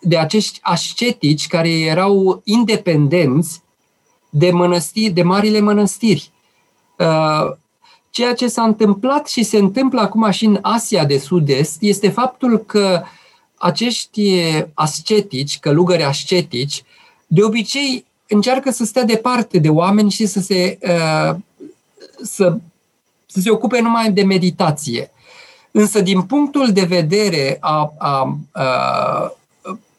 de 0.00 0.18
acești 0.18 0.58
ascetici 0.62 1.46
care 1.46 1.70
erau 1.70 2.40
independenți 2.44 3.62
de 4.30 4.50
mănăstiri, 4.50 5.12
de 5.12 5.22
marile 5.22 5.60
mănăstiri. 5.60 6.30
Uh, 7.02 7.52
ceea 8.10 8.34
ce 8.34 8.48
s-a 8.48 8.62
întâmplat 8.62 9.28
și 9.28 9.42
se 9.42 9.58
întâmplă 9.58 10.00
acum 10.00 10.30
și 10.30 10.44
în 10.44 10.58
Asia 10.62 11.04
de 11.04 11.18
Sud-Est 11.18 11.76
este 11.80 12.08
faptul 12.08 12.58
că 12.58 13.02
acești 13.56 14.42
ascetici, 14.74 15.58
călugări 15.58 16.02
ascetici, 16.02 16.82
de 17.26 17.42
obicei 17.42 18.04
încearcă 18.28 18.70
să 18.70 18.84
stea 18.84 19.04
departe 19.04 19.58
de 19.58 19.68
oameni 19.68 20.10
și 20.10 20.26
să 20.26 20.40
se, 20.40 20.78
uh, 20.82 21.36
să, 22.22 22.56
să 23.26 23.40
se 23.40 23.50
ocupe 23.50 23.80
numai 23.80 24.12
de 24.12 24.22
meditație. 24.22 25.10
Însă, 25.70 26.00
din 26.00 26.22
punctul 26.22 26.72
de 26.72 26.84
vedere 26.84 27.56
a, 27.60 27.94
a, 27.98 28.38
a 28.52 29.36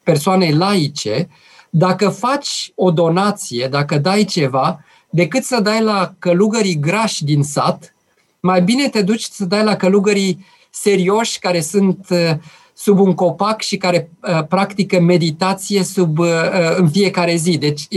persoanei 0.04 0.54
laice, 0.54 1.30
dacă 1.70 2.10
faci 2.10 2.72
o 2.76 2.92
donație, 2.92 3.68
dacă 3.68 3.98
dai 3.98 4.24
ceva, 4.24 4.84
decât 5.16 5.44
să 5.44 5.60
dai 5.62 5.82
la 5.82 6.14
călugării 6.20 6.80
grași 6.80 7.24
din 7.24 7.44
sat, 7.44 7.96
mai 8.40 8.62
bine 8.62 8.90
te 8.90 9.02
duci 9.02 9.24
să 9.24 9.46
dai 9.46 9.64
la 9.64 9.76
călugării 9.76 10.46
serioși 10.70 11.40
care 11.40 11.62
sunt 11.62 12.08
uh, 12.10 12.32
sub 12.74 13.00
un 13.00 13.14
copac 13.14 13.62
și 13.62 13.78
care 13.78 14.10
uh, 14.22 14.46
practică 14.48 15.00
meditație 15.00 15.84
sub, 15.84 16.18
uh, 16.18 16.28
în 16.76 16.90
fiecare 16.90 17.36
zi. 17.36 17.58
Deci 17.58 17.88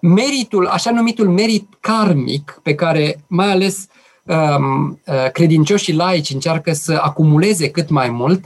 meritul, 0.00 0.66
așa 0.66 0.90
numitul 0.90 1.28
merit 1.28 1.68
karmic, 1.80 2.60
pe 2.62 2.74
care 2.74 3.24
mai 3.26 3.50
ales 3.50 3.86
um, 4.24 5.00
credincioșii 5.32 5.94
laici 5.94 6.30
încearcă 6.30 6.72
să 6.72 6.98
acumuleze 7.02 7.70
cât 7.70 7.88
mai 7.88 8.10
mult, 8.10 8.44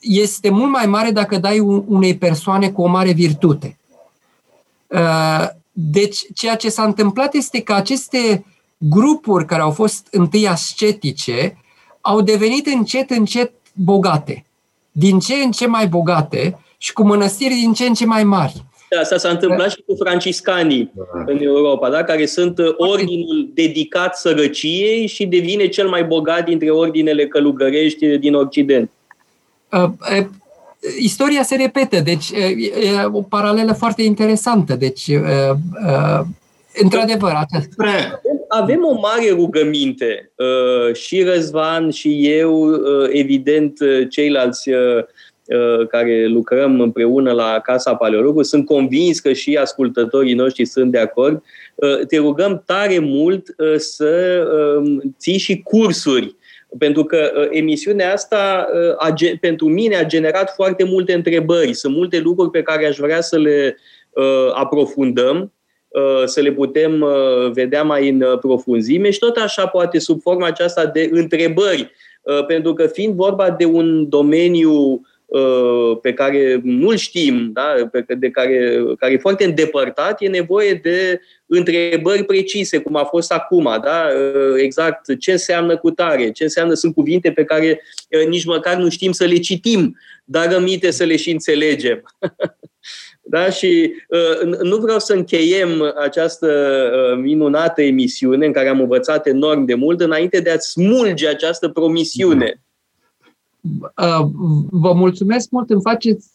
este 0.00 0.50
mult 0.50 0.70
mai 0.70 0.86
mare 0.86 1.10
dacă 1.10 1.38
dai 1.38 1.58
unei 1.86 2.16
persoane 2.16 2.70
cu 2.70 2.82
o 2.82 2.86
mare 2.86 3.12
virtute. 3.12 3.78
Deci, 5.72 6.18
ceea 6.34 6.56
ce 6.56 6.68
s-a 6.68 6.82
întâmplat 6.82 7.34
este 7.34 7.60
că 7.60 7.72
aceste 7.72 8.44
grupuri 8.78 9.44
care 9.44 9.62
au 9.62 9.70
fost 9.70 10.06
întâi 10.10 10.48
ascetice 10.48 11.56
au 12.00 12.20
devenit 12.20 12.66
încet, 12.66 13.10
încet 13.10 13.52
bogate. 13.72 14.44
Din 14.92 15.18
ce 15.18 15.34
în 15.34 15.50
ce 15.50 15.66
mai 15.66 15.86
bogate 15.86 16.58
și 16.78 16.92
cu 16.92 17.02
mănăstiri 17.02 17.54
din 17.54 17.72
ce 17.72 17.84
în 17.86 17.94
ce 17.94 18.06
mai 18.06 18.24
mari. 18.24 18.64
Da, 18.90 19.00
asta 19.00 19.16
s-a 19.16 19.28
întâmplat 19.28 19.70
și 19.70 19.82
cu 19.86 19.94
franciscanii 19.98 20.90
da. 20.94 21.32
în 21.32 21.42
Europa, 21.42 21.90
da? 21.90 22.04
care 22.04 22.26
sunt 22.26 22.58
ordinul 22.76 23.50
dedicat 23.54 24.16
sărăciei 24.16 25.06
și 25.06 25.26
devine 25.26 25.68
cel 25.68 25.88
mai 25.88 26.04
bogat 26.04 26.44
dintre 26.44 26.70
ordinele 26.70 27.26
călugărești 27.26 28.18
din 28.18 28.34
Occident. 28.34 28.90
Uh, 30.82 30.94
istoria 30.98 31.42
se 31.42 31.56
repetă, 31.56 32.00
deci 32.00 32.30
e 32.30 33.04
o 33.12 33.22
paralelă 33.22 33.72
foarte 33.72 34.02
interesantă. 34.02 34.74
Deci, 34.74 35.10
într-adevăr, 36.82 37.30
aceasta. 37.30 37.84
Avem 38.48 38.80
o 38.84 38.98
mare 39.00 39.30
rugăminte 39.30 40.32
și 40.92 41.22
Răzvan 41.22 41.90
și 41.90 42.28
eu, 42.28 42.80
evident, 43.10 43.78
ceilalți 44.08 44.70
care 45.88 46.26
lucrăm 46.26 46.80
împreună 46.80 47.32
la 47.32 47.60
Casa 47.62 47.94
Paleologului, 47.94 48.46
sunt 48.46 48.66
convins 48.66 49.20
că 49.20 49.32
și 49.32 49.56
ascultătorii 49.56 50.34
noștri 50.34 50.64
sunt 50.64 50.90
de 50.90 50.98
acord. 50.98 51.42
Te 52.08 52.16
rugăm 52.16 52.62
tare 52.66 52.98
mult 52.98 53.54
să 53.76 54.42
ții 55.18 55.38
și 55.38 55.62
cursuri 55.62 56.36
pentru 56.78 57.04
că 57.04 57.32
uh, 57.36 57.48
emisiunea 57.50 58.12
asta 58.12 58.68
uh, 59.08 59.38
pentru 59.40 59.68
mine 59.68 59.96
a 59.96 60.04
generat 60.04 60.54
foarte 60.54 60.84
multe 60.84 61.12
întrebări. 61.12 61.74
Sunt 61.74 61.94
multe 61.94 62.18
lucruri 62.18 62.50
pe 62.50 62.62
care 62.62 62.86
aș 62.86 62.96
vrea 62.96 63.20
să 63.20 63.38
le 63.38 63.76
uh, 64.10 64.50
aprofundăm, 64.52 65.52
să 66.24 66.40
le 66.40 66.52
putem 66.52 67.04
vedea 67.52 67.82
mai 67.82 68.08
în 68.08 68.38
profunzime 68.40 69.10
și 69.10 69.18
tot 69.18 69.36
așa 69.36 69.66
poate 69.66 69.98
sub 69.98 70.20
forma 70.20 70.46
aceasta 70.46 70.86
de 70.86 71.08
întrebări. 71.12 71.90
Pentru 72.46 72.72
că 72.72 72.86
fiind 72.86 73.14
vorba 73.14 73.50
de 73.50 73.64
un 73.64 74.08
domeniu 74.08 75.00
Uh, 75.00 75.19
pe 76.02 76.12
care 76.12 76.60
nu-l 76.62 76.96
știm, 76.96 77.50
da? 77.52 77.74
de 78.18 78.30
care, 78.30 78.82
care 78.98 79.12
e 79.12 79.18
foarte 79.18 79.44
îndepărtat, 79.44 80.22
e 80.22 80.28
nevoie 80.28 80.74
de 80.74 81.20
întrebări 81.46 82.24
precise, 82.24 82.78
cum 82.78 82.96
a 82.96 83.04
fost 83.04 83.32
acum, 83.32 83.78
da? 83.82 84.06
Uh, 84.14 84.54
exact 84.56 85.18
ce 85.18 85.30
înseamnă 85.30 85.76
cutare, 85.76 86.30
ce 86.30 86.42
înseamnă, 86.42 86.74
sunt 86.74 86.94
cuvinte 86.94 87.32
pe 87.32 87.44
care 87.44 87.82
uh, 88.20 88.28
nici 88.28 88.44
măcar 88.44 88.76
nu 88.76 88.88
știm 88.88 89.12
să 89.12 89.24
le 89.24 89.36
citim, 89.36 89.96
dar 90.24 90.52
rămite 90.52 90.90
să 90.90 91.04
le 91.04 91.16
și 91.16 91.30
înțelegem. 91.30 92.02
Da? 93.22 93.50
Și 93.50 93.92
uh, 94.08 94.58
nu 94.62 94.76
vreau 94.76 94.98
să 94.98 95.12
încheiem 95.12 95.94
această 96.00 96.46
uh, 96.94 97.18
minunată 97.22 97.82
emisiune 97.82 98.46
în 98.46 98.52
care 98.52 98.68
am 98.68 98.80
învățat 98.80 99.26
enorm 99.26 99.64
de 99.64 99.74
mult 99.74 100.00
înainte 100.00 100.40
de 100.40 100.50
a 100.50 100.58
smulge 100.58 101.28
această 101.28 101.68
promisiune. 101.68 102.62
Uh, 103.60 104.26
vă 104.70 104.92
mulțumesc 104.92 105.50
mult, 105.50 105.70
îmi 105.70 105.80
faceți 105.80 106.30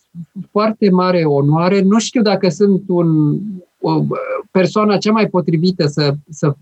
foarte 0.52 0.90
mare 0.90 1.24
onoare. 1.24 1.82
Nu 1.82 2.00
știu 2.00 2.22
dacă 2.22 2.50
sunt 2.50 2.82
un, 2.88 3.38
o 3.82 4.04
persoana 4.52 4.98
cea 4.98 5.12
mai 5.12 5.28
potrivită 5.28 5.88
să, 5.88 6.14
să, 6.30 6.54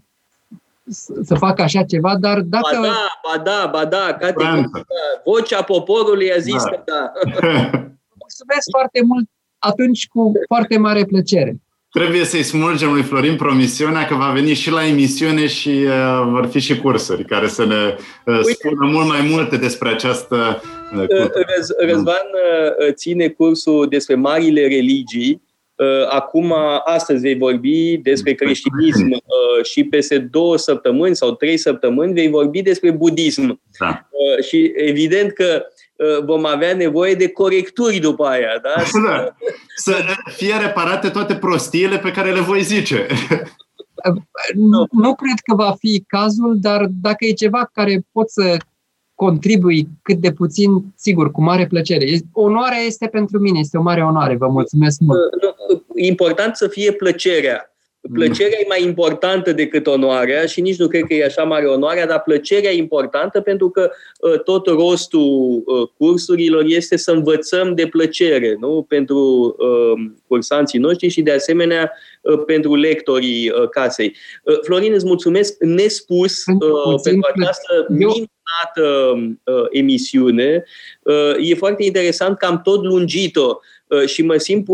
să 1.23 1.35
facă 1.35 1.61
așa 1.61 1.83
ceva, 1.83 2.17
dar 2.17 2.41
dacă... 2.41 2.79
Ba 2.81 2.81
da, 2.81 3.19
ba 3.23 3.43
da, 3.43 3.69
ba 3.71 3.85
da, 3.85 4.13
categoric. 4.13 4.85
Vocea 5.25 5.61
poporului 5.61 6.33
a 6.33 6.37
zis 6.37 6.63
da. 6.63 6.69
că 6.69 6.81
da. 6.85 7.11
Mulțumesc 8.23 8.69
foarte 8.71 9.01
mult 9.05 9.29
atunci 9.57 10.07
cu 10.07 10.31
foarte 10.47 10.77
mare 10.77 11.05
plăcere. 11.05 11.61
Trebuie 11.93 12.25
să-i 12.25 12.43
smulgem 12.43 12.91
lui 12.91 13.01
Florin 13.03 13.35
promisiunea 13.35 14.05
că 14.05 14.15
va 14.15 14.31
veni 14.33 14.53
și 14.53 14.71
la 14.71 14.85
emisiune 14.85 15.47
și 15.47 15.69
uh, 15.69 16.27
vor 16.29 16.45
fi 16.45 16.59
și 16.59 16.77
cursuri 16.77 17.25
care 17.25 17.47
să 17.47 17.65
ne 17.65 17.95
uh, 18.25 18.39
spună 18.41 18.91
mult 18.91 19.07
mai 19.07 19.27
multe 19.29 19.57
despre 19.57 19.89
această 19.89 20.61
uh, 20.93 21.05
Răz, 21.07 21.69
Răzvan 21.79 22.27
uh, 22.85 22.93
ține 22.93 23.27
cursul 23.27 23.87
despre 23.89 24.15
marile 24.15 24.61
religii 24.61 25.41
Acum, 26.09 26.53
astăzi 26.85 27.21
vei 27.21 27.37
vorbi 27.37 27.97
despre 27.97 28.33
creștinism 28.33 29.23
și 29.63 29.83
peste 29.83 30.17
două 30.17 30.57
săptămâni 30.57 31.15
sau 31.15 31.31
trei 31.31 31.57
săptămâni 31.57 32.13
vei 32.13 32.29
vorbi 32.29 32.61
despre 32.61 32.91
budism. 32.91 33.61
Da. 33.79 34.07
Și 34.41 34.71
evident 34.75 35.31
că 35.31 35.65
vom 36.25 36.45
avea 36.45 36.75
nevoie 36.75 37.15
de 37.15 37.29
corecturi 37.29 37.99
după 37.99 38.25
aia. 38.25 38.59
Da? 38.61 38.83
da. 39.07 39.35
Să 39.75 39.95
fie 40.35 40.55
reparate 40.55 41.09
toate 41.09 41.35
prostiile 41.35 41.97
pe 41.97 42.11
care 42.11 42.31
le 42.31 42.39
voi 42.39 42.61
zice. 42.61 43.07
Nu, 44.53 44.85
nu 44.91 45.15
cred 45.15 45.39
că 45.43 45.55
va 45.55 45.75
fi 45.79 46.03
cazul, 46.07 46.57
dar 46.61 46.85
dacă 47.01 47.25
e 47.25 47.31
ceva 47.31 47.69
care 47.73 48.05
pot 48.11 48.29
să 48.29 48.57
contribui 49.15 49.87
cât 50.01 50.17
de 50.17 50.31
puțin, 50.31 50.93
sigur, 50.95 51.31
cu 51.31 51.41
mare 51.41 51.67
plăcere. 51.67 52.05
Onoarea 52.31 52.77
este 52.77 53.07
pentru 53.07 53.39
mine, 53.39 53.59
este 53.59 53.77
o 53.77 53.81
mare 53.81 54.03
onoare. 54.03 54.35
Vă 54.35 54.47
mulțumesc 54.47 54.99
mult. 54.99 55.19
Important 55.95 56.55
să 56.55 56.67
fie 56.67 56.91
plăcerea. 56.91 57.72
Plăcerea 58.11 58.59
e 58.59 58.65
mai 58.67 58.83
importantă 58.83 59.51
decât 59.51 59.87
onoarea 59.87 60.45
și 60.45 60.61
nici 60.61 60.77
nu 60.77 60.87
cred 60.87 61.03
că 61.03 61.13
e 61.13 61.25
așa 61.25 61.43
mare 61.43 61.65
onoarea, 61.65 62.05
dar 62.05 62.21
plăcerea 62.21 62.71
e 62.71 62.77
importantă 62.77 63.41
pentru 63.41 63.69
că 63.69 63.91
uh, 64.19 64.41
tot 64.41 64.67
rostul 64.67 65.63
uh, 65.65 65.87
cursurilor 65.97 66.63
este 66.67 66.97
să 66.97 67.11
învățăm 67.11 67.75
de 67.75 67.87
plăcere 67.87 68.55
nu? 68.59 68.85
pentru 68.87 69.17
uh, 69.57 70.11
cursanții 70.27 70.79
noștri 70.79 71.07
și 71.07 71.21
de 71.21 71.31
asemenea 71.31 71.91
pentru 72.45 72.75
lectorii 72.75 73.51
casei. 73.69 74.15
Florin, 74.61 74.93
îți 74.93 75.05
mulțumesc 75.05 75.55
nespus 75.59 76.43
pentru, 76.43 76.99
pentru 77.03 77.29
această 77.35 77.85
minunată 77.89 79.17
emisiune. 79.69 80.63
E 81.41 81.55
foarte 81.55 81.83
interesant 81.83 82.37
că 82.37 82.45
am 82.45 82.61
tot 82.61 82.83
lungit-o 82.83 83.49
Uh, 83.49 83.72
și 84.05 84.21
mă 84.23 84.37
simt, 84.37 84.67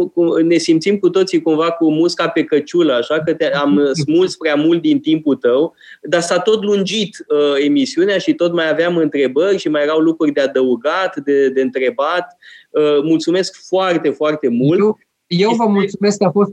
ne 0.44 0.58
simțim 0.58 0.98
cu 0.98 1.10
toții 1.10 1.42
cumva 1.42 1.72
cu 1.72 1.92
musca 1.92 2.28
pe 2.28 2.44
căciulă, 2.44 2.94
așa 2.94 3.22
că 3.22 3.34
te, 3.34 3.46
am 3.46 3.90
smuls 4.04 4.36
prea 4.36 4.56
mult 4.56 4.82
din 4.82 5.00
timpul 5.00 5.36
tău, 5.36 5.74
dar 6.02 6.22
s-a 6.22 6.40
tot 6.40 6.64
lungit 6.64 7.26
uh, 7.28 7.66
emisiunea 7.66 8.18
și 8.18 8.34
tot 8.34 8.54
mai 8.54 8.70
aveam 8.70 8.98
întrebări 8.98 9.58
și 9.58 9.70
mai 9.70 9.84
erau 9.84 10.00
lucruri 10.00 10.32
de 10.32 10.42
adăugat, 10.42 11.16
de, 11.16 11.50
de 11.50 11.62
întrebat. 11.62 12.38
Uh, 12.70 13.02
mulțumesc 13.04 13.68
foarte, 13.68 14.10
foarte 14.10 14.48
mult. 14.48 14.80
Eu, 14.80 14.96
eu 15.28 15.52
vă 15.56 15.66
mulțumesc, 15.66 16.24
a 16.24 16.32
fost 16.32 16.52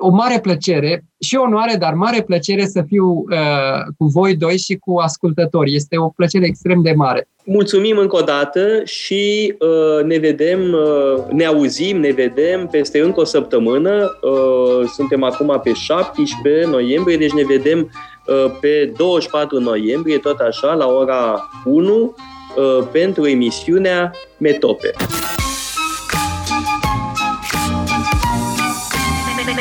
o 0.00 0.10
mare 0.10 0.40
plăcere 0.40 1.04
și 1.20 1.36
onoare, 1.36 1.76
dar 1.78 1.94
mare 1.94 2.22
plăcere 2.22 2.66
să 2.66 2.82
fiu 2.86 3.06
uh, 3.06 3.82
cu 3.98 4.04
voi 4.04 4.36
doi 4.36 4.58
și 4.58 4.76
cu 4.76 4.98
ascultători. 4.98 5.74
Este 5.74 5.96
o 5.96 6.08
plăcere 6.08 6.46
extrem 6.46 6.82
de 6.82 6.92
mare. 6.92 7.28
Mulțumim 7.44 7.98
încă 7.98 8.16
o 8.16 8.20
dată 8.20 8.82
și 8.84 9.54
uh, 9.58 10.04
ne 10.04 10.18
vedem, 10.18 10.60
uh, 10.60 11.24
ne 11.30 11.44
auzim, 11.44 12.00
ne 12.00 12.10
vedem 12.10 12.66
peste 12.66 13.00
încă 13.00 13.20
o 13.20 13.24
săptămână. 13.24 14.18
Uh, 14.22 14.88
suntem 14.94 15.22
acum 15.22 15.60
pe 15.62 15.72
17 15.72 16.66
noiembrie, 16.66 17.16
deci 17.16 17.32
ne 17.32 17.44
vedem 17.48 17.78
uh, 17.78 18.58
pe 18.60 18.92
24 18.96 19.60
noiembrie, 19.60 20.18
tot 20.18 20.38
așa, 20.38 20.74
la 20.74 20.86
ora 20.86 21.48
1, 21.64 21.94
uh, 21.94 22.86
pentru 22.92 23.26
emisiunea 23.26 24.12
Metope. 24.38 24.90